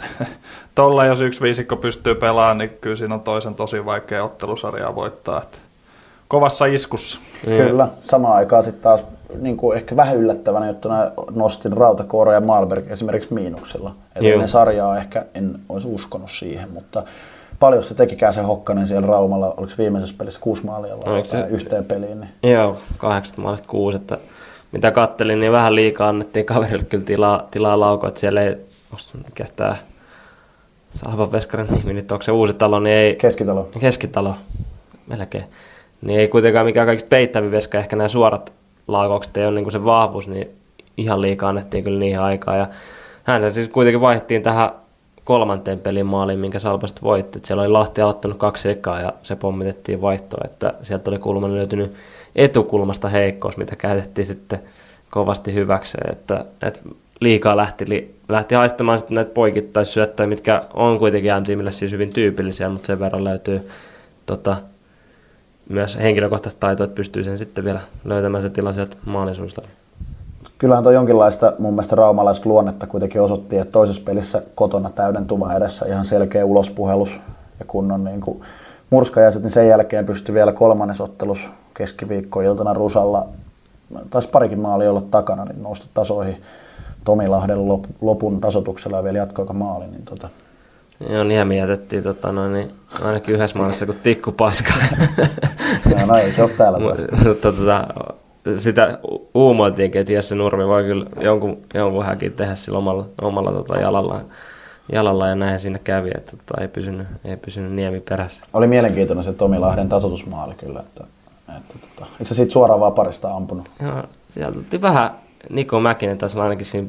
Tolla 0.74 1.04
jos 1.04 1.20
yksi 1.20 1.40
viisikko 1.40 1.76
pystyy 1.76 2.14
pelaamaan, 2.14 2.58
niin 2.58 2.70
kyllä 2.80 2.96
siinä 2.96 3.14
on 3.14 3.20
toisen 3.20 3.54
tosi 3.54 3.84
vaikea 3.84 4.24
ottelusarjaa 4.24 4.94
voittaa. 4.94 5.42
Että 5.42 5.58
kovassa 6.28 6.66
iskussa. 6.66 7.18
Kyllä, 7.44 7.88
samaan 8.02 8.36
aikaan 8.36 8.62
sitten 8.62 8.82
taas 8.82 9.00
niin 9.40 9.56
kuin 9.56 9.76
ehkä 9.76 9.96
vähän 9.96 10.16
yllättävänä 10.16 10.66
juttuna 10.66 11.10
nostin 11.34 11.72
Rautakoora 11.72 12.32
ja 12.32 12.40
Malberg 12.40 12.90
esimerkiksi 12.90 13.34
miinuksella. 13.34 13.94
Että 14.16 14.28
ennen 14.28 14.48
sarjaa 14.48 14.98
ehkä 14.98 15.24
en 15.34 15.60
olisi 15.68 15.88
uskonut 15.88 16.30
siihen, 16.30 16.72
mutta 16.72 17.02
paljon 17.58 17.82
se 17.82 17.94
tekikään 17.94 18.34
se 18.34 18.42
Hokkanen 18.42 18.86
siellä 18.86 19.06
Raumalla, 19.06 19.54
oliko 19.56 19.72
viimeisessä 19.78 20.14
pelissä 20.18 20.40
kuusi 20.40 20.66
maalia 20.66 20.96
se... 21.24 21.46
yhteen 21.50 21.84
peliin? 21.84 22.20
Niin... 22.20 22.52
Joo, 22.52 22.76
kahdeksat 22.96 23.36
maalista 23.36 23.68
kuusi, 23.68 23.96
että 23.96 24.18
mitä 24.76 24.90
kattelin, 24.90 25.40
niin 25.40 25.52
vähän 25.52 25.74
liikaa 25.74 26.08
annettiin 26.08 26.46
kaverille 26.46 26.84
kyllä 26.84 27.04
tilaa, 27.04 27.48
tilaa 27.50 27.80
laukoa, 27.80 28.08
että 28.08 28.20
siellä 28.20 28.42
ei, 28.42 28.56
mikä 29.24 29.44
tämä 29.56 29.76
Salvan 30.90 31.32
Veskarin 31.32 31.66
nimi 31.70 31.92
nyt, 31.92 32.12
onko 32.12 32.22
se 32.22 32.32
uusi 32.32 32.54
talo, 32.54 32.80
niin 32.80 32.96
ei... 32.96 33.14
Keskitalo. 33.14 33.68
Keskitalo, 33.80 34.34
melkein. 35.06 35.44
Niin 36.02 36.20
ei 36.20 36.28
kuitenkaan 36.28 36.66
mikään 36.66 36.86
kaikista 36.86 37.08
peittävin 37.08 37.50
veska, 37.50 37.78
ehkä 37.78 37.96
nämä 37.96 38.08
suorat 38.08 38.52
laukaukset 38.88 39.36
ei 39.36 39.46
ole 39.46 39.60
niin 39.60 39.72
se 39.72 39.84
vahvuus, 39.84 40.28
niin 40.28 40.50
ihan 40.96 41.22
liikaa 41.22 41.48
annettiin 41.48 41.84
kyllä 41.84 41.98
niihin 41.98 42.20
aikaa. 42.20 42.56
Ja 42.56 42.66
hän 43.24 43.52
siis 43.52 43.68
kuitenkin 43.68 44.00
vaihdettiin 44.00 44.42
tähän 44.42 44.70
kolmanteen 45.24 45.78
pelin 45.78 46.06
maaliin, 46.06 46.38
minkä 46.38 46.58
Salpasta 46.58 47.02
voitti. 47.02 47.40
Siellä 47.44 47.62
oli 47.62 47.70
Lahti 47.70 48.00
aloittanut 48.00 48.38
kaksi 48.38 48.70
ekaa 48.70 49.00
ja 49.00 49.12
se 49.22 49.36
pommitettiin 49.36 50.00
vaihtoa, 50.00 50.40
että 50.44 50.74
sieltä 50.82 51.10
oli 51.10 51.18
kulman 51.18 51.54
löytynyt 51.54 51.94
etukulmasta 52.36 53.08
heikkous, 53.08 53.56
mitä 53.56 53.76
käytettiin 53.76 54.26
sitten 54.26 54.58
kovasti 55.10 55.54
hyväkseen, 55.54 56.12
että, 56.12 56.44
että 56.62 56.80
liikaa 57.20 57.56
lähti, 57.56 58.16
lähti 58.28 58.54
haistamaan 58.54 58.98
sitten 58.98 59.14
näitä 59.14 59.30
poikittaisyöttöjä, 59.34 60.26
mitkä 60.26 60.64
on 60.74 60.98
kuitenkin 60.98 61.32
m 61.32 61.70
siis 61.70 61.92
hyvin 61.92 62.12
tyypillisiä, 62.12 62.68
mutta 62.68 62.86
sen 62.86 63.00
verran 63.00 63.24
löytyy 63.24 63.68
tota, 64.26 64.56
myös 65.68 65.96
henkilökohtaista 65.96 66.60
taitoa, 66.60 66.84
että 66.84 66.94
pystyy 66.94 67.24
sen 67.24 67.38
sitten 67.38 67.64
vielä 67.64 67.80
löytämään 68.04 68.42
se 68.42 68.50
tila 68.50 68.72
sieltä 68.72 68.96
maalisuudesta. 69.04 69.62
Kyllähän 70.58 70.82
tuo 70.82 70.92
jonkinlaista 70.92 71.52
mun 71.58 71.72
mielestä 71.72 71.96
raumalaista 71.96 72.48
luonnetta 72.48 72.86
kuitenkin 72.86 73.20
osoitti, 73.20 73.58
että 73.58 73.72
toisessa 73.72 74.02
pelissä 74.04 74.42
kotona 74.54 74.90
täydentuva 74.90 75.54
edessä 75.54 75.86
ihan 75.86 76.04
selkeä 76.04 76.44
ulospuhelus 76.44 77.10
ja 77.58 77.64
kunnon 77.66 78.04
niin 78.04 78.20
kuin 78.20 78.40
murskajaiset, 78.90 79.42
niin 79.42 79.50
sen 79.50 79.68
jälkeen 79.68 80.06
pystyi 80.06 80.34
vielä 80.34 80.52
kolmannes 80.52 81.00
ottelus 81.00 81.48
keskiviikkoiltana 81.76 82.74
Rusalla, 82.74 83.26
taisi 84.10 84.28
parikin 84.28 84.60
maali 84.60 84.88
olla 84.88 85.00
takana, 85.00 85.44
niin 85.44 85.62
nousta 85.62 85.86
tasoihin 85.94 86.42
Tomi 87.04 87.28
Lahden 87.28 87.68
lopun 88.00 88.40
tasotuksella 88.40 88.96
ja 88.96 89.04
vielä 89.04 89.18
jatkoika 89.18 89.52
maali, 89.52 89.86
niin 89.86 90.04
tota, 90.04 90.28
Joo, 91.10 91.24
Niemi 91.24 91.58
jätettiin 91.58 92.02
tota, 92.02 92.32
noin, 92.32 92.52
niin 92.52 92.72
ainakin 93.02 93.34
yhdessä 93.34 93.58
maalissa 93.58 93.86
kuin 93.86 93.98
tikku 94.02 94.32
paska. 94.32 94.72
no, 95.90 96.06
no 96.06 96.16
ei 96.16 96.32
se 96.32 96.42
ole 96.42 96.50
täällä 96.50 96.78
taas. 96.78 97.00
Mutta 97.24 97.52
tota, 97.52 97.86
sitä 98.56 98.98
uumoiltiinkin, 99.34 100.00
että 100.00 100.12
Jesse 100.12 100.34
Nurmi 100.34 100.66
voi 100.66 100.84
kyllä 100.84 101.06
jonkun, 101.20 101.58
jonkun 101.74 102.04
häkin 102.04 102.32
tehdä 102.32 102.54
sillä 102.54 102.78
omalla, 102.78 103.08
omalla 103.22 103.52
tota 103.52 103.76
jalalla, 103.76 104.20
jalalla, 104.92 105.28
ja 105.28 105.34
näin 105.34 105.60
siinä 105.60 105.78
kävi, 105.78 106.10
että 106.14 106.36
tota, 106.36 106.62
ei, 106.62 106.68
pysynyt, 106.68 107.06
ei 107.24 107.36
pysynyt 107.36 107.72
Niemi 107.72 108.00
perässä. 108.00 108.40
Oli 108.52 108.66
mielenkiintoinen 108.66 109.24
se 109.24 109.32
Tomi 109.32 109.58
Lahden 109.58 109.88
tasoitusmaali 109.88 110.54
kyllä, 110.54 110.80
että, 110.80 111.04
että 111.48 111.74
tota, 111.78 112.10
eikö 112.12 112.24
se 112.24 112.34
siitä 112.34 112.52
suoraan 112.52 112.80
vaparista 112.80 113.28
ampunut? 113.28 113.68
Joo, 113.82 114.02
sieltä 114.28 114.58
otti 114.58 114.80
vähän 114.80 115.10
Niko 115.50 115.80
Mäkinen 115.80 116.18
taas 116.18 116.36
ainakin 116.36 116.66
siinä 116.66 116.88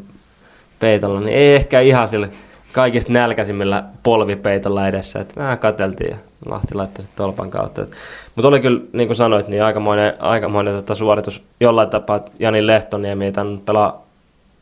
peitolla, 0.80 1.20
niin 1.20 1.38
ei 1.38 1.56
ehkä 1.56 1.80
ihan 1.80 2.08
sille 2.08 2.30
kaikista 2.72 3.14
nälkäisimmillä 3.14 3.84
polvipeitolla 4.04 4.88
edessä. 4.88 5.20
Että 5.20 5.42
vähän 5.42 5.60
katseltiin 5.60 6.12
ja 6.12 6.18
Lahti 6.46 6.76
laittoi 6.76 7.04
sitten 7.04 7.24
tolpan 7.24 7.50
kautta. 7.50 7.86
Mutta 8.36 8.48
oli 8.48 8.60
kyllä, 8.60 8.82
niin 8.94 9.08
kuin 9.08 9.18
sanoit, 9.18 9.48
niin 9.48 9.64
aikamoinen, 9.64 10.14
aikamoinen 10.20 10.74
tota 10.76 10.96
suoritus 10.96 11.44
jollain 11.60 11.90
tapaa, 11.90 12.20
Jani 12.40 12.68
Lehtoniemi 12.68 13.26
ei 13.26 13.32
pelaa 13.66 14.07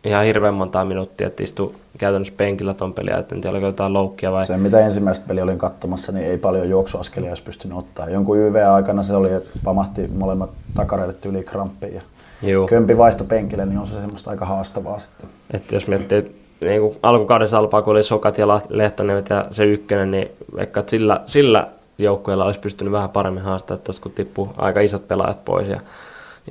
ihan 0.06 0.26
hirveän 0.26 0.54
montaa 0.54 0.86
minuuttia, 0.86 1.28
että 1.28 1.44
istui 1.44 1.74
käytännössä 1.98 2.34
penkillä 2.38 2.74
ton 2.74 2.94
peliä, 2.94 3.18
että 3.18 3.36
en 3.36 3.42
tiedä 3.42 3.52
oliko 3.52 3.66
jotain 3.66 3.94
loukkia 3.94 4.32
vai... 4.32 4.46
Se 4.46 4.58
mitä 4.58 4.80
ensimmäistä 4.80 5.28
peliä 5.28 5.44
olin 5.44 5.58
katsomassa, 5.58 6.12
niin 6.12 6.26
ei 6.26 6.38
paljon 6.38 6.70
juoksuaskelia 6.70 7.30
olisi 7.30 7.44
pystynyt 7.44 7.78
ottaa. 7.78 8.10
Jonkun 8.10 8.38
YV-aikana 8.38 9.04
se 9.04 9.14
oli, 9.16 9.34
että 9.34 9.60
pamahti 9.64 10.08
molemmat 10.08 10.50
takareidet 10.76 11.26
yli 11.26 11.44
kramppiin 11.44 11.94
ja 11.96 12.02
Juu. 12.42 12.68
kömpi 12.68 12.98
vaihto 12.98 13.24
penkille, 13.24 13.66
niin 13.66 13.80
on 13.80 13.88
se 13.88 14.00
semmoista 14.00 14.30
aika 14.30 14.46
haastavaa 14.46 15.00
sitten. 15.00 15.30
Että 15.54 15.76
jos 15.76 15.88
miettii, 15.88 16.36
niin 16.62 16.82
kuin 16.82 16.98
alkukauden 17.04 17.48
salpaa, 17.48 17.82
kun 17.82 17.92
oli 17.92 18.04
Sokat 18.04 18.38
ja 18.38 18.48
Lehtoniemet 18.70 19.30
ja 19.30 19.48
se 19.52 19.66
ykkönen, 19.66 20.12
niin 20.12 20.32
vaikka 20.58 20.84
sillä, 20.88 21.22
sillä 21.28 21.68
joukkueella 21.98 22.46
olisi 22.46 22.60
pystynyt 22.60 22.94
vähän 22.94 23.10
paremmin 23.10 23.44
haastamaan, 23.44 23.84
tuosta 23.84 24.04
kun 24.04 24.12
tippuu 24.12 24.50
aika 24.58 24.80
isot 24.80 25.08
pelaajat 25.08 25.46
pois. 25.46 25.68
Ja, 25.68 25.80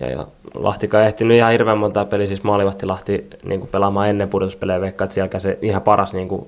ja, 0.00 0.10
ja 0.10 0.26
Lahtika 0.54 1.00
ei 1.00 1.06
ehtinyt 1.06 1.36
ihan 1.36 1.52
hirveän 1.52 1.78
monta 1.78 2.04
peliä, 2.04 2.26
siis 2.26 2.42
maalivahti 2.42 2.86
Lahti 2.86 3.30
niin 3.44 3.60
kuin 3.60 3.70
pelaamaan 3.70 4.08
ennen 4.08 4.28
pudotuspelejä, 4.28 4.80
vaikka 4.80 5.04
että 5.04 5.14
sielläkään 5.14 5.40
se 5.40 5.58
ihan 5.62 5.82
paras 5.82 6.14
niin 6.14 6.28
kuin 6.28 6.46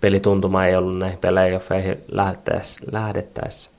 pelituntuma 0.00 0.66
ei 0.66 0.76
ollut 0.76 0.98
näihin 0.98 1.18
peleihin 1.18 1.60
lähdettäessä. 2.08 2.80
lähdettäessä. 2.92 3.70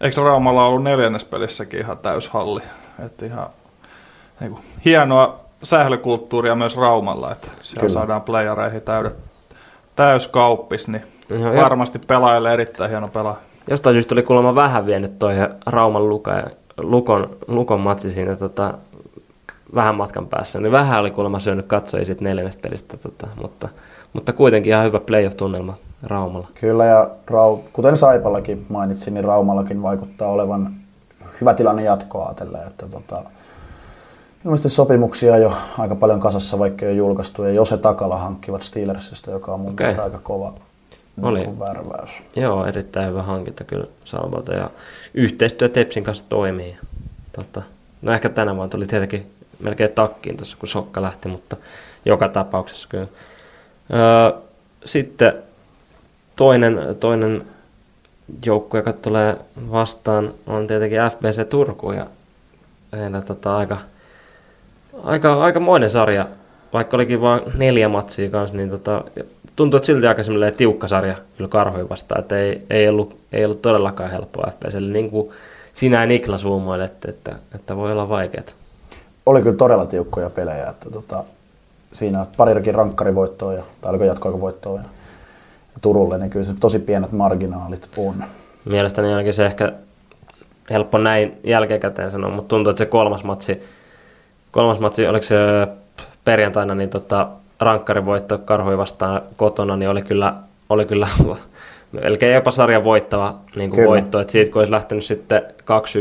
Eikö 0.00 0.22
Raumalla 0.22 0.66
ollut 0.66 0.82
neljännes 0.82 1.24
pelissäkin 1.24 1.80
ihan 1.80 1.98
täyshalli? 1.98 2.62
Että 3.06 3.26
ihan 3.26 3.46
niin 4.40 4.50
kuin, 4.50 4.62
hienoa 4.84 5.40
sählykulttuuria 5.62 6.54
myös 6.54 6.76
Raumalla, 6.76 7.32
että 7.32 7.48
siellä 7.62 7.80
Kyllä. 7.80 7.92
saadaan 7.92 8.22
playareihin 8.22 8.82
täydet, 8.82 9.16
täyskauppis, 9.96 10.88
niin 10.88 11.02
no, 11.28 11.54
varmasti 11.56 11.98
jos... 11.98 12.06
pelaajille 12.06 12.52
erittäin 12.52 12.90
hieno 12.90 13.08
pelaa. 13.08 13.36
Jostain 13.70 13.94
syystä 13.94 14.14
oli 14.14 14.22
kuulemma 14.22 14.54
vähän 14.54 14.86
vienyt 14.86 15.18
toi 15.18 15.34
Rauman 15.66 16.08
Luka 16.08 16.32
ja 16.32 16.50
Lukon, 16.82 17.36
Lukon 17.46 17.80
matsi 17.80 18.10
siinä 18.10 18.36
tota, 18.36 18.74
vähän 19.74 19.94
matkan 19.94 20.26
päässä, 20.26 20.60
niin 20.60 20.72
vähän 20.72 21.00
oli 21.00 21.10
kuulemma 21.10 21.40
syönyt 21.40 21.66
katsojia 21.66 22.04
siitä 22.06 22.24
neljännestä 22.24 22.62
pelistä, 22.62 22.96
tota, 22.96 23.26
mutta, 23.42 23.68
mutta 24.12 24.32
kuitenkin 24.32 24.72
ihan 24.72 24.84
hyvä 24.84 25.00
playoff-tunnelma 25.00 25.74
Raumalla. 26.02 26.48
Kyllä, 26.60 26.84
ja 26.84 27.10
Rau, 27.26 27.58
kuten 27.72 27.96
Saipallakin 27.96 28.66
mainitsin, 28.68 29.14
niin 29.14 29.24
Raumallakin 29.24 29.82
vaikuttaa 29.82 30.28
olevan 30.28 30.74
hyvä 31.40 31.54
tilanne 31.54 31.82
jatkoa 31.82 32.26
ajatellen, 32.26 32.66
että 32.66 32.86
tota, 32.86 33.22
Ilmeisesti 34.44 34.68
sopimuksia 34.68 35.38
jo 35.38 35.52
aika 35.78 35.94
paljon 35.94 36.20
kasassa, 36.20 36.58
vaikka 36.58 36.86
ei 36.86 36.90
ole 36.90 36.96
julkaistu. 36.96 37.42
Ja 37.42 37.50
Jose 37.50 37.76
Takala 37.76 38.18
hankkivat 38.18 38.62
Steelersistä, 38.62 39.30
joka 39.30 39.52
on 39.52 39.60
mun 39.60 39.72
okay. 39.72 39.84
mielestä 39.84 40.02
aika 40.02 40.18
kova 40.18 40.54
Oli. 41.22 41.58
Värväys. 41.58 42.10
Joo, 42.36 42.66
erittäin 42.66 43.08
hyvä 43.08 43.22
hankinta 43.22 43.64
kyllä 43.64 43.86
Salvalta. 44.04 44.54
Ja 44.54 44.70
yhteistyö 45.14 45.68
Tepsin 45.68 46.04
kanssa 46.04 46.24
toimii. 46.28 46.76
Tota, 47.32 47.62
no 48.02 48.12
ehkä 48.12 48.28
tänä 48.28 48.56
vuonna 48.56 48.70
tuli 48.70 48.86
tietenkin 48.86 49.30
melkein 49.60 49.92
takkiin 49.92 50.36
tuossa, 50.36 50.56
kun 50.60 50.68
Sokka 50.68 51.02
lähti, 51.02 51.28
mutta 51.28 51.56
joka 52.04 52.28
tapauksessa 52.28 52.88
kyllä. 52.88 53.06
Öö, 53.92 54.40
sitten 54.84 55.32
toinen, 56.36 56.96
toinen 57.00 57.46
joukko, 58.46 58.76
joka 58.76 58.92
tulee 58.92 59.36
vastaan, 59.70 60.34
on 60.46 60.66
tietenkin 60.66 60.98
FBC 61.10 61.48
Turku. 61.48 61.92
Ja 61.92 62.06
heillä 62.92 63.20
tota, 63.20 63.56
aika 63.56 63.78
aika, 65.02 65.44
aika 65.44 65.60
moinen 65.60 65.90
sarja, 65.90 66.26
vaikka 66.72 66.96
olikin 66.96 67.20
vain 67.20 67.42
neljä 67.54 67.88
matsia 67.88 68.30
kanssa, 68.30 68.56
niin 68.56 68.70
tota, 68.70 69.04
tuntuu, 69.56 69.76
että 69.76 69.86
silti 69.86 70.06
aika 70.06 70.22
semmoinen 70.22 70.54
tiukka 70.54 70.88
sarja 70.88 71.14
kyllä 71.36 71.48
karhoja 71.48 71.88
vastaan, 71.88 72.20
että 72.20 72.38
ei, 72.38 72.62
ei, 72.70 72.88
ollut, 72.88 73.16
ei 73.32 73.44
ollut 73.44 73.62
todellakaan 73.62 74.10
helppoa 74.10 74.50
FPSlle, 74.50 74.92
niin 74.92 75.10
kuin 75.10 75.30
sinä 75.74 76.00
ja 76.00 76.06
Niklas 76.06 76.44
uumoilet, 76.44 77.04
että, 77.04 77.36
että 77.54 77.76
voi 77.76 77.92
olla 77.92 78.08
vaikeat. 78.08 78.54
Oli 79.26 79.42
kyllä 79.42 79.56
todella 79.56 79.86
tiukkoja 79.86 80.30
pelejä, 80.30 80.66
että 80.66 80.90
tota, 80.90 81.24
siinä 81.92 82.26
parikin 82.36 82.74
rankkarivoittoa, 82.74 83.54
ja, 83.54 83.62
tai 83.80 83.90
oliko 83.90 84.04
jatkoaikavoittoa 84.04 84.76
ja, 84.76 84.84
ja 85.74 85.80
Turulle, 85.80 86.18
niin 86.18 86.30
kyllä 86.30 86.44
se 86.44 86.52
tosi 86.60 86.78
pienet 86.78 87.12
marginaalit 87.12 87.88
on. 87.96 88.24
Mielestäni 88.64 89.08
ainakin 89.08 89.34
se 89.34 89.46
ehkä 89.46 89.72
helppo 90.70 90.98
näin 90.98 91.38
jälkikäteen 91.44 92.10
sanoa, 92.10 92.30
mutta 92.30 92.48
tuntuu, 92.48 92.70
että 92.70 92.78
se 92.78 92.86
kolmas 92.86 93.24
matsi, 93.24 93.60
kolmas 94.50 94.80
matsi, 94.80 95.06
oliko 95.06 95.22
se 95.22 95.36
perjantaina, 96.24 96.74
niin 96.74 96.90
tota, 96.90 97.28
rankkarin 97.60 98.06
voitto 98.06 98.38
Karhui 98.38 98.78
vastaan 98.78 99.22
kotona, 99.36 99.76
niin 99.76 99.88
oli 99.88 100.02
kyllä, 100.02 100.34
oli 100.68 100.86
kyllä 100.86 101.08
melkein 102.02 102.34
jopa 102.34 102.50
sarjan 102.50 102.84
voittava 102.84 103.38
niin 103.56 103.70
kuin 103.70 103.86
voitto. 103.86 104.20
että 104.20 104.32
siitä 104.32 104.52
kun 104.52 104.60
olisi 104.60 104.72
lähtenyt 104.72 105.04
sitten 105.04 105.42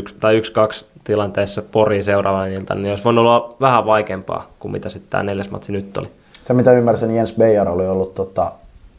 2-1 0.09 0.13
tai 0.19 0.39
1-2 0.39 0.85
tilanteessa 1.03 1.61
Poriin 1.61 2.03
seuraavana 2.03 2.45
ilta, 2.45 2.75
niin 2.75 2.89
olisi 2.89 3.03
voinut 3.03 3.21
olla 3.21 3.55
vähän 3.61 3.85
vaikeampaa 3.85 4.47
kuin 4.59 4.71
mitä 4.71 4.89
sitten 4.89 5.09
tämä 5.09 5.23
neljäs 5.23 5.49
matsi 5.49 5.71
nyt 5.71 5.97
oli. 5.97 6.07
Se 6.41 6.53
mitä 6.53 6.71
ymmärsin, 6.71 7.07
niin 7.07 7.17
Jens 7.17 7.33
Beijar 7.33 7.69
oli 7.69 7.87
ollut 7.87 8.13
tota, 8.13 8.51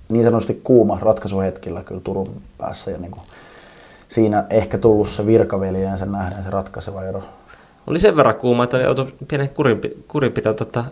niin 0.09 0.25
sanotusti 0.25 0.61
kuuma 0.65 0.99
ratkaisuhetkillä 1.01 1.83
kyllä 1.83 2.01
Turun 2.05 2.29
päässä 2.59 2.91
ja 2.91 2.99
niin 2.99 3.11
kuin 3.11 3.23
siinä 4.09 4.45
ehkä 4.51 4.79
tullut 4.79 5.09
se 5.09 5.27
virkaveljensä 5.27 6.07
nähden 6.07 6.45
se 6.45 6.51
ratkaiseva 6.51 7.05
ero 7.05 7.23
oli 7.87 7.99
sen 7.99 8.17
verran 8.17 8.35
kuuma, 8.35 8.65
että 8.65 8.79
joutui 8.79 9.07
pienen 9.29 9.51
kurinpidon 10.09 10.55
tota, 10.55 10.85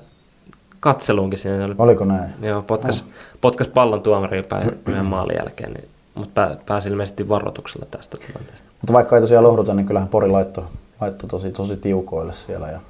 katseluunkin 0.80 1.38
siinä. 1.38 1.74
Oliko 1.78 2.04
näin? 2.04 2.30
Joo, 2.42 2.62
potkas, 2.62 3.04
no. 3.04 3.10
potkas 3.40 3.68
pallon 3.68 4.02
tuomariin 4.02 4.44
päin 4.44 4.78
meidän 4.86 5.06
maalin 5.06 5.36
jälkeen, 5.36 5.72
niin, 5.72 5.88
mutta 6.14 6.30
pää, 6.34 6.56
pääsi 6.66 6.88
ilmeisesti 6.88 7.28
varoituksella 7.28 7.86
tästä 7.90 8.16
tilanteesta. 8.26 8.68
Mutta 8.80 8.92
vaikka 8.92 9.16
ei 9.16 9.20
tosiaan 9.20 9.44
lohduta, 9.44 9.74
niin 9.74 9.86
kyllähän 9.86 10.08
Pori 10.08 10.28
laittoi 10.28 10.64
laitto 11.00 11.26
tosi, 11.26 11.52
tosi 11.52 11.76
tiukoille 11.76 12.32
siellä. 12.32 12.68
Ja, 12.68 12.80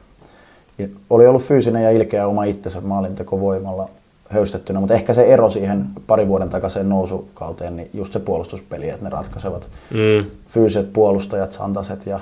ja 0.78 0.88
oli 1.10 1.26
ollut 1.26 1.42
fyysinen 1.42 1.84
ja 1.84 1.90
ilkeä 1.90 2.26
oma 2.26 2.44
itsensä 2.44 2.80
maalintekovoimalla 2.80 3.88
höystettynä, 4.28 4.80
mutta 4.80 4.94
ehkä 4.94 5.14
se 5.14 5.22
ero 5.22 5.50
siihen 5.50 5.86
pari 6.06 6.28
vuoden 6.28 6.50
takaisin 6.50 6.88
nousukauteen, 6.88 7.76
niin 7.76 7.90
just 7.94 8.12
se 8.12 8.18
puolustuspeli, 8.18 8.88
että 8.88 9.04
ne 9.04 9.10
ratkaisevat 9.10 9.70
mm. 9.90 10.30
fyysiset 10.46 10.92
puolustajat, 10.92 11.52
Santaset 11.52 12.06
ja 12.06 12.20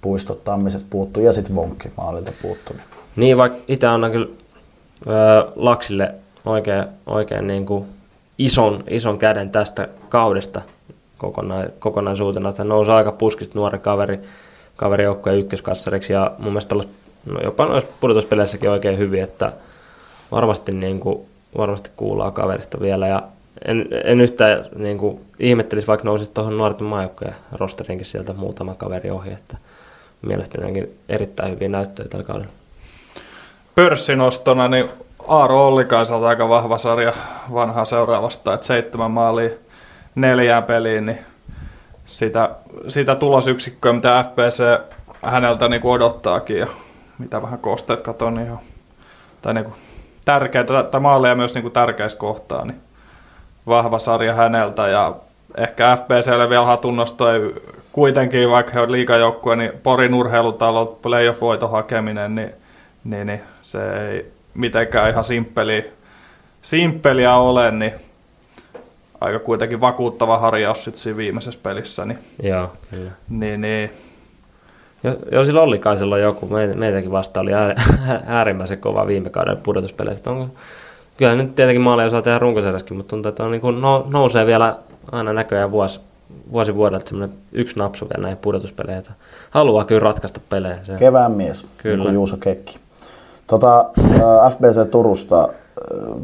puistot, 0.00 0.44
tammiset 0.44 0.86
puuttuu 0.90 1.22
ja 1.22 1.32
sitten 1.32 1.56
vonkki 1.56 1.90
maalilta 1.96 2.32
puuttuu. 2.42 2.76
Niin, 3.16 3.36
vaikka 3.36 3.58
itse 3.68 3.86
annan 3.86 4.12
kyllä 4.12 4.28
Laksille 5.56 6.14
oikein, 6.44 6.84
oikein 7.06 7.46
niin 7.46 7.66
kuin 7.66 7.84
ison, 8.38 8.84
ison 8.88 9.18
käden 9.18 9.50
tästä 9.50 9.88
kaudesta. 10.08 10.62
Kokona, 11.18 11.54
kokonaisuutena, 11.78 12.48
että 12.48 12.64
nousi 12.64 12.90
aika 12.90 13.12
puskista 13.12 13.58
nuori 13.58 13.78
kaveri, 13.78 14.18
kaverijoukkojen 14.76 15.38
ykköskassariksi 15.38 16.12
ja 16.12 16.30
mun 16.38 16.52
mielestä 16.52 16.68
pelasi 16.68 16.88
no 17.26 17.40
jopa 17.40 17.66
noissa 17.66 17.90
pudotuspeleissäkin 18.00 18.70
oikein 18.70 18.98
hyvin, 18.98 19.22
että 19.22 19.52
varmasti, 20.32 20.72
niin 20.72 21.00
kuin, 21.00 21.20
varmasti 21.58 21.90
kuullaan 21.96 22.32
kaverista 22.32 22.80
vielä. 22.80 23.06
Ja 23.06 23.22
en, 23.64 23.88
en 24.04 24.20
yhtään 24.20 24.64
niin 24.76 24.98
kuin, 24.98 25.20
ihmettelisi, 25.38 25.86
vaikka 25.86 26.04
nousit 26.04 26.34
tuohon 26.34 26.56
nuorten 26.58 26.86
maajoukkojen 26.86 27.34
rosterinkin 27.52 28.06
sieltä 28.06 28.32
muutama 28.32 28.74
kaveri 28.74 29.10
ohi, 29.10 29.32
että 29.32 29.56
mielestäni 30.22 30.88
erittäin 31.08 31.52
hyviä 31.52 31.68
näyttöjä 31.68 32.08
tällä 32.08 32.24
kaudella. 32.24 32.52
Pörssinostona, 33.76 34.68
niin 34.68 34.90
Aaro 35.28 35.66
Ollikaiselta 35.66 36.28
aika 36.28 36.48
vahva 36.48 36.78
sarja 36.78 37.12
vanhaa 37.54 37.84
seuraavasta, 37.84 38.54
että 38.54 38.66
seitsemän 38.66 39.10
maalia 39.10 39.50
neljään 40.14 40.64
peliin, 40.64 41.06
niin 41.06 41.18
sitä, 42.06 42.50
sitä 42.88 43.14
tulosyksikköä, 43.14 43.92
mitä 43.92 44.24
FPC 44.24 44.82
häneltä 45.22 45.68
niin 45.68 45.80
odottaakin 45.84 46.58
ja 46.58 46.66
mitä 47.18 47.42
vähän 47.42 47.58
kosteet 47.58 48.00
katon, 48.00 48.34
niin 48.34 48.46
ihan, 48.46 48.58
tai 49.42 49.54
niin 49.54 49.64
kuin 49.64 49.74
tärkeitä, 50.24 50.82
tai 50.82 51.00
maaleja 51.00 51.34
myös 51.34 51.54
niin 51.54 51.62
kuin 51.62 51.72
tärkeissä 51.72 52.18
kohtaa, 52.18 52.64
niin 52.64 52.80
vahva 53.66 53.98
sarja 53.98 54.34
häneltä 54.34 54.88
ja 54.88 55.14
ehkä 55.56 55.96
FPClle 55.96 56.50
vielä 56.50 56.66
hatunnosto 56.66 57.32
ei 57.32 57.40
kuitenkin, 57.92 58.50
vaikka 58.50 58.72
he 58.72 58.80
on 58.80 58.92
liikajoukkue, 58.92 59.56
niin 59.56 59.72
Porin 59.82 60.14
urheilutalo, 60.14 60.98
playoff-voiton 61.02 61.70
hakeminen, 61.70 62.34
niin, 62.34 62.52
niin, 63.10 63.26
niin, 63.26 63.40
se 63.62 64.08
ei 64.08 64.32
mitenkään 64.54 65.10
ihan 65.10 65.24
simppeli, 65.24 65.92
simppeliä 66.62 67.34
ole, 67.34 67.70
niin 67.70 67.92
aika 69.20 69.38
kuitenkin 69.38 69.80
vakuuttava 69.80 70.38
harjaus 70.38 70.84
sitten 70.84 71.02
siinä 71.02 71.16
viimeisessä 71.16 71.60
pelissä. 71.62 72.04
Niin, 72.04 72.18
Joo, 72.42 72.72
kyllä. 72.90 73.10
Niin, 73.28 73.60
niin. 73.60 73.90
Jo, 75.04 75.16
jo 75.32 75.44
sillä 75.44 75.62
oli 75.62 75.78
kai 75.78 75.96
silloin 75.96 76.22
joku, 76.22 76.46
me, 76.46 76.66
meitäkin 76.66 77.10
vasta 77.10 77.40
oli 77.40 77.54
äär, 77.54 77.74
äärimmäisen 78.26 78.78
kova 78.78 79.06
viime 79.06 79.30
kauden 79.30 79.56
pudotuspeleissä. 79.56 80.30
Onko, 80.30 80.54
kyllä 81.16 81.34
nyt 81.34 81.54
tietenkin 81.54 81.82
maaleja 81.82 82.06
osaa 82.06 82.22
tehdä 82.22 82.38
runkosarjassakin, 82.38 82.96
mutta 82.96 83.10
tuntuu, 83.10 83.28
että 83.28 83.44
on 83.44 83.50
niin 83.50 83.60
kuin 83.60 83.80
no, 83.80 84.06
nousee 84.08 84.46
vielä 84.46 84.76
aina 85.12 85.32
näköjään 85.32 85.70
vuosi, 85.70 86.00
vuosi 86.50 86.74
vuodelta 86.74 87.08
semmoinen 87.08 87.36
yksi 87.52 87.78
napsu 87.78 88.08
vielä 88.08 88.22
näihin 88.22 88.38
pudotuspeleihin. 88.38 89.04
Haluaa 89.50 89.84
kyllä 89.84 90.00
ratkaista 90.00 90.40
pelejä. 90.48 90.78
Se. 90.82 90.96
Kevään 90.98 91.32
mies, 91.32 91.66
kyllä. 91.76 91.96
niin 91.96 92.04
kuin 92.04 92.14
Juuso 92.14 92.36
Kekki. 92.36 92.85
Tota, 93.46 93.90
FBC 94.50 94.90
Turusta 94.90 95.48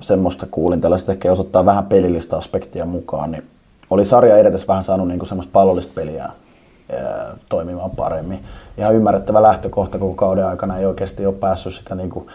semmoista 0.00 0.46
kuulin, 0.50 0.80
tällaista 0.80 1.12
ehkä 1.12 1.32
osoittaa 1.32 1.66
vähän 1.66 1.86
pelillistä 1.86 2.36
aspektia 2.36 2.86
mukaan, 2.86 3.30
niin 3.30 3.44
oli 3.90 4.04
sarja 4.04 4.36
edetes 4.36 4.68
vähän 4.68 4.84
saanut 4.84 5.08
niin 5.08 5.26
semmoista 5.26 5.52
pallollista 5.52 5.92
peliä 5.94 6.30
toimimaan 7.50 7.90
paremmin. 7.90 8.44
Ihan 8.78 8.94
ymmärrettävä 8.94 9.42
lähtökohta 9.42 9.98
koko 9.98 10.14
kauden 10.14 10.46
aikana 10.46 10.78
ei 10.78 10.86
oikeasti 10.86 11.26
ole 11.26 11.34
päässyt 11.34 11.74
sitä 11.74 11.94
niin 11.94 12.10
kuin 12.10 12.26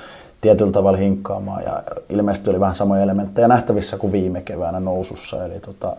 tietyllä 0.42 0.72
tavalla 0.72 0.98
hinkkaamaan 0.98 1.64
ja 1.64 1.84
ilmeisesti 2.10 2.50
oli 2.50 2.60
vähän 2.60 2.76
samoja 2.76 3.02
elementtejä 3.02 3.48
nähtävissä 3.48 3.98
kuin 3.98 4.12
viime 4.12 4.42
keväänä 4.42 4.80
nousussa. 4.80 5.46
Eli 5.46 5.60
tota, 5.60 5.96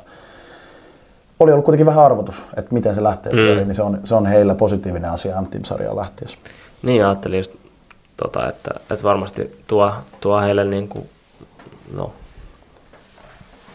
oli 1.41 1.53
ollut 1.53 1.65
kuitenkin 1.65 1.87
vähän 1.87 2.05
arvotus, 2.05 2.43
että 2.57 2.75
miten 2.75 2.95
se 2.95 3.03
lähtee 3.03 3.33
mm. 3.33 3.39
niin 3.39 3.75
se 3.75 3.83
on, 3.83 4.01
se 4.05 4.15
on 4.15 4.27
heillä 4.27 4.55
positiivinen 4.55 5.11
asia 5.11 5.41
M-Team-sarjaan 5.41 5.97
lähtiessä. 5.97 6.39
Niin 6.83 7.05
ajattelin 7.05 7.39
just, 7.39 7.53
tota, 8.23 8.49
että, 8.49 8.71
että 8.91 9.03
varmasti 9.03 9.63
tuo, 9.67 9.93
tuo 10.21 10.41
heille 10.41 10.65
niin 10.65 10.89
kuin, 10.89 11.09
no, 11.93 12.13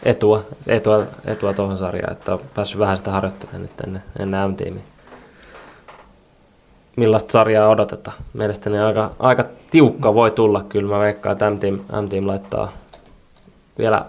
etua, 0.02 0.44
etua, 0.66 1.06
etua 1.24 1.52
tuohon 1.52 1.78
sarjaan, 1.78 2.12
että 2.12 2.32
on 2.32 2.40
päässyt 2.54 2.78
vähän 2.78 2.98
sitä 2.98 3.10
harjoittelemaan 3.10 3.62
nyt 3.62 3.80
ennen, 3.80 4.02
ennen 4.18 4.50
M-tiimiä. 4.50 4.82
Millaista 6.96 7.32
sarjaa 7.32 7.68
odotetaan? 7.68 8.16
Mielestäni 8.32 8.78
aika, 8.78 9.10
aika 9.18 9.44
tiukka 9.70 10.14
voi 10.14 10.30
tulla 10.30 10.62
kyllä. 10.62 10.94
Mä 10.94 11.00
veikkaan, 11.00 11.32
että 11.32 11.50
M-team, 11.50 11.74
M-team 11.74 12.26
laittaa 12.26 12.72
vielä, 13.78 14.04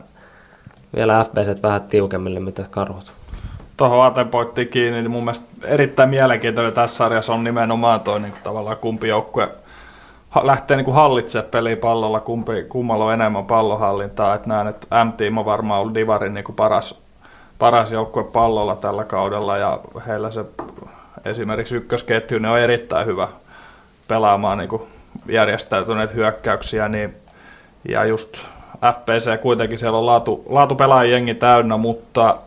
vielä 0.96 1.24
FBC 1.24 1.64
vähän 1.64 1.82
tiukemmille, 1.82 2.40
mitä 2.40 2.66
karhut. 2.70 3.14
Tuohon 3.78 4.06
Atepoittiin 4.06 4.68
kiinni, 4.68 5.02
niin 5.02 5.12
mun 5.12 5.24
mielestä 5.24 5.46
erittäin 5.64 6.10
mielenkiintoinen 6.10 6.74
tässä 6.74 6.98
sarjassa 6.98 7.34
on 7.34 7.44
nimenomaan 7.44 8.00
toi 8.00 8.20
niin 8.20 8.32
kuin 8.32 8.44
tavallaan 8.44 8.78
kumpi 8.78 9.08
joukkue 9.08 9.50
lähtee 10.44 10.78
niin 10.78 10.94
hallitsemaan 10.94 11.52
peliä 11.52 11.78
pallolla, 11.78 12.20
kumpi, 12.20 12.64
kummalla 12.70 13.06
on 13.06 13.14
enemmän 13.14 13.46
pallohallintaa. 13.46 14.36
Että 14.36 14.50
näen, 14.50 14.68
että 14.68 15.04
M-Team 15.04 15.38
on 15.38 15.46
varmaan 15.46 15.82
ollut 15.82 15.96
Divarin 15.96 16.34
niin 16.34 16.44
kuin 16.44 16.56
paras, 16.56 17.02
paras 17.60 17.92
joukkue 17.92 18.24
pallolla 18.24 18.76
tällä 18.76 19.04
kaudella 19.04 19.58
ja 19.58 19.80
heillä 20.08 20.32
se 20.32 20.46
esimerkiksi 21.26 21.76
ykkösketju 21.76 22.40
niin 22.40 22.52
on 22.52 22.60
erittäin 22.60 23.06
hyvä 23.06 23.28
pelaamaan 24.08 24.58
niin 24.58 24.70
kuin 24.70 24.82
järjestäytyneet 25.30 26.14
hyökkäyksiä. 26.14 26.88
Niin, 26.88 27.16
ja 27.90 28.06
just 28.06 28.38
FPC 28.94 29.42
kuitenkin 29.42 29.80
siellä 29.80 29.98
on 29.98 30.06
laatu, 30.06 30.44
laatupelaajien 30.50 31.12
jengi 31.12 31.36
täynnä, 31.36 31.78
mutta 31.78 32.38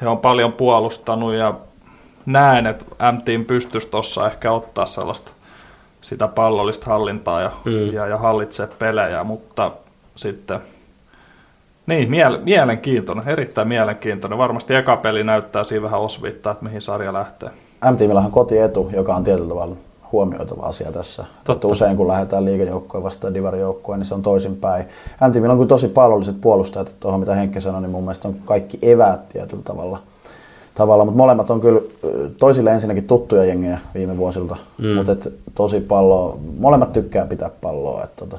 he 0.00 0.08
on 0.08 0.18
paljon 0.18 0.52
puolustanut 0.52 1.34
ja 1.34 1.54
näen, 2.26 2.66
että 2.66 2.84
M-Team 3.12 3.44
pystyisi 3.44 3.90
tuossa 3.90 4.26
ehkä 4.26 4.52
ottaa 4.52 4.86
sellaista 4.86 5.32
sitä 6.02 6.28
pallollista 6.28 6.86
hallintaa 6.86 7.40
ja, 7.40 7.50
mm. 7.64 7.92
ja, 7.92 8.06
ja 8.06 8.18
hallitsee 8.18 8.68
pelejä, 8.78 9.24
mutta 9.24 9.72
sitten 10.16 10.60
niin, 11.86 12.08
miele- 12.10 12.40
mielenkiintoinen, 12.44 13.28
erittäin 13.28 13.68
mielenkiintoinen. 13.68 14.38
Varmasti 14.38 14.74
eka 14.74 14.96
peli 14.96 15.24
näyttää 15.24 15.64
siinä 15.64 15.82
vähän 15.82 16.00
osviittaa, 16.00 16.52
että 16.52 16.64
mihin 16.64 16.80
sarja 16.80 17.12
lähtee. 17.12 17.50
m 17.84 18.16
on 18.16 18.30
kotietu, 18.30 18.90
joka 18.94 19.14
on 19.14 19.24
tietyllä 19.24 19.48
tavalla 19.48 19.76
huomioitava 20.12 20.66
asia 20.66 20.92
tässä. 20.92 21.24
Totta. 21.44 21.68
Usein 21.68 21.96
kun 21.96 22.08
lähdetään 22.08 22.44
liigajoukkoon 22.44 23.04
vastaan 23.04 23.34
divarijoukkoon, 23.34 23.98
niin 23.98 24.06
se 24.06 24.14
on 24.14 24.22
toisinpäin. 24.22 24.84
m 25.20 25.50
on 25.50 25.56
kyllä 25.56 25.66
tosi 25.66 25.88
pallolliset 25.88 26.40
puolustajat, 26.40 26.88
että 26.88 27.00
tuohon 27.00 27.20
mitä 27.20 27.34
Henkki 27.34 27.60
sanoi, 27.60 27.80
niin 27.80 27.90
mun 27.90 28.02
mielestä 28.02 28.28
on 28.28 28.34
kaikki 28.44 28.78
eväät 28.82 29.28
tietyllä 29.28 29.62
tavalla– 29.62 30.02
tavalla, 30.74 31.04
mutta 31.04 31.16
molemmat 31.16 31.50
on 31.50 31.60
kyllä 31.60 31.80
toisille 32.38 32.70
ensinnäkin 32.70 33.06
tuttuja 33.06 33.44
jengejä 33.44 33.78
viime 33.94 34.16
vuosilta, 34.16 34.56
mm. 34.78 34.88
mutta 34.88 35.12
et 35.12 35.34
tosi 35.54 35.80
pallo, 35.80 36.38
molemmat 36.58 36.92
tykkää 36.92 37.26
pitää 37.26 37.50
palloa, 37.60 38.04
että 38.04 38.16
tota, 38.16 38.38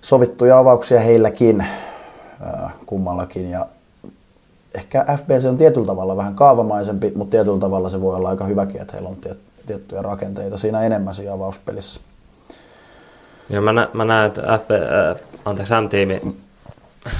sovittuja 0.00 0.58
avauksia 0.58 1.00
heilläkin 1.00 1.60
äh, 1.60 2.72
kummallakin 2.86 3.50
ja 3.50 3.66
ehkä 4.74 5.04
FBC 5.16 5.44
on 5.44 5.56
tietyllä 5.56 5.86
tavalla 5.86 6.16
vähän 6.16 6.34
kaavamaisempi, 6.34 7.12
mutta 7.14 7.30
tietyllä 7.30 7.60
tavalla 7.60 7.90
se 7.90 8.00
voi 8.00 8.16
olla 8.16 8.28
aika 8.28 8.44
hyväkin, 8.44 8.80
että 8.80 8.92
heillä 8.92 9.08
on 9.08 9.16
tiet, 9.16 9.38
tiettyjä 9.66 10.02
rakenteita 10.02 10.58
siinä 10.58 10.82
enemmän 10.82 11.14
siinä 11.14 11.32
avauspelissä. 11.32 12.00
Joo, 13.50 13.62
mä, 13.62 13.72
nä, 13.72 13.88
mä 13.92 14.04
näen, 14.04 14.26
että 14.26 14.58
FB, 14.58 14.70
äh, 14.70 15.20
anteeksi, 15.44 15.74
M-tiimi 15.74 16.20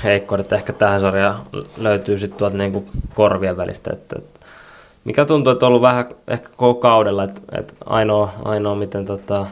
heikkoudet 0.05 0.53
ehkä 0.53 0.73
tähän 0.73 1.01
sarjaan 1.01 1.41
löytyy 1.79 2.19
sitten 2.19 2.39
tuolta 2.39 2.57
niinku 2.57 2.85
korvien 3.15 3.57
välistä. 3.57 3.91
Että, 3.93 4.17
että 4.19 4.41
mikä 5.05 5.25
tuntuu, 5.25 5.53
että 5.53 5.67
on 5.67 5.69
ollut 5.69 5.83
vähän 5.83 6.07
ehkä 6.29 6.49
koko 6.57 6.81
kaudella, 6.81 7.25
että, 7.25 7.41
että 7.53 7.75
ainoa, 7.87 8.33
ainoa 8.45 8.75
miten 8.75 9.07
tota, 9.07 9.47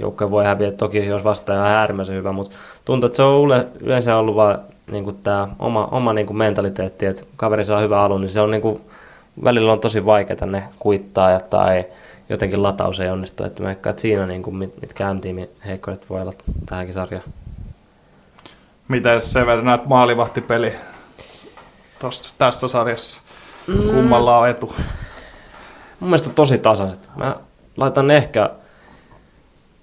joukko 0.00 0.30
voi 0.30 0.44
häviä, 0.44 0.72
toki 0.72 1.06
jos 1.06 1.24
vastaaja 1.24 1.62
on 1.62 1.68
äärimmäisen 1.68 2.16
hyvä, 2.16 2.32
mutta 2.32 2.56
tuntuu, 2.84 3.06
että 3.06 3.16
se 3.16 3.22
on 3.22 3.64
yleensä 3.80 4.16
ollut 4.16 4.36
vaan 4.36 4.58
niin 4.90 5.18
tämä 5.22 5.48
oma, 5.58 5.88
oma 5.90 6.12
niin 6.12 6.26
kuin 6.26 6.36
mentaliteetti, 6.36 7.06
että 7.06 7.24
kaveri 7.36 7.64
saa 7.64 7.80
hyvä 7.80 8.02
alun, 8.02 8.20
niin 8.20 8.30
se 8.30 8.40
on 8.40 8.50
niin 8.50 8.62
kuin, 8.62 8.80
välillä 9.44 9.72
on 9.72 9.80
tosi 9.80 10.06
vaikeaa 10.06 10.46
ne 10.46 10.64
kuittaa 10.78 11.30
ja 11.30 11.40
tai 11.40 11.84
jotenkin 12.28 12.62
lataus 12.62 13.00
ei 13.00 13.08
onnistu. 13.08 13.44
Että 13.44 13.62
mä 13.62 13.70
että 13.70 13.94
siinä 13.96 14.26
niin 14.26 14.42
kuin, 14.42 14.56
mitkä 14.56 15.14
M-tiimin 15.14 15.50
heikkoudet 15.66 16.10
voi 16.10 16.20
olla 16.20 16.32
tähänkin 16.66 16.94
sarjaan. 16.94 17.24
Miten 18.88 19.20
se 19.20 19.44
näet 19.62 19.86
maalivahtipeli 19.86 20.72
tosta, 21.98 22.28
tässä 22.38 22.68
sarjassa? 22.68 23.20
Mm. 23.66 23.90
Kummalla 23.90 24.38
on 24.38 24.48
etu? 24.48 24.74
Mun 26.00 26.10
mielestä 26.10 26.28
on 26.28 26.34
tosi 26.34 26.58
tasaiset. 26.58 27.10
Mä 27.16 27.36
laitan 27.76 28.10
ehkä 28.10 28.50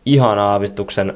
ihan 0.06 0.40
aavistuksen 0.40 1.14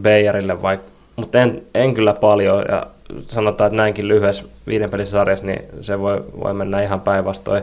Beijarille, 0.00 0.62
vaikka, 0.62 0.86
mutta 1.16 1.38
en, 1.38 1.62
en 1.74 1.94
kyllä 1.94 2.14
paljon. 2.14 2.64
Ja 2.68 2.86
sanotaan, 3.26 3.68
että 3.68 3.82
näinkin 3.82 4.08
lyhyessä 4.08 4.44
viiden 4.66 4.90
pelin 4.90 5.06
sarjassa, 5.06 5.46
niin 5.46 5.62
se 5.80 5.98
voi, 5.98 6.24
voi 6.40 6.54
mennä 6.54 6.82
ihan 6.82 7.00
päinvastoin 7.00 7.62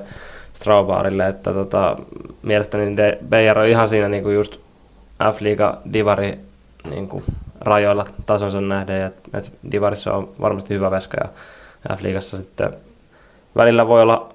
Straubaarille. 0.53 1.27
Että 1.27 1.53
tota, 1.53 1.97
mielestäni 2.41 2.95
Beijar 3.29 3.59
on 3.59 3.67
ihan 3.67 3.87
siinä 3.87 4.09
niin 4.09 4.23
kuin 4.23 4.35
just 4.35 4.59
F-liiga 5.31 5.77
divari 5.93 6.39
niin 6.89 7.07
kuin 7.07 7.23
rajoilla 7.61 8.05
tasonsa 8.25 8.61
nähden, 8.61 9.01
ja 9.01 9.07
että 9.33 9.51
Divarissa 9.71 10.13
on 10.13 10.29
varmasti 10.41 10.73
hyvä 10.73 10.91
veska 10.91 11.17
ja 11.23 11.29
F-liigassa 11.95 12.37
sitten 12.37 12.73
välillä 13.55 13.87
voi 13.87 14.01
olla, 14.01 14.33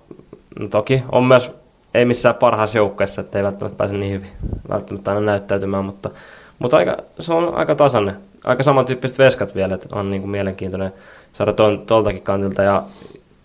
no 0.60 0.66
toki 0.66 1.02
on 1.12 1.24
myös, 1.24 1.52
ei 1.94 2.04
missään 2.04 2.34
parhaassa 2.34 2.78
joukkueessa, 2.78 3.20
että 3.20 3.38
ei 3.38 3.44
välttämättä 3.44 3.76
pääse 3.76 3.94
niin 3.94 4.12
hyvin 4.12 4.30
välttämättä 4.68 5.10
aina 5.10 5.20
näyttäytymään, 5.20 5.84
mutta, 5.84 6.10
mutta 6.58 6.76
aika, 6.76 6.96
se 7.18 7.34
on 7.34 7.54
aika 7.54 7.74
tasainen. 7.74 8.16
Aika 8.44 8.62
samantyyppiset 8.62 9.18
veskat 9.18 9.54
vielä, 9.54 9.74
että 9.74 9.88
on 9.92 10.10
niin 10.10 10.22
kuin 10.22 10.30
mielenkiintoinen 10.30 10.92
saada 11.32 11.52
tuoltakin 11.86 12.22
kantilta 12.22 12.62
ja, 12.62 12.82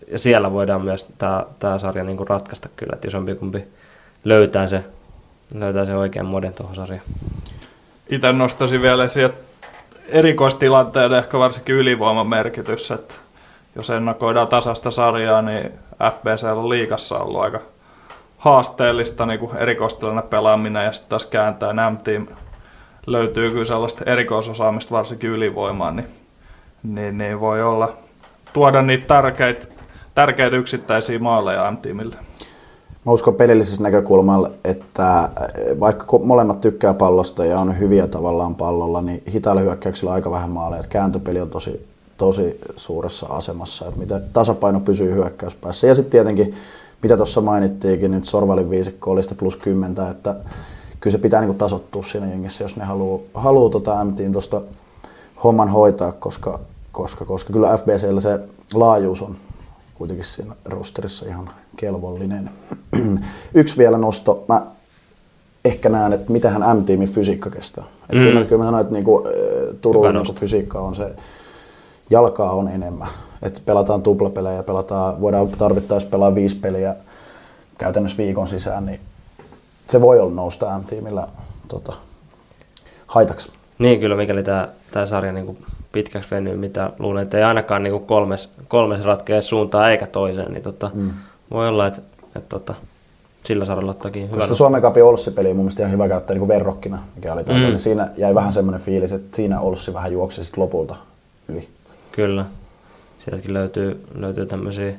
ja 0.08 0.18
siellä 0.18 0.52
voidaan 0.52 0.82
myös 0.82 1.06
tämä, 1.18 1.44
tämä 1.58 1.78
sarja 1.78 2.04
niin 2.04 2.16
kuin 2.16 2.28
ratkaista 2.28 2.68
kyllä, 2.76 2.92
että 2.94 3.08
isompi 3.08 3.34
kumpi 3.34 3.64
löytää 4.24 4.66
se, 4.66 4.84
löytää 5.54 5.86
se 5.86 5.94
oikean 5.94 6.26
muodin 6.26 6.52
tuohon 6.52 6.76
sarjaan. 6.76 7.06
Itse 8.10 8.32
nostaisin 8.32 8.82
vielä 8.82 9.04
esiin, 9.04 9.30
erikoistilanteen 10.08 11.12
ehkä 11.12 11.38
varsinkin 11.38 11.74
ylivoiman 11.74 12.26
merkitys, 12.26 12.90
että 12.90 13.14
jos 13.76 13.90
ennakoidaan 13.90 14.48
tasasta 14.48 14.90
sarjaa, 14.90 15.42
niin 15.42 15.72
FBC 16.02 16.44
on 16.44 16.68
liikassa 16.68 17.18
ollut 17.18 17.40
aika 17.40 17.60
haasteellista 18.38 19.26
niin 19.26 19.40
kuin 19.40 19.56
erikoistilanne 19.56 20.22
pelaaminen 20.22 20.84
ja 20.84 20.92
sitten 20.92 21.10
taas 21.10 21.26
kääntää 21.26 21.90
M-team 21.90 22.26
löytyy 23.06 23.50
kyllä 23.50 23.64
sellaista 23.64 24.04
erikoisosaamista 24.04 24.94
varsinkin 24.94 25.30
ylivoimaan, 25.30 25.96
niin, 25.96 26.08
niin, 26.82 27.18
niin 27.18 27.40
voi 27.40 27.62
olla 27.62 27.96
tuoda 28.52 28.82
niitä 28.82 29.06
tärkeitä, 29.06 29.66
tärkeitä 30.14 30.56
yksittäisiä 30.56 31.18
maaleja 31.18 31.70
M-tiimille. 31.70 32.16
Mä 33.06 33.12
uskon 33.12 33.34
pelillisessä 33.34 33.82
näkökulmalla, 33.82 34.50
että 34.64 35.28
vaikka 35.80 36.18
molemmat 36.18 36.60
tykkää 36.60 36.94
pallosta 36.94 37.44
ja 37.44 37.60
on 37.60 37.78
hyviä 37.78 38.06
tavallaan 38.06 38.54
pallolla, 38.54 39.02
niin 39.02 39.22
hitailla 39.32 39.60
hyökkäyksillä 39.60 40.12
aika 40.12 40.30
vähän 40.30 40.50
maaleja. 40.50 40.80
Että 40.80 40.92
kääntöpeli 40.92 41.40
on 41.40 41.50
tosi, 41.50 41.86
tosi 42.16 42.60
suuressa 42.76 43.26
asemassa, 43.26 43.86
että 43.86 44.00
miten 44.00 44.22
tasapaino 44.32 44.80
pysyy 44.80 45.14
hyökkäyspäässä. 45.14 45.86
Ja 45.86 45.94
sitten 45.94 46.10
tietenkin, 46.10 46.54
mitä 47.02 47.16
tuossa 47.16 47.40
mainittiinkin, 47.40 48.10
nyt 48.10 48.24
Sorvalin 48.24 48.70
viisikko 48.70 49.10
oli 49.10 49.22
plus 49.36 49.56
10, 49.56 50.10
että 50.10 50.36
kyllä 51.00 51.12
se 51.12 51.18
pitää 51.18 51.40
niinku 51.40 51.58
tasottua 51.58 52.02
siinä 52.02 52.26
jengissä, 52.26 52.64
jos 52.64 52.76
ne 52.76 52.84
haluaa 52.84 53.20
haluu 53.34 53.70
tota 53.70 54.04
MTin 54.04 54.32
tuosta 54.32 54.62
homman 55.44 55.68
hoitaa, 55.68 56.12
koska, 56.12 56.60
koska, 56.92 57.24
koska 57.24 57.52
kyllä 57.52 57.76
FBCllä 57.76 58.20
se 58.20 58.40
laajuus 58.74 59.22
on 59.22 59.36
kuitenkin 59.98 60.24
siinä 60.24 60.54
rosterissa 60.64 61.26
ihan 61.26 61.50
kelvollinen. 61.76 62.50
Yksi 63.54 63.78
vielä 63.78 63.98
nosto. 63.98 64.44
Mä 64.48 64.62
ehkä 65.64 65.88
näen, 65.88 66.12
että 66.12 66.32
mitähän 66.32 66.78
M-tiimin 66.78 67.08
fysiikka 67.12 67.50
kestää. 67.50 67.84
Et 68.08 68.18
Mm. 68.18 68.24
kyllä, 68.24 68.40
mä- 68.40 68.46
kyllä 68.46 68.58
mä 68.58 68.64
sanoin, 68.66 68.80
että 68.82 68.92
niinku, 68.94 69.22
Turun 69.80 70.14
niinku 70.14 70.32
fysiikka 70.32 70.80
on 70.80 70.96
se, 70.96 71.14
jalkaa 72.10 72.52
on 72.52 72.68
enemmän. 72.68 73.08
Et 73.42 73.62
pelataan 73.66 74.02
tuplapelejä, 74.02 74.62
pelataan, 74.62 75.20
voidaan 75.20 75.48
tarvittaessa 75.48 76.08
pelaa 76.08 76.34
viisi 76.34 76.56
peliä 76.56 76.96
käytännössä 77.78 78.18
viikon 78.18 78.46
sisään, 78.46 78.86
niin 78.86 79.00
se 79.88 80.00
voi 80.00 80.20
olla 80.20 80.34
nousta 80.34 80.78
M-tiimillä 80.78 81.28
tota, 81.68 81.92
haitaksi. 83.06 83.52
Niin 83.78 84.00
kyllä, 84.00 84.16
mikäli 84.16 84.42
tämä, 84.42 84.68
tämä 84.90 85.06
sarja 85.06 85.32
niin 85.32 85.46
kuin 85.46 85.58
pitkäksi 85.96 86.30
venyy, 86.30 86.56
mitä 86.56 86.90
luulen, 86.98 87.22
että 87.22 87.38
ei 87.38 87.44
ainakaan 87.44 87.82
niin 87.82 87.90
kuin 87.90 88.04
kolmes, 88.04 88.48
kolmes 88.68 89.04
ratkea 89.04 89.42
suuntaan 89.42 89.90
eikä 89.90 90.06
toiseen, 90.06 90.52
niin 90.52 90.62
tota, 90.62 90.90
mm. 90.94 91.10
voi 91.50 91.68
olla, 91.68 91.86
että, 91.86 92.02
että 92.36 92.48
tota, 92.48 92.74
sillä 93.44 93.64
sarjalla 93.64 93.94
toki 93.94 94.22
hyvä. 94.22 94.36
Koska 94.36 94.54
Suomen 94.54 94.82
Cupin 94.82 95.04
Olssi-peli 95.04 95.50
on 95.50 95.56
mun 95.56 95.64
mielestä 95.64 95.82
ihan 95.82 95.92
hyvä 95.92 96.08
käyttää 96.08 96.36
niin 96.36 96.48
verrokkina, 96.48 97.02
mikä 97.14 97.32
oli 97.32 97.42
mm. 97.42 97.52
Niin 97.52 97.80
siinä 97.80 98.08
jäi 98.16 98.34
vähän 98.34 98.52
semmoinen 98.52 98.80
fiilis, 98.80 99.12
että 99.12 99.36
siinä 99.36 99.60
Olssi 99.60 99.94
vähän 99.94 100.12
juoksi 100.12 100.44
sit 100.44 100.56
lopulta 100.56 100.96
yli. 101.48 101.68
Kyllä. 102.12 102.44
Sieltäkin 103.18 103.54
löytyy, 103.54 104.04
löytyy 104.14 104.46
tämmöisiä 104.46 104.92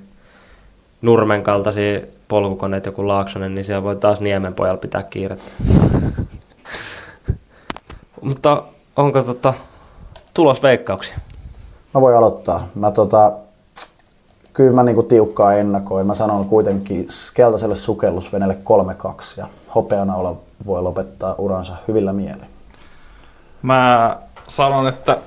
Nurmen 1.02 1.44
kaltaisia 1.44 2.02
polkukoneita, 2.28 2.90
joku 2.90 3.08
Laaksonen, 3.08 3.56
niin 3.56 3.66
siellä 3.66 3.84
voi 3.84 3.96
taas 3.96 4.22
Niemen 4.22 4.54
pojalla 4.54 4.80
pitää 4.80 5.04
kiirettä. 5.04 5.52
Mutta 8.22 8.64
onko 8.96 9.24
tota, 9.24 9.54
tulosveikkauksia? 10.38 11.18
Mä 11.94 12.02
voin 12.02 12.18
aloittaa. 12.18 12.68
Mä 12.76 12.92
tota, 12.92 13.32
kyllä 14.54 14.74
mä 14.74 14.84
niinku 14.84 15.04
tiukkaa 15.04 15.54
ennakoin. 15.54 16.08
Mä 16.08 16.14
sanon 16.14 16.46
kuitenkin 16.46 17.08
keltaiselle 17.34 17.76
sukellusveneelle 17.76 18.58
3-2 19.08 19.08
ja 19.38 19.48
hopeana 19.76 20.16
olla 20.16 20.36
voi 20.66 20.82
lopettaa 20.82 21.36
uransa 21.38 21.76
hyvillä 21.88 22.14
mielin. 22.14 22.46
Mä 23.62 24.18
sanon, 24.48 24.88
että 24.88 25.18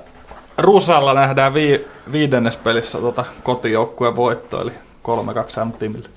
Rusalla 0.57 1.13
nähdään 1.13 1.53
vi- 1.53 1.87
viidennes 2.11 2.57
pelissä 2.57 2.97
tota 2.97 3.25
kotijoukkueen 3.43 4.15
voitto, 4.15 4.61
eli 4.61 4.71
3-2 5.03 5.65
M-tiimille. 5.65 6.09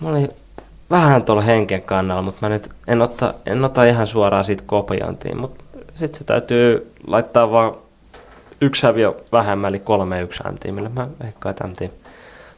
Mä 0.00 0.08
olin 0.08 0.28
vähän 0.90 1.24
tuolla 1.24 1.42
henken 1.42 1.82
kannalla, 1.82 2.22
mutta 2.22 2.38
mä 2.40 2.48
nyt 2.48 2.70
en 2.86 3.02
ota, 3.02 3.34
en 3.46 3.64
ota 3.64 3.84
ihan 3.84 4.06
suoraan 4.06 4.44
siitä 4.44 4.62
kopiointiin, 4.66 5.40
mutta 5.40 5.63
sitten 5.94 6.18
se 6.18 6.24
täytyy 6.24 6.92
laittaa 7.06 7.50
vaan 7.50 7.74
yksi 8.60 8.86
häviö 8.86 9.14
vähemmän, 9.32 9.68
eli 9.68 9.78
kolme 9.78 10.20
yksi 10.20 10.42
M-tiimille. 10.42 10.88
Mä 10.88 11.08
veikkaan, 11.22 11.50
että 11.50 11.88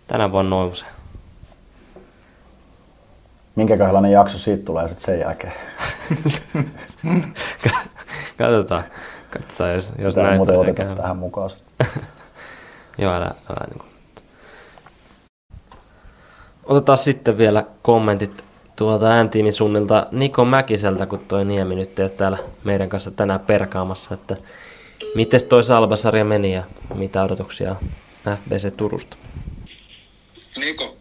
tänä 0.07 0.33
vuonna 0.33 0.51
nousee. 0.51 0.89
Minkäköhänlainen 3.57 4.13
jakso 4.13 4.39
siitä 4.39 4.65
tulee 4.65 4.89
sitten 4.89 5.05
sen 5.05 5.21
jälkeen? 5.21 5.53
Katsotaan, 8.39 8.85
katsotaan 9.31 9.75
jos, 9.75 9.93
jos 9.99 10.09
Sitä 10.09 10.23
näin 10.23 10.37
muuten 10.37 10.59
oteta 10.59 10.85
tähän 10.85 11.17
mukaan. 11.17 11.51
Joo, 12.99 13.13
älä, 13.13 13.25
älä 13.25 13.67
niin 13.71 13.79
kuin. 13.79 13.91
Otetaan 16.65 16.99
sitten 16.99 17.39
vielä 17.39 17.65
kommentit 17.83 18.46
tuolta 18.77 19.25
M-tiimin 19.25 19.53
suunnilta 19.53 20.07
Niko 20.11 20.45
Mäkiseltä, 20.45 21.07
kun 21.07 21.19
toi 21.19 21.45
Niemi 21.45 21.75
nyt 21.75 21.99
ei 21.99 22.03
ole 22.03 22.11
täällä 22.11 22.39
meidän 22.65 22.89
kanssa 22.89 23.11
tänään 23.11 23.41
perkaamassa, 23.41 24.15
että 24.15 24.37
miten 25.15 25.45
toi 25.45 25.63
Salbasarja 25.63 26.25
meni 26.25 26.55
ja 26.55 26.63
mitä 26.95 27.23
odotuksia 27.23 27.77
FBC 28.45 28.77
Turusta? 28.77 29.17
Niko, 30.57 30.97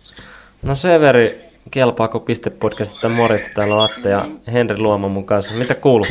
No 0.61 0.75
Severi, 0.75 1.41
kelpaako 1.71 2.19
pistepodcastista 2.19 3.09
morjesta? 3.09 3.49
Täällä 3.55 3.83
Atte 3.83 4.09
ja 4.09 4.25
Henri 4.53 4.77
Luoma 4.77 5.09
mun 5.09 5.25
kanssa. 5.25 5.53
Mitä 5.53 5.75
kuuluu? 5.75 6.05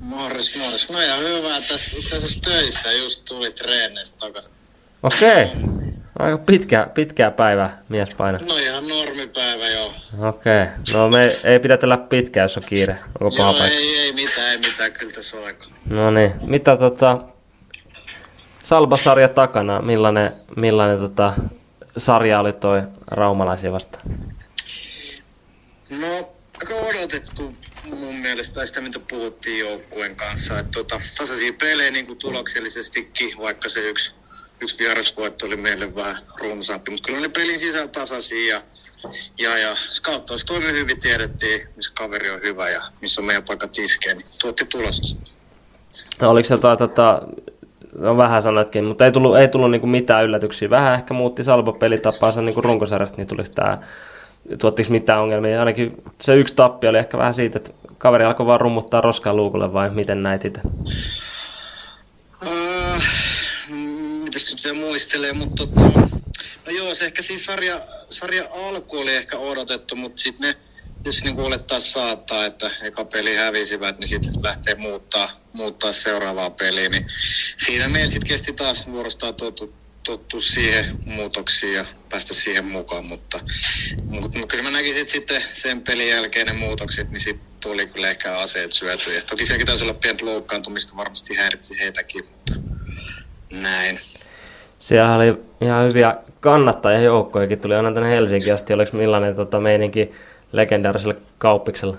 morris, 0.00 0.58
morris. 0.58 0.90
No 0.90 1.00
ihan 1.00 1.18
hyvä, 1.18 1.60
tässä 1.68 1.96
itse 1.98 2.16
asiassa 2.16 2.40
töissä 2.40 2.92
just 2.92 3.24
tuli 3.24 3.52
treeneistä 3.52 4.18
takas. 4.18 4.50
Okei. 5.02 5.46
Aika 6.18 6.38
pitkä, 6.38 6.86
pitkää 6.94 7.30
päivää 7.30 7.82
mies 7.88 8.14
painaa. 8.14 8.40
No 8.48 8.56
ihan 8.56 8.88
normipäivä 8.88 9.68
joo. 9.68 9.92
Okei. 10.18 10.66
No 10.92 11.08
me 11.08 11.40
ei 11.44 11.60
pidätellä 11.60 11.96
pitkään, 11.96 12.44
jos 12.44 12.56
on 12.56 12.62
kiire. 12.66 12.96
Onko 13.20 13.36
paha 13.36 13.52
Joo, 13.52 13.66
ei, 13.66 13.98
ei 13.98 14.12
mitään, 14.12 14.50
ei 14.50 14.58
mitään, 14.58 14.92
kyllä 14.92 15.12
tässä 15.12 15.36
on 15.36 15.44
aika. 15.44 15.66
No 15.90 16.10
niin, 16.10 16.32
mitä 16.46 16.76
tota, 16.76 17.18
Salbasarja 18.62 19.28
takana, 19.28 19.80
millainen, 19.80 20.32
millainen 20.56 20.98
tota, 20.98 21.32
sarja 21.96 22.40
oli 22.40 22.52
toi 22.52 22.82
raumalaisia 23.06 23.72
vastaan? 23.72 24.04
No, 25.90 26.32
aika 26.60 26.74
odotettu 26.74 27.54
mun 27.84 28.14
mielestä, 28.14 28.54
tai 28.54 28.66
sitä 28.66 28.80
mitä 28.80 28.98
puhuttiin 28.98 29.58
joukkueen 29.58 30.16
kanssa, 30.16 30.58
että 30.58 30.72
tota, 30.72 31.00
tasaisia 31.18 31.52
pelejä 31.60 31.90
niin 31.90 32.06
kuin 32.06 32.18
tuloksellisestikin, 32.18 33.30
vaikka 33.38 33.68
se 33.68 33.80
yksi, 33.88 34.14
yksi 34.60 34.78
vierasvoitto 34.78 35.46
oli 35.46 35.56
meille 35.56 35.94
vähän 35.94 36.16
runsaampi, 36.40 36.90
mutta 36.90 37.06
kyllä 37.06 37.20
ne 37.20 37.28
pelin 37.28 37.58
sisällä 37.58 37.88
tasaisia 37.88 38.54
ja, 38.54 38.62
ja, 39.38 39.58
ja 39.58 39.76
scouttaus 39.90 40.44
toimi 40.44 40.72
hyvin, 40.72 41.00
tiedettiin, 41.00 41.68
missä 41.76 41.94
kaveri 41.94 42.30
on 42.30 42.40
hyvä 42.42 42.68
ja 42.68 42.82
missä 43.00 43.20
on 43.20 43.24
meidän 43.24 43.44
paikka 43.44 43.68
tiskeen, 43.68 44.18
niin 44.18 44.26
tuotti 44.40 44.64
tulosta. 44.64 45.16
No, 46.20 46.30
oliko 46.30 46.48
jotain, 46.50 46.78
tota, 46.78 47.22
no 47.98 48.16
vähän 48.16 48.42
sanoitkin, 48.42 48.84
mutta 48.84 49.04
ei 49.04 49.12
tullut, 49.12 49.36
ei 49.36 49.48
tullut 49.48 49.70
niinku 49.70 49.86
mitään 49.86 50.24
yllätyksiä. 50.24 50.70
Vähän 50.70 50.94
ehkä 50.94 51.14
muutti 51.14 51.44
Salbo 51.44 51.72
pelitapaansa 51.72 52.42
niinku 52.42 52.60
runkosarjasta, 52.60 53.16
niin 53.16 53.28
tuliko 53.28 53.48
tää, 53.54 53.82
tuottiko 54.60 54.90
mitään 54.90 55.20
ongelmia. 55.20 55.58
Ainakin 55.60 56.02
se 56.20 56.36
yksi 56.36 56.54
tappi 56.54 56.88
oli 56.88 56.98
ehkä 56.98 57.18
vähän 57.18 57.34
siitä, 57.34 57.56
että 57.56 57.72
kaveri 57.98 58.24
alkoi 58.24 58.46
vaan 58.46 58.60
rummuttaa 58.60 59.00
roskaa 59.00 59.34
luukulle 59.34 59.72
vai 59.72 59.90
miten 59.90 60.22
näit 60.22 60.44
itse? 60.44 60.60
Vielä 64.64 64.78
muistelee, 64.78 65.32
mutta 65.32 65.66
tota, 65.66 65.80
no 66.66 66.72
joo, 66.72 66.94
se 66.94 67.04
ehkä 67.04 67.22
siis 67.22 67.44
sarja, 67.44 67.86
sarja 68.10 68.48
alku 68.52 68.98
oli 68.98 69.16
ehkä 69.16 69.38
odotettu, 69.38 69.96
mutta 69.96 70.22
sitten 70.22 70.48
ne, 70.48 70.56
jos 71.04 71.24
niin 71.24 71.40
olettaa 71.40 71.80
saattaa, 71.80 72.46
että 72.46 72.70
eka 72.82 73.04
peli 73.04 73.36
hävisivät, 73.36 73.98
niin 73.98 74.08
sitten 74.08 74.42
lähtee 74.42 74.74
muuttaa, 74.74 75.40
muuttaa 75.52 75.92
seuraavaa 75.92 76.50
peliä, 76.50 76.88
niin 76.88 77.06
siinä 77.56 77.88
meillä 77.88 78.10
sitten 78.10 78.28
kesti 78.28 78.52
taas 78.52 78.86
vuorostaan 78.86 79.34
tottu, 79.34 79.74
tottu 80.02 80.40
siihen 80.40 80.98
muutoksiin 81.04 81.74
ja 81.74 81.84
päästä 82.08 82.34
siihen 82.34 82.64
mukaan, 82.64 83.04
mutta, 83.04 83.40
mutta 84.04 84.46
kyllä 84.48 84.62
mä 84.62 84.70
näkisin, 84.70 85.08
sitten 85.08 85.44
sen 85.52 85.82
pelin 85.82 86.08
jälkeen 86.08 86.46
ne 86.46 86.52
muutokset, 86.52 87.10
niin 87.10 87.20
sitten 87.20 87.46
tuli 87.60 87.86
kyllä 87.86 88.10
ehkä 88.10 88.38
aseet 88.38 88.72
syötyjä. 88.72 89.20
Toki 89.20 89.44
sielläkin 89.44 89.66
taisi 89.66 89.84
olla 89.84 89.94
pientä 89.94 90.24
loukkaantumista, 90.24 90.96
varmasti 90.96 91.34
häiritsi 91.34 91.78
heitäkin, 91.78 92.24
mutta 92.24 92.54
näin. 93.50 94.00
Siellä 94.80 95.14
oli 95.14 95.42
ihan 95.60 95.84
hyviä 95.84 96.16
kannattajajoukkojakin, 96.40 97.60
tuli 97.60 97.74
aina 97.74 97.92
tänne 97.92 98.10
Helsinkiin 98.10 98.54
asti. 98.54 98.72
Oliko 98.72 98.96
millainen 98.96 99.36
tota, 99.36 99.60
meininki 99.60 100.10
legendaarisella 100.52 101.14
kauppiksella? 101.38 101.96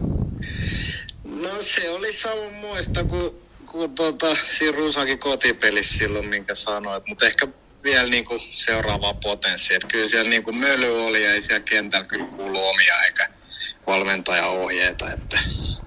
No 1.24 1.50
se 1.60 1.90
oli 1.90 2.14
samanmoista 2.14 3.04
kuin, 3.04 3.32
kuin 3.66 3.96
tota, 3.96 4.28
siinä 4.58 4.78
Rusakin 4.78 5.20
kotipelissä 5.20 5.98
silloin, 5.98 6.28
minkä 6.28 6.54
sanoit, 6.54 7.04
mutta 7.08 7.26
ehkä 7.26 7.48
vielä 7.84 8.10
niin 8.10 8.26
kuin 8.26 8.40
seuraavaa 8.54 9.14
potenssia. 9.14 9.76
Että 9.76 9.88
kyllä 9.88 10.08
siellä 10.08 10.30
niin 10.30 10.44
kuin 10.44 10.56
möly 10.56 11.08
oli 11.08 11.24
ja 11.24 11.34
ei 11.34 11.42
siellä 11.42 11.64
kentällä 11.70 12.06
kyllä 12.06 12.26
kuulu 12.26 12.58
omia 12.58 12.96
eikä 13.06 13.30
valmentajaohjeita. 13.88 15.12
Että 15.14 15.40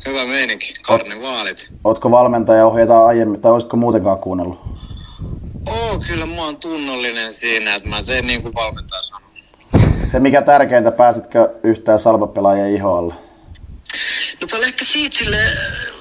hyvä 0.07 0.25
meininki, 0.25 0.73
karnevaalit. 0.83 1.69
Ootko 1.85 2.11
valmentajaohjeita 2.11 3.07
aiemmin, 3.07 3.41
tai 3.41 3.53
olisitko 3.53 3.77
muutenkaan 3.77 4.19
kuunnellut? 4.19 4.74
Oo, 5.67 5.99
kyllä 6.07 6.27
mä 6.27 6.45
oon 6.45 6.57
tunnollinen 6.57 7.33
siinä, 7.33 7.75
että 7.75 7.89
mä 7.89 8.03
teen 8.03 8.27
niin 8.27 8.43
kuin 8.43 8.55
valmentaja 8.55 9.03
sanoo. 9.03 9.31
Se 10.11 10.21
mikä 10.21 10.43
tärkeintä, 10.43 10.93
pääsitkö 10.93 11.49
yhtään 11.63 11.99
salvapelaajien 11.99 12.75
ihoalle? 12.75 13.15
No 14.41 14.47
tällä 14.47 14.67
ehkä 14.67 14.85
siitä 14.85 15.17
silleen, 15.17 15.59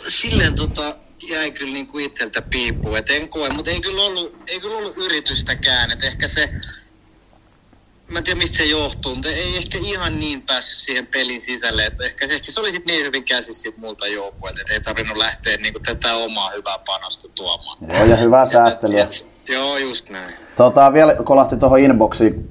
silleen 0.07 0.55
tota, 0.55 0.95
jäi 1.29 1.51
kyllä 1.51 1.73
niin 1.73 1.87
kuin 1.87 2.05
itseltä 2.05 2.41
piippuun, 2.41 2.97
et 2.97 3.09
en 3.09 3.29
koe, 3.29 3.49
mutta 3.49 3.71
ei 3.71 3.81
kyllä 3.81 4.01
ollut, 4.01 4.35
ei 4.47 4.59
kyllä 4.59 4.77
ollut 4.77 4.97
yritystäkään, 4.97 5.91
että 5.91 6.05
ehkä 6.05 6.27
se, 6.27 6.49
mä 8.07 8.19
en 8.19 8.23
tiedä 8.23 8.37
mistä 8.37 8.57
se 8.57 8.65
johtuu, 8.65 9.15
mutta 9.15 9.29
ei 9.29 9.57
ehkä 9.57 9.77
ihan 9.81 10.19
niin 10.19 10.41
päässyt 10.41 10.79
siihen 10.79 11.07
pelin 11.07 11.41
sisälle, 11.41 11.85
että 11.85 12.03
ehkä, 12.03 12.25
ehkä 12.29 12.51
se 12.51 12.59
oli 12.59 12.71
sitten 12.71 12.95
niin 12.95 13.05
hyvin 13.05 13.23
käsissä 13.23 13.61
siitä 13.61 13.79
muulta 13.79 14.07
joukkueelta, 14.07 14.61
että 14.61 14.73
ei 14.73 14.79
tarvinnut 14.79 15.17
lähteä 15.17 15.57
niin 15.57 15.73
kuin 15.73 15.83
tätä 15.83 16.15
omaa 16.15 16.49
hyvää 16.49 16.77
panosta 16.85 17.29
tuomaan. 17.35 17.77
Joo, 17.87 18.05
ja 18.05 18.15
hyvää 18.15 18.45
säästelyä. 18.45 19.07
Joo, 19.49 19.77
just 19.77 20.09
näin. 20.09 20.33
Tota, 20.55 20.93
vielä 20.93 21.15
kolahti 21.23 21.57
tuohon 21.57 21.79
inboxiin 21.79 22.49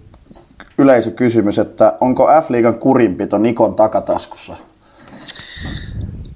yleisökysymys, 0.79 1.59
että 1.59 1.93
onko 2.01 2.27
F-liigan 2.27 2.79
kurinpito 2.79 3.39
Nikon 3.39 3.75
takataskussa? 3.75 4.57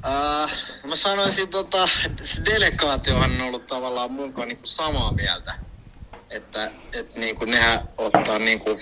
Uh, 0.07 0.51
mä 0.85 0.97
sanoisin, 0.97 1.49
tota, 1.49 1.89
että 2.07 2.25
se 2.25 2.43
delegaatiohan 2.45 3.31
on 3.31 3.41
ollut 3.41 3.67
tavallaan 3.67 4.13
mukaan 4.13 4.49
niin 4.49 4.59
samaa 4.63 5.13
mieltä. 5.13 5.55
Että 6.31 6.71
et, 6.93 7.15
niin 7.17 7.37
kuin 7.37 7.51
nehän 7.51 7.81
ottaa 7.99 8.39
niin 8.39 8.59
kuin 8.59 8.79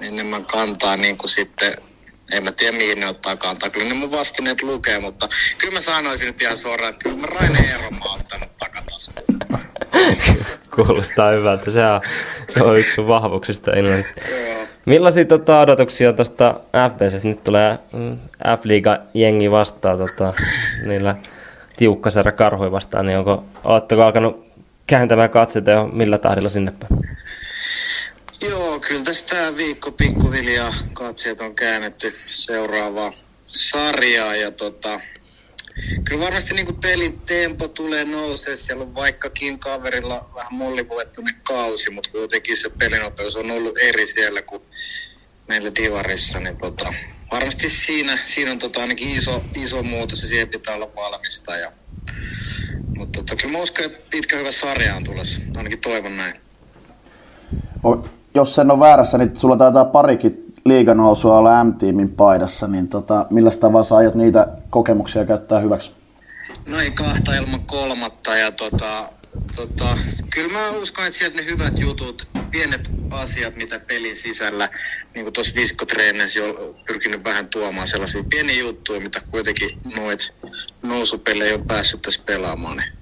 enemmän 0.00 0.46
kantaa 0.46 0.96
niin 0.96 1.18
kuin 1.18 1.28
sitten 1.28 1.76
en 2.32 2.44
mä 2.44 2.52
tiedä 2.52 2.76
mihin 2.76 3.00
ne 3.00 3.08
ottaa 3.08 3.36
kantaa. 3.36 3.70
Kyllä 3.70 3.88
ne 3.88 3.94
mun 3.94 4.10
vastineet 4.10 4.62
lukee, 4.62 4.98
mutta 4.98 5.28
kyllä 5.58 5.74
mä 5.74 5.80
sanoisin 5.80 6.26
nyt 6.26 6.42
ihan 6.42 6.56
suoraan, 6.56 6.90
että 6.90 7.02
kyllä 7.02 7.16
mä 7.16 7.26
Raine 7.26 7.58
Eero 7.70 7.90
mä 7.90 8.04
oon 8.04 8.20
ottanut 8.20 8.56
takataskuun. 8.56 9.67
Kuulostaa 10.76 11.32
hyvältä. 11.32 11.70
Se 11.70 11.86
on, 11.86 12.00
se 12.48 12.64
on 12.64 12.78
yksi 12.78 12.94
sun 12.94 13.08
vahvuuksista 13.08 13.70
ilmeisesti. 13.70 14.20
Millaisia 14.84 15.24
tota, 15.24 15.60
odotuksia 15.60 16.12
tuosta 16.12 16.60
FBC? 16.90 17.24
Nyt 17.24 17.44
tulee 17.44 17.78
mm, 17.92 18.18
F-liiga-jengi 18.56 19.50
vastaan 19.50 19.98
tota, 19.98 20.32
niillä 20.86 21.16
tiukkasarja 21.76 22.32
karhui 22.32 22.72
vastaan, 22.72 23.06
niin 23.06 23.18
onko, 23.18 23.44
oletteko 23.64 24.02
alkanut 24.02 24.46
kääntämään 24.86 25.30
katseita 25.30 25.70
jo 25.70 25.86
millä 25.92 26.18
tahdilla 26.18 26.48
sinne 26.48 26.72
päin? 26.72 27.16
Joo, 28.40 28.80
kyllä 28.80 29.02
tästä 29.02 29.56
viikko 29.56 29.92
pikkuhiljaa 29.92 30.74
katseet 30.92 31.40
on 31.40 31.54
käännetty 31.54 32.14
seuraavaa 32.26 33.12
sarjaa 33.46 34.36
ja 34.36 34.50
tota, 34.50 35.00
kyllä 36.04 36.24
varmasti 36.24 36.54
niin 36.54 36.80
pelin 36.80 37.20
tempo 37.20 37.68
tulee 37.68 38.04
nousee. 38.04 38.56
Siellä 38.56 38.84
on 38.84 38.94
vaikkakin 38.94 39.58
kaverilla 39.58 40.30
vähän 40.34 40.54
mollipuettunut 40.54 41.30
kausi, 41.42 41.90
mutta 41.90 42.10
kuitenkin 42.10 42.56
se 42.56 42.70
pelinopeus 42.78 43.36
on 43.36 43.50
ollut 43.50 43.78
eri 43.78 44.06
siellä 44.06 44.42
kuin 44.42 44.62
meillä 45.48 45.74
Divarissa. 45.74 46.40
Niin 46.40 46.56
tota, 46.56 46.94
varmasti 47.32 47.68
siinä, 47.68 48.18
siinä 48.24 48.50
on 48.50 48.58
tota 48.58 48.80
ainakin 48.80 49.08
iso, 49.08 49.44
iso 49.54 49.82
muutos 49.82 50.22
ja 50.22 50.28
siihen 50.28 50.48
pitää 50.48 50.74
olla 50.74 50.94
valmista. 50.96 51.56
Ja, 51.56 51.72
mutta 52.96 53.18
tota, 53.18 53.36
kyllä 53.36 53.52
mä 53.52 53.62
uskon, 53.62 53.84
että 53.84 53.98
pitkä 54.10 54.36
hyvä 54.36 54.50
sarja 54.50 54.96
on 54.96 55.04
tulossa. 55.04 55.40
Ainakin 55.56 55.80
toivon 55.80 56.16
näin. 56.16 56.40
O, 57.84 58.08
jos 58.34 58.54
sen 58.54 58.70
on 58.70 58.80
väärässä, 58.80 59.18
niin 59.18 59.36
sulla 59.36 59.56
taitaa 59.56 59.84
parikin 59.84 60.47
liiganousua 60.68 61.38
olla 61.38 61.64
M-tiimin 61.64 62.08
paidassa, 62.08 62.66
niin 62.68 62.88
tota, 62.88 63.26
millä 63.30 63.50
tavalla 63.50 63.84
sä 63.84 63.96
aiot 63.96 64.14
niitä 64.14 64.48
kokemuksia 64.70 65.24
käyttää 65.24 65.60
hyväksi? 65.60 65.90
No 66.66 66.80
ei 66.80 66.90
kahta 66.90 67.34
ilman 67.34 67.60
kolmatta 67.60 68.36
ja 68.36 68.52
tota, 68.52 69.08
tota, 69.56 69.98
kyllä 70.34 70.52
mä 70.52 70.70
uskon, 70.70 71.04
että 71.06 71.18
sieltä 71.18 71.36
ne 71.36 71.46
hyvät 71.46 71.78
jutut, 71.78 72.28
pienet 72.50 72.90
asiat, 73.10 73.56
mitä 73.56 73.80
pelin 73.80 74.16
sisällä, 74.16 74.68
niin 75.14 75.24
kuin 75.24 75.32
tuossa 75.32 75.54
viskotreenissä 75.54 76.38
jo 76.38 76.74
pyrkinyt 76.86 77.24
vähän 77.24 77.48
tuomaan 77.48 77.86
sellaisia 77.86 78.24
pieniä 78.30 78.58
juttuja, 78.58 79.00
mitä 79.00 79.20
kuitenkin 79.30 79.78
noit 79.96 80.34
nousupelejä 80.82 81.54
on 81.54 81.66
päässyt 81.66 82.02
tässä 82.02 82.22
pelaamaan, 82.26 82.76
niin 82.76 82.92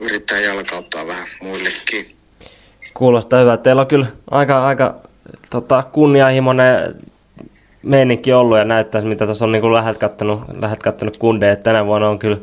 yrittää 0.00 0.40
jalkauttaa 0.40 1.06
vähän 1.06 1.26
muillekin. 1.42 2.16
Kuulostaa 2.94 3.40
hyvä. 3.40 3.56
Teillä 3.56 3.82
on 3.82 3.88
kyllä 3.88 4.06
aika, 4.30 4.66
aika 4.66 5.00
tota, 5.50 5.82
kunnianhimoinen 5.82 6.94
meininki 7.82 8.32
ollut 8.32 8.58
ja 8.58 8.64
näyttää, 8.64 9.00
mitä 9.00 9.26
tuossa 9.26 9.44
on 9.44 9.52
niin 9.52 9.72
lähet 9.72 9.98
kattonut, 9.98 10.40
lähet 10.60 10.78
kundeja. 11.18 11.56
Tänä 11.56 11.86
vuonna 11.86 12.08
on 12.08 12.18
kyllä 12.18 12.38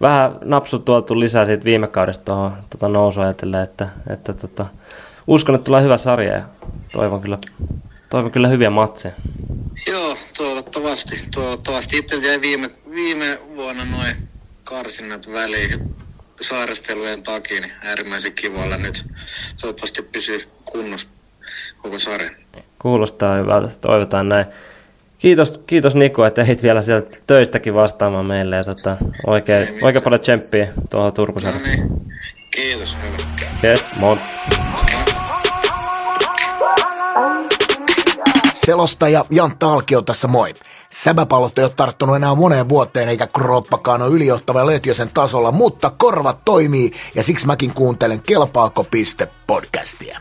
vähän 0.00 0.38
napsu 0.44 0.78
tuotu 0.78 1.20
lisää 1.20 1.46
siitä 1.46 1.64
viime 1.64 1.86
kaudesta 1.86 2.24
tuohon 2.24 2.52
tota 2.70 2.88
nousua 2.88 3.24
ajatellen, 3.24 3.62
että, 3.62 3.88
että 4.10 4.32
tota, 4.32 4.66
uskon, 5.26 5.54
että 5.54 5.64
tulee 5.64 5.82
hyvä 5.82 5.98
sarja 5.98 6.32
ja 6.32 6.42
toivon 6.92 7.20
kyllä, 7.20 7.38
toivon 8.10 8.30
kyllä 8.30 8.48
hyviä 8.48 8.70
matseja. 8.70 9.14
Joo, 9.86 10.16
toivottavasti. 10.36 11.20
toivottavasti. 11.34 11.98
Itse 11.98 12.16
jäi 12.16 12.40
viime, 12.40 12.70
viime 12.90 13.38
vuonna 13.56 13.84
noin 13.84 14.16
karsinnat 14.64 15.32
väliin 15.32 15.94
sairastelujen 16.40 17.22
takia, 17.22 17.60
niin 17.60 17.72
äärimmäisen 17.84 18.32
kivoilla 18.32 18.76
nyt. 18.76 19.06
Toivottavasti 19.60 20.02
pysyy 20.02 20.48
kunnossa 20.64 21.08
koko 21.82 21.98
sarja. 21.98 22.30
Kuulostaa 22.78 23.36
hyvältä, 23.36 23.72
toivotaan 23.80 24.28
näin. 24.28 24.46
Kiitos, 25.18 25.60
kiitos 25.66 25.94
Niko, 25.94 26.26
että 26.26 26.42
ehdit 26.42 26.62
vielä 26.62 26.82
sieltä 26.82 27.16
töistäkin 27.26 27.74
vastaamaan 27.74 28.26
meille 28.26 28.56
ja 28.56 28.64
tota, 28.64 28.96
oikein, 29.26 29.68
oikein 29.82 30.02
paljon 30.02 30.20
tsemppiä 30.20 30.68
tuohon 30.90 31.12
Turkuselle. 31.12 31.58
No 31.58 31.64
niin. 31.64 32.02
Kiitos, 32.50 32.96
hyvä. 33.02 33.16
Yes, 33.64 33.84
moi. 33.96 34.18
Selostaja 38.54 39.24
Jan 39.30 39.58
Talkio 39.58 40.02
tässä 40.02 40.28
moi. 40.28 40.54
Säbäpallot 40.90 41.58
ei 41.58 41.64
ole 41.64 41.72
tarttunut 41.76 42.16
enää 42.16 42.34
moneen 42.34 42.68
vuoteen 42.68 43.08
eikä 43.08 43.26
kroppakaan 43.26 44.02
ole 44.02 44.14
ylijohtava 44.14 44.66
Lötjösen 44.66 45.10
tasolla, 45.14 45.52
mutta 45.52 45.90
korvat 45.90 46.44
toimii 46.44 46.90
ja 47.14 47.22
siksi 47.22 47.46
mäkin 47.46 47.74
kuuntelen 47.74 48.22
Kelpaako 48.22 48.84
piste 48.84 49.28
podcastia. 49.46 50.20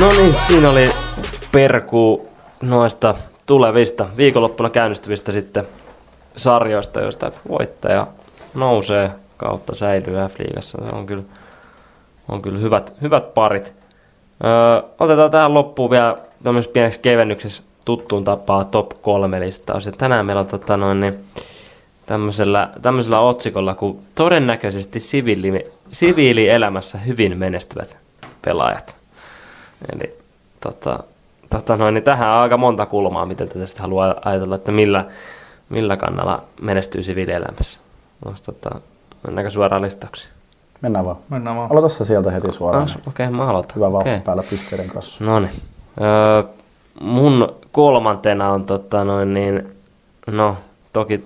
No 0.00 0.08
niin, 0.08 0.34
siinä 0.46 0.70
oli 0.70 0.90
perku 1.52 2.28
noista 2.62 3.14
tulevista 3.46 4.08
viikonloppuna 4.16 4.70
käynnistyvistä 4.70 5.32
sitten 5.32 5.66
sarjoista, 6.36 7.00
joista 7.00 7.32
voittaja 7.48 8.06
nousee 8.54 9.10
kautta 9.36 9.74
säilyy 9.74 10.14
F-liigassa. 10.14 10.88
Se 10.88 10.96
on 10.96 11.06
kyllä, 11.06 11.22
on 12.28 12.42
kyllä 12.42 12.58
hyvät, 12.58 12.94
hyvät 13.02 13.34
parit. 13.34 13.74
Öö, 14.44 14.82
otetaan 15.00 15.30
tähän 15.30 15.54
loppuun 15.54 15.90
vielä 15.90 16.16
tämmöisessä 16.42 16.72
pieneksi 16.72 17.00
kevennyksessä 17.00 17.62
tuttuun 17.84 18.24
tapaa 18.24 18.64
top 18.64 18.90
3 19.02 19.40
listaus. 19.40 19.86
Ja 19.86 19.92
tänään 19.92 20.26
meillä 20.26 20.40
on 20.40 20.46
tota 20.46 20.76
noin, 20.76 21.00
niin, 21.00 21.14
tämmöisellä, 22.06 22.70
tämmöisellä 22.82 23.20
otsikolla 23.20 23.74
kuin 23.74 23.98
todennäköisesti 24.14 25.00
siviili, 25.00 25.66
siviilielämässä 25.92 26.98
hyvin 26.98 27.38
menestyvät 27.38 27.96
pelaajat. 28.42 29.03
Eli 29.92 30.18
tota, 30.60 30.98
tota 31.50 31.76
noin, 31.76 31.94
niin 31.94 32.04
tähän 32.04 32.28
on 32.28 32.36
aika 32.38 32.56
monta 32.56 32.86
kulmaa, 32.86 33.26
mitä 33.26 33.46
te 33.46 33.58
tästä 33.58 33.82
haluaa 33.82 34.14
ajatella, 34.24 34.54
että 34.54 34.72
millä, 34.72 35.04
millä 35.68 35.96
kannalla 35.96 36.42
menestyy 36.60 37.02
siviilielämässä. 37.02 37.78
Tota, 38.46 38.80
mennäänkö 39.26 39.50
suoraan 39.50 39.82
listauksiin? 39.82 40.30
Mennään 40.80 41.04
vaan. 41.04 41.16
Mennään 41.28 41.56
vaan. 41.56 41.70
Aloita 41.72 41.88
sieltä 41.88 42.30
heti 42.30 42.52
suoraan. 42.52 42.88
Ah, 42.90 42.96
Okei, 43.08 43.26
okay, 43.26 43.36
mä 43.36 43.46
aloitan. 43.46 43.76
Hyvä 43.76 43.92
vauhti 43.92 44.10
okay. 44.10 44.20
päällä 44.20 44.42
pisteiden 44.50 44.88
kanssa. 44.88 45.24
No 45.24 45.40
niin. 45.40 45.52
Öö, 46.00 46.42
mun 47.00 47.54
kolmantena 47.72 48.50
on 48.50 48.64
tota 48.64 49.04
noin 49.04 49.34
niin, 49.34 49.76
no 50.26 50.56
toki 50.92 51.24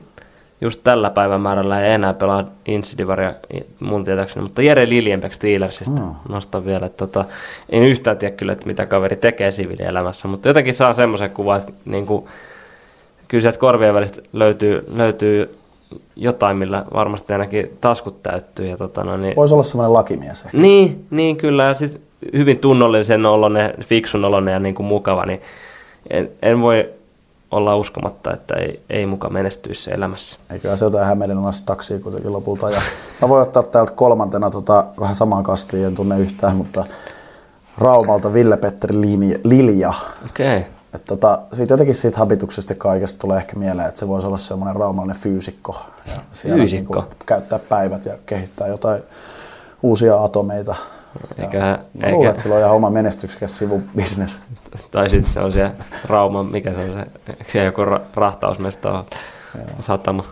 just 0.61 0.81
tällä 0.85 1.11
päivämäärällä 1.11 1.83
ei 1.83 1.93
enää 1.93 2.15
pelaa 2.15 2.45
Insidivaria 2.67 3.35
mun 3.81 4.05
tietääkseni, 4.05 4.43
mutta 4.43 4.63
Jere 4.63 4.89
Liljenbeck 4.89 5.35
Steelersista 5.35 6.01
mm. 6.01 6.15
nostan 6.29 6.67
vielä, 6.67 6.87
että 6.87 7.07
tota, 7.07 7.25
en 7.71 7.83
yhtään 7.83 8.19
tiedä 8.19 8.37
kyllä, 8.37 8.53
että 8.53 8.67
mitä 8.67 8.87
kaveri 8.87 9.17
tekee 9.17 9.51
siviilielämässä, 9.51 10.29
mutta 10.29 10.49
jotenkin 10.49 10.75
saa 10.75 10.95
semmoisen 10.95 11.31
kuvan, 11.31 11.59
että 11.59 11.73
niin 11.85 12.07
kuin, 12.07 12.25
kyllä 13.29 13.43
sieltä 13.43 13.59
korvien 13.59 13.95
välistä 13.95 14.23
löytyy, 14.33 14.85
löytyy 14.89 15.59
jotain, 16.17 16.57
millä 16.57 16.85
varmasti 16.95 17.33
ainakin 17.33 17.79
taskut 17.81 18.23
täyttyy. 18.23 18.67
Ja 18.67 18.77
tota, 18.77 19.05
no, 19.05 19.17
niin... 19.17 19.37
Voisi 19.37 19.55
olla 19.55 19.65
semmoinen 19.65 19.93
lakimies 19.93 20.45
ehkä. 20.45 20.59
Niin, 20.59 21.07
niin 21.11 21.37
kyllä. 21.37 21.65
Ja 21.65 21.75
sit 21.75 22.01
hyvin 22.33 22.59
tunnollisen 22.59 23.27
oloinen, 23.27 23.75
fiksun 23.81 24.25
oloinen 24.25 24.53
ja 24.53 24.59
niin 24.59 24.75
kuin 24.75 24.87
mukava, 24.87 25.27
niin 25.27 25.41
en, 26.11 26.31
en 26.43 26.61
voi 26.61 26.91
olla 27.51 27.77
uskomatta, 27.77 28.33
että 28.33 28.55
ei, 28.55 28.83
ei 28.91 29.07
muka 29.07 29.29
menestyisi 29.29 29.93
elämässä. 29.93 30.39
Eikä 30.51 30.77
se 30.77 30.85
jotain 30.85 31.07
Hämeenlinnassa 31.07 31.67
taksia 31.67 31.99
kuitenkin 31.99 32.33
lopulta. 32.33 32.71
Ja 32.71 32.81
mä 33.23 33.29
voin 33.29 33.43
ottaa 33.43 33.63
täältä 33.63 33.93
kolmantena 33.93 34.51
tota, 34.51 34.85
vähän 35.01 35.17
samaan 35.17 35.45
kastiin, 35.45 35.87
en 35.87 35.95
tunne 35.95 36.21
yhtään, 36.21 36.57
mutta 36.57 36.85
Raumalta 37.79 38.33
Ville-Petteri 38.33 38.95
Lilja. 39.45 39.95
Okei. 40.27 40.57
Okay. 40.57 40.71
Et 40.95 41.05
tota, 41.05 41.39
siitä 41.53 41.73
jotenkin 41.75 41.95
siitä 41.95 42.19
habituksesta 42.19 42.75
kaikesta 42.75 43.19
tulee 43.19 43.39
ehkä 43.39 43.57
mieleen, 43.57 43.89
että 43.89 44.01
se 44.01 44.09
voisi 44.09 44.27
olla 44.27 44.39
semmoinen 44.39 44.77
raumallinen 44.77 45.23
fyysikko. 45.23 45.83
Ja 46.07 46.13
fyysikko? 46.33 47.01
Niin 47.01 47.17
käyttää 47.27 47.59
päivät 47.59 48.05
ja 48.05 48.15
kehittää 48.27 48.67
jotain 48.67 49.03
uusia 49.83 50.25
atomeita. 50.25 50.75
Eikä, 51.39 51.59
mä 51.59 51.79
eikä... 51.95 52.11
luulen, 52.11 52.31
että 52.31 52.43
sillä 52.43 52.55
on 52.55 52.61
ihan 52.61 52.75
oma 52.75 52.91
menestyksekäs 52.91 53.59
sivubisnes. 53.59 54.39
Tai 54.91 55.11
sitten 55.11 55.33
se 55.33 55.41
on 55.41 55.53
siellä 55.53 55.73
Rauma, 56.09 56.43
mikä 56.43 56.73
se 56.73 56.79
on 56.79 56.93
se, 56.93 57.07
siellä 57.49 57.67
joku 57.67 57.85
ra- 57.85 58.01
rahtausmesta 58.15 58.93
on 58.93 59.05
satama. 59.81 60.25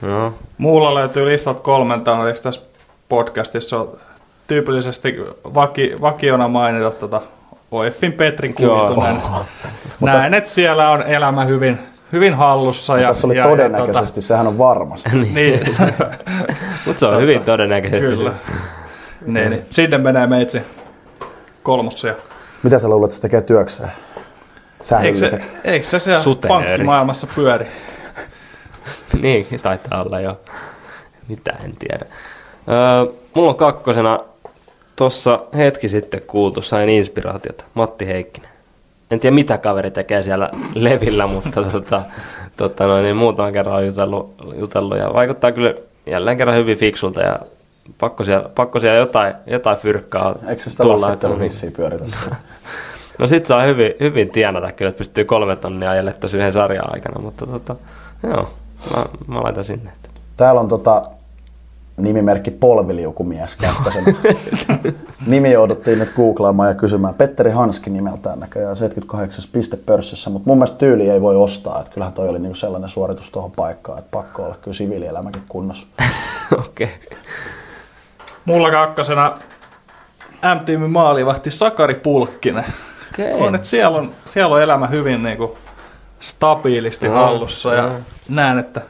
No. 0.00 0.34
Muulla 0.58 0.94
löytyy 0.94 1.26
listat 1.26 1.60
kolmentaan, 1.60 2.28
eikö 2.28 2.40
tässä 2.40 2.60
podcastissa 3.08 3.78
on 3.78 3.98
tyypillisesti 4.46 5.16
vaki, 5.54 5.96
vakiona 6.00 6.48
mainita 6.48 6.90
tuota 6.90 7.22
OFin 7.70 8.12
Petrin 8.12 8.54
kuvitunen. 8.54 9.16
Näen, 10.00 10.34
että 10.34 10.50
siellä 10.50 10.90
on 10.90 11.02
elämä 11.02 11.44
hyvin, 11.44 11.78
hyvin 12.12 12.34
hallussa. 12.34 12.98
Ja, 12.98 13.08
tässä 13.08 13.26
oli 13.26 13.36
ja, 13.36 13.44
todennäköisesti, 13.44 13.98
ja, 13.98 14.06
tota... 14.06 14.20
sehän 14.20 14.46
on 14.46 14.58
varmasti. 14.58 15.10
niin. 15.34 15.60
Mutta 16.86 17.00
se 17.00 17.06
on 17.06 17.20
hyvin 17.22 17.44
todennäköisesti. 17.44 18.16
Kyllä. 18.16 18.32
Niin, 19.26 19.50
niin. 19.50 19.66
Sinne 19.70 19.98
menee 19.98 20.26
meitsi 20.26 20.62
kolmossia. 21.62 22.14
Mitä 22.62 22.78
sä 22.78 22.88
luulet, 22.88 23.08
että 23.08 23.16
se 23.16 23.22
tekee 23.22 23.40
työkseen? 23.42 23.90
Säännölliseksi. 24.80 25.50
Eikö 25.50 25.62
se, 25.62 25.70
eikö 25.72 25.86
se 25.86 25.98
siellä 26.00 26.24
pankkimaailmassa 26.48 27.26
pyöri? 27.34 27.66
niin, 29.22 29.46
taitaa 29.62 30.02
olla 30.02 30.20
jo. 30.20 30.40
Mitä 31.28 31.52
en 31.64 31.72
tiedä. 31.78 32.04
Öö, 32.68 33.12
mulla 33.34 33.50
on 33.50 33.56
kakkosena 33.56 34.20
Tuossa 34.98 35.40
hetki 35.56 35.88
sitten 35.88 36.22
kuultu, 36.26 36.62
sain 36.62 36.88
inspiraatiota. 36.88 37.64
Matti 37.74 38.06
Heikkinen. 38.06 38.50
en 39.10 39.20
tiedä 39.20 39.34
mitä 39.34 39.58
kaveri 39.58 39.90
tekee 39.90 40.22
siellä 40.22 40.50
levillä, 40.74 41.26
mutta 41.34 41.62
tota, 41.64 42.02
tota 42.56 42.86
noin, 42.86 43.02
niin 43.04 43.16
muutaman 43.16 43.52
kerran 43.52 43.74
on 43.76 43.86
jutellut, 43.86 44.34
jutellut 44.56 44.98
ja 44.98 45.14
vaikuttaa 45.14 45.52
kyllä 45.52 45.74
jälleen 46.06 46.36
kerran 46.36 46.56
hyvin 46.56 46.78
fiksulta 46.78 47.20
ja 47.20 47.38
pakko 47.98 48.24
siellä, 48.24 48.48
pakko 48.54 48.80
siellä 48.80 48.98
jotain, 48.98 49.34
jotain 49.46 49.78
fyrkkaa 49.78 50.34
Eikö 50.48 50.62
se 50.62 50.70
sitä 50.70 50.82
tulla. 50.82 51.12
että- 51.12 51.28
pyöritä? 51.76 52.04
No 53.18 53.26
sit 53.26 53.46
saa 53.46 53.62
hyvin, 53.62 53.94
hyvin 54.00 54.30
tienata 54.30 54.72
kyllä, 54.72 54.88
että 54.88 54.98
pystyy 54.98 55.24
kolme 55.24 55.56
tonnia 55.56 55.90
ajelle 55.90 56.12
tosi 56.12 56.36
yhden 56.36 56.52
sarjan 56.52 56.94
aikana, 56.94 57.20
mutta 57.20 57.46
tota, 57.46 57.76
joo, 58.22 58.50
mä, 58.96 59.04
mä 59.26 59.42
laitan 59.42 59.64
sinne. 59.64 59.90
Täällä 60.36 60.60
on 60.60 60.68
tota, 60.68 61.02
nimimerkki 61.96 62.50
Polviliukumies 62.50 63.56
Kähkösen. 63.56 64.16
Nimi 65.26 65.52
jouduttiin 65.52 65.98
nyt 65.98 66.12
googlaamaan 66.16 66.68
ja 66.68 66.74
kysymään. 66.74 67.14
Petteri 67.14 67.50
Hanski 67.50 67.90
nimeltään 67.90 68.40
näköjään 68.40 68.76
78 68.76 69.44
piste 69.52 69.76
pörssissä, 69.76 70.30
mutta 70.30 70.50
mun 70.50 70.58
mielestä 70.58 70.78
tyyli 70.78 71.10
ei 71.10 71.20
voi 71.20 71.36
ostaa. 71.36 71.80
Että 71.80 71.92
kyllähän 71.92 72.14
toi 72.14 72.28
oli 72.28 72.38
niinku 72.38 72.54
sellainen 72.54 72.90
suoritus 72.90 73.30
tuohon 73.30 73.50
paikkaan, 73.50 73.98
että 73.98 74.10
pakko 74.10 74.44
olla 74.44 74.56
kyllä 74.62 74.74
siviilielämäkin 74.74 75.42
kunnossa. 75.48 75.86
Okei. 76.66 76.90
Okay. 77.06 77.18
Mulla 78.44 78.70
kakkosena 78.70 79.38
M-tiimin 80.54 80.90
maalivahti 80.90 81.50
Sakari 81.50 81.94
Pulkkinen. 81.94 82.64
Okei. 83.12 83.32
On, 83.32 83.54
että 83.54 83.66
siellä, 83.66 83.98
on, 83.98 84.12
siellä 84.26 84.54
on 84.54 84.62
elämä 84.62 84.86
hyvin 84.86 85.22
niin 85.22 85.36
kuin 85.36 85.52
stabiilisti 86.20 87.08
hallussa 87.08 87.74
ja 87.74 87.90
näen, 88.28 88.58
että, 88.58 88.80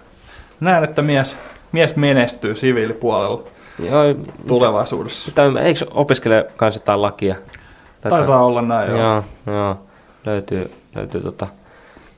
näen, 0.61 0.85
että 0.85 1.03
mies, 1.03 1.39
mies 1.73 1.97
menestyy 1.97 2.57
siviilipuolella 2.57 3.43
Joo, 3.79 4.03
tulevaisuudessa. 4.49 5.31
Mitä, 5.31 5.49
ymmär- 5.49 5.63
eikö 5.63 5.85
opiskele 5.91 6.47
kans 6.57 6.75
jotain 6.75 7.03
lakia? 7.03 7.35
Taitaa 8.01 8.45
olla 8.45 8.63
näin, 8.63 8.91
joo. 8.91 9.01
Joo, 9.01 9.23
joo. 9.47 9.77
Löytyy, 10.27 10.73
löytyy 10.95 11.21
tota, 11.21 11.47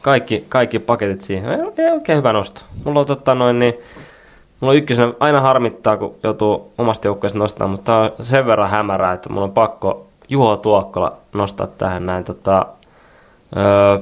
kaikki, 0.03 0.45
kaikki 0.49 0.79
paketit 0.79 1.21
siihen. 1.21 1.51
Ei, 1.51 1.85
ei 1.85 1.93
oikein 1.93 2.19
hyvä 2.19 2.33
nosto. 2.33 2.61
Mulla 2.85 3.01
on 3.01 3.07
tota 3.07 3.35
noin 3.35 3.59
niin, 3.59 3.75
mulla 4.61 4.71
on 4.71 4.77
ykkösenä, 4.77 5.13
aina 5.21 5.41
harmittaa, 5.41 5.97
kun 5.97 6.15
joutuu 6.23 6.73
omasta 6.79 7.07
joukkueesta 7.07 7.39
nostamaan, 7.39 7.71
mutta 7.71 7.93
tää 7.93 7.99
on 7.99 8.13
sen 8.21 8.47
verran 8.47 8.71
hämärää, 8.71 9.13
että 9.13 9.29
mulla 9.29 9.45
on 9.45 9.53
pakko 9.53 10.07
Juho 10.31 10.57
Tuokkola 10.57 11.17
nostaa 11.33 11.67
tähän 11.67 12.07
näin. 12.07 12.25
Tota, 12.25 12.67
öö, 13.57 13.99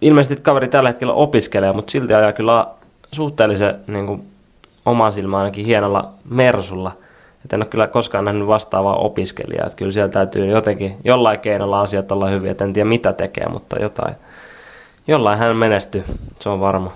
ilmeisesti 0.00 0.42
kaveri 0.42 0.68
tällä 0.68 0.88
hetkellä 0.88 1.12
opiskelee, 1.12 1.72
mutta 1.72 1.90
silti 1.90 2.14
ajaa 2.14 2.32
kyllä 2.32 2.66
suhteellisen 3.12 3.74
niin 3.86 4.06
kuin, 4.06 4.26
oman 4.86 5.12
silmään 5.12 5.42
ainakin 5.42 5.66
hienolla 5.66 6.12
Mersulla. 6.30 6.92
Et 7.44 7.52
en 7.52 7.60
ole 7.60 7.66
kyllä 7.66 7.86
koskaan 7.86 8.24
nähnyt 8.24 8.46
vastaavaa 8.46 8.96
opiskelijaa. 8.96 9.66
Että 9.66 9.76
kyllä 9.76 9.92
siellä 9.92 10.08
täytyy 10.08 10.46
jotenkin, 10.46 10.96
jollain 11.04 11.38
keinolla 11.38 11.80
asiat 11.80 12.12
olla 12.12 12.28
hyviä. 12.28 12.50
Et 12.50 12.60
en 12.60 12.72
tiedä 12.72 12.88
mitä 12.88 13.12
tekee, 13.12 13.48
mutta 13.48 13.76
jotain, 13.82 14.14
jollain 15.06 15.38
hän 15.38 15.56
menestyy, 15.56 16.04
se 16.40 16.48
on 16.48 16.60
varma. 16.60 16.92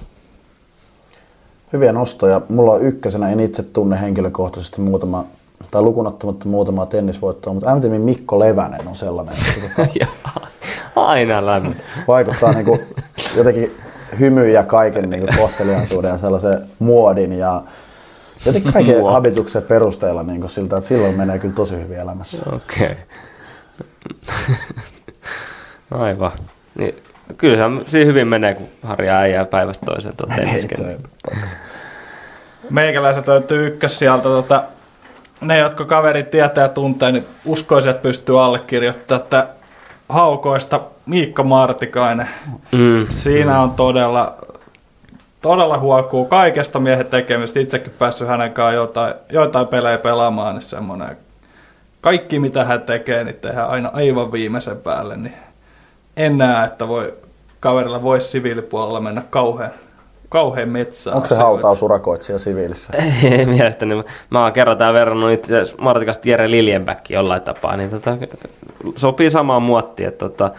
Hyviä 1.73 1.93
nostoja. 1.93 2.41
Mulla 2.49 2.73
on 2.73 2.83
ykkösenä, 2.83 3.31
en 3.31 3.41
itse 3.41 3.63
tunne 3.63 4.01
henkilökohtaisesti 4.01 4.81
muutama, 4.81 5.25
tai 5.71 5.83
lukunottamatta 5.83 6.49
muutamaa 6.49 6.87
tennisvoittoa, 6.87 7.53
mutta 7.55 7.75
MTVn 7.75 8.01
Mikko 8.01 8.39
Levänen 8.39 8.89
on 8.89 8.97
sellainen, 8.97 9.35
että 9.35 9.85
tota, 9.85 10.07
Aina 10.97 11.47
lämmin. 11.47 11.77
vaikuttaa 12.09 12.53
niinku 12.53 12.81
jotenkin 13.37 13.77
hymyyn 14.19 14.53
ja 14.53 14.63
kaiken 14.63 15.11
niinku 15.11 15.27
kohteliaisuuden 15.37 16.09
ja 16.09 16.19
sellaisen 16.19 16.69
muodin 16.79 17.33
ja 17.33 17.63
jotenkin 18.47 18.73
kaiken 18.83 19.05
habituksen 19.05 19.63
perusteella 19.63 20.23
niinku 20.23 20.49
siltä, 20.49 20.77
että 20.77 20.89
silloin 20.89 21.17
menee 21.17 21.39
kyllä 21.39 21.55
tosi 21.55 21.77
hyvin 21.77 21.99
elämässä. 21.99 22.43
Okei. 22.53 22.87
Okay. 22.87 22.97
Aivan. 26.01 26.33
Niin, 26.79 26.95
kyllähän 27.37 27.81
siinä 27.87 28.07
hyvin 28.07 28.29
menee, 28.29 28.55
kun 28.55 28.69
harjaa 28.83 29.19
äijää 29.19 29.45
päivästä 29.45 29.87
toiseen 29.87 30.15
tuota 30.17 30.35
tenniskentällä. 30.35 30.99
Meikäläiset 32.71 33.27
löytyy 33.27 33.67
ykkös 33.67 33.99
sieltä. 33.99 34.23
Tota, 34.23 34.63
ne, 35.41 35.59
jotka 35.59 35.85
kaverit 35.85 36.31
tietää 36.31 36.63
ja 36.63 36.69
tuntee, 36.69 37.13
niin 37.13 37.27
uskoisin, 37.45 37.91
että 37.91 38.03
pystyy 38.03 38.45
allekirjoittamaan, 38.45 39.23
että 39.23 39.47
haukoista 40.09 40.81
Miikka 41.07 41.43
Martikainen. 41.43 42.29
Mm. 42.73 43.07
Siinä 43.11 43.61
on 43.61 43.71
todella, 43.71 44.37
todella 45.43 45.79
huokuu 45.79 46.25
kaikesta 46.25 46.81
miehen 46.81 47.07
tekemistä. 47.07 47.61
Itsekin 47.61 47.93
päässyt 47.99 48.29
hänen 48.29 48.53
kanssaan 48.53 48.75
jotain, 48.75 49.15
joitain 49.33 49.67
pelejä 49.67 49.99
pelaamaan, 49.99 50.55
niin 50.55 50.63
semmoinen 50.63 51.17
kaikki 52.01 52.39
mitä 52.39 52.65
hän 52.65 52.83
tekee, 52.83 53.25
niin 53.25 53.37
tehdään 53.37 53.69
aina 53.69 53.91
aivan 53.93 54.33
viimeisen 54.33 54.77
päälle. 54.77 55.17
Niin 55.17 55.35
en 56.17 56.39
näe, 56.39 56.67
että 56.67 56.89
voi, 56.89 57.15
kaverilla 57.61 58.03
voisi 58.03 58.29
siviilipuolella 58.29 59.01
mennä 59.01 59.23
kauhean, 59.31 59.71
kauhean 60.31 60.69
metsään. 60.69 61.17
Onko 61.17 61.29
se 61.29 61.35
hautaus 61.35 61.83
urakoitsija 61.83 62.39
siviilissä? 62.39 62.93
Ei 63.31 63.47
mielestäni. 63.47 64.05
Mä 64.31 64.43
oon 64.43 64.53
kerran 64.53 64.79
täällä 64.79 64.99
verrannut 64.99 65.33
itse 65.33 65.63
Martikasta 65.79 66.29
Jere 66.29 66.51
Liljenbäck 66.51 67.11
jollain 67.11 67.43
tapaa, 67.43 67.77
niin 67.77 67.91
tota, 67.91 68.17
sopii 68.97 69.31
samaan 69.31 69.63
muottiin, 69.63 70.09
että 70.09 70.29
tota, 70.29 70.51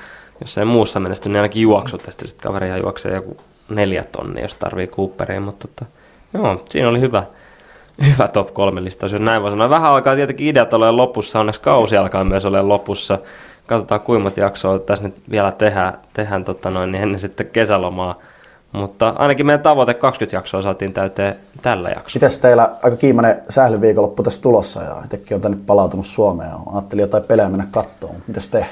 jos 0.41 0.57
ei 0.57 0.65
muussa 0.65 0.99
menesty, 0.99 1.29
niin 1.29 1.37
ainakin 1.37 1.61
juoksutesti 1.61 2.27
sitten 2.27 2.47
kaveri 2.47 2.67
ihan 2.67 2.81
juoksee 2.81 3.15
joku 3.15 3.37
neljä 3.69 4.03
tonnia, 4.03 4.43
jos 4.43 4.55
tarvii 4.55 4.87
Cooperia, 4.87 5.41
mutta 5.41 5.67
tota, 5.67 5.91
joo, 6.33 6.61
siinä 6.69 6.89
oli 6.89 6.99
hyvä, 6.99 7.23
hyvä 8.07 8.27
top 8.27 8.53
kolme 8.53 8.83
listaus, 8.83 9.11
jos 9.11 9.21
näin 9.21 9.41
voi 9.41 9.51
sanoa. 9.51 9.69
Vähän 9.69 9.91
aikaa 9.91 10.15
tietenkin 10.15 10.47
ideat 10.47 10.73
olemaan 10.73 10.97
lopussa, 10.97 11.39
onneksi 11.39 11.61
kausi 11.61 11.97
alkaa 11.97 12.23
myös 12.23 12.45
olemaan 12.45 12.69
lopussa. 12.69 13.17
Katsotaan 13.67 14.01
kuinka 14.01 14.23
monta 14.23 14.39
jaksoa 14.39 14.79
tässä 14.79 15.03
nyt 15.03 15.15
vielä 15.31 15.51
tehdään, 15.51 15.93
tehdään 16.13 16.45
tota 16.45 16.69
noin, 16.69 16.91
niin 16.91 17.03
ennen 17.03 17.19
sitten 17.19 17.47
kesälomaa. 17.47 18.15
Mutta 18.71 19.09
ainakin 19.09 19.45
meidän 19.45 19.61
tavoite 19.61 19.93
20 19.93 20.37
jaksoa 20.37 20.61
saatiin 20.61 20.93
täyteen 20.93 21.35
tällä 21.61 21.89
jaksolla. 21.89 22.13
Mites 22.13 22.39
teillä 22.39 22.69
aika 22.83 22.97
kiimainen 22.97 23.41
sählyviikonloppu 23.49 24.23
tässä 24.23 24.41
tulossa 24.41 24.83
ja 24.83 25.01
itsekin 25.05 25.35
on 25.35 25.41
tänne 25.41 25.57
palautunut 25.67 26.05
Suomeen. 26.05 26.51
Ajattelin 26.73 27.01
jotain 27.01 27.23
pelejä 27.23 27.49
mennä 27.49 27.67
kattoon. 27.71 28.15
Mitäs 28.27 28.49
te? 28.49 28.65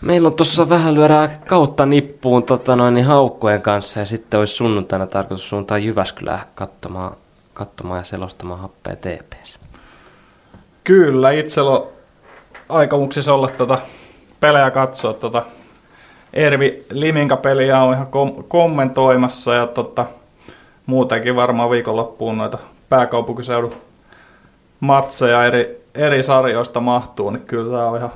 Meillä 0.00 0.26
on 0.26 0.34
tuossa 0.34 0.68
vähän 0.68 0.94
lyödään 0.94 1.30
kautta 1.48 1.86
nippuun 1.86 2.42
tota 2.42 2.76
noin, 2.76 2.94
niin 2.94 3.06
haukkojen 3.06 3.62
kanssa 3.62 4.00
ja 4.00 4.06
sitten 4.06 4.40
olisi 4.40 4.54
sunnuntaina 4.54 5.06
tarkoitus 5.06 5.48
suuntaan 5.48 5.84
Jyväskylään 5.84 6.42
katsomaan, 6.54 7.16
katsomaan 7.54 8.00
ja 8.00 8.04
selostamaan 8.04 8.60
happea 8.60 8.96
TPS. 8.96 9.58
Kyllä, 10.84 11.30
itsellä 11.30 11.70
on 11.70 11.86
aikomuksissa 12.68 13.34
olla 13.34 13.48
tota 13.48 13.78
pelejä 14.40 14.70
katsoa. 14.70 15.12
Tota 15.12 15.42
Ervi 16.34 16.84
Liminka-peliä 16.90 17.80
on 17.82 17.94
ihan 17.94 18.06
kom- 18.06 18.44
kommentoimassa 18.48 19.54
ja 19.54 19.66
tota, 19.66 20.06
muutenkin 20.86 21.36
varmaan 21.36 21.70
viikonloppuun 21.70 22.38
noita 22.38 22.58
pääkaupunkiseudun 22.88 23.74
matseja 24.80 25.44
eri, 25.44 25.84
eri 25.94 26.22
sarjoista 26.22 26.80
mahtuu, 26.80 27.30
niin 27.30 27.42
kyllä 27.42 27.76
tämä 27.76 27.90
on 27.90 27.96
ihan 27.96 28.12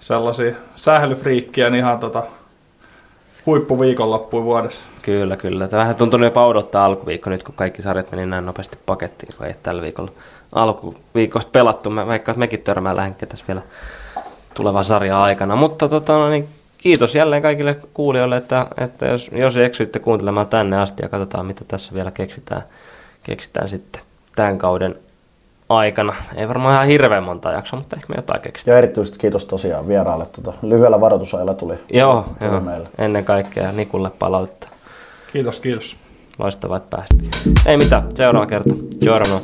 sellaisia 0.00 0.54
sählyfriikkiä, 0.76 1.70
niin 1.70 1.78
ihan 1.78 1.98
tota 1.98 2.22
huippuviikonloppuun 3.46 4.44
vuodessa. 4.44 4.84
Kyllä, 5.02 5.36
kyllä. 5.36 5.68
Tämä 5.68 5.80
vähän 5.80 5.94
tuntuu 5.96 6.24
jopa 6.24 6.46
odottaa 6.46 6.84
alkuviikko 6.84 7.30
nyt, 7.30 7.42
kun 7.42 7.54
kaikki 7.54 7.82
sarjat 7.82 8.10
meni 8.10 8.26
näin 8.26 8.46
nopeasti 8.46 8.78
pakettiin, 8.86 9.32
kun 9.38 9.46
ei 9.46 9.54
tällä 9.62 9.82
viikolla 9.82 10.10
alkuviikosta 10.52 11.50
pelattu. 11.50 11.90
Mä 11.90 12.06
vaikka 12.06 12.34
mekin 12.36 12.62
törmää 12.62 12.96
lähenkä 12.96 13.26
tässä 13.26 13.44
vielä 13.48 13.62
tulevan 14.54 14.84
sarjan 14.84 15.18
aikana. 15.18 15.56
Mutta 15.56 15.88
tota, 15.88 16.12
no 16.12 16.28
niin, 16.28 16.48
kiitos 16.82 17.14
jälleen 17.14 17.42
kaikille 17.42 17.76
kuulijoille, 17.94 18.36
että, 18.36 18.66
että 18.78 19.06
jos, 19.06 19.30
jos 19.32 19.56
eksyitte 19.56 19.98
kuuntelemaan 19.98 20.46
tänne 20.46 20.78
asti 20.78 21.02
ja 21.02 21.08
katsotaan, 21.08 21.46
mitä 21.46 21.64
tässä 21.68 21.94
vielä 21.94 22.10
keksitään, 22.10 22.62
keksitään 23.22 23.68
sitten 23.68 24.02
tämän 24.36 24.58
kauden 24.58 24.94
aikana. 25.68 26.14
Ei 26.34 26.48
varmaan 26.48 26.74
ihan 26.74 26.86
hirveän 26.86 27.22
monta 27.22 27.52
jaksoa, 27.52 27.78
mutta 27.78 27.96
ehkä 27.96 28.08
me 28.08 28.14
jotain 28.16 28.40
keksitään. 28.40 28.74
Ja 28.74 28.78
erityisesti 28.78 29.18
kiitos 29.18 29.44
tosiaan 29.44 29.88
vieraalle. 29.88 30.26
Tota, 30.26 30.52
lyhyellä 30.62 31.00
varoitusajalla 31.00 31.54
tuli, 31.54 31.74
Joo, 31.92 32.26
tuli 32.38 32.50
joo. 32.50 32.60
meille. 32.60 32.88
ennen 32.98 33.24
kaikkea 33.24 33.72
Nikulle 33.72 34.10
palautetta. 34.18 34.68
Kiitos, 35.32 35.60
kiitos. 35.60 35.96
Loistavaa, 36.38 36.76
että 36.76 36.96
päästiin. 36.96 37.30
Ei 37.66 37.76
mitään, 37.76 38.02
seuraava 38.14 38.46
kerta. 38.46 38.74
Giorno. 39.00 39.40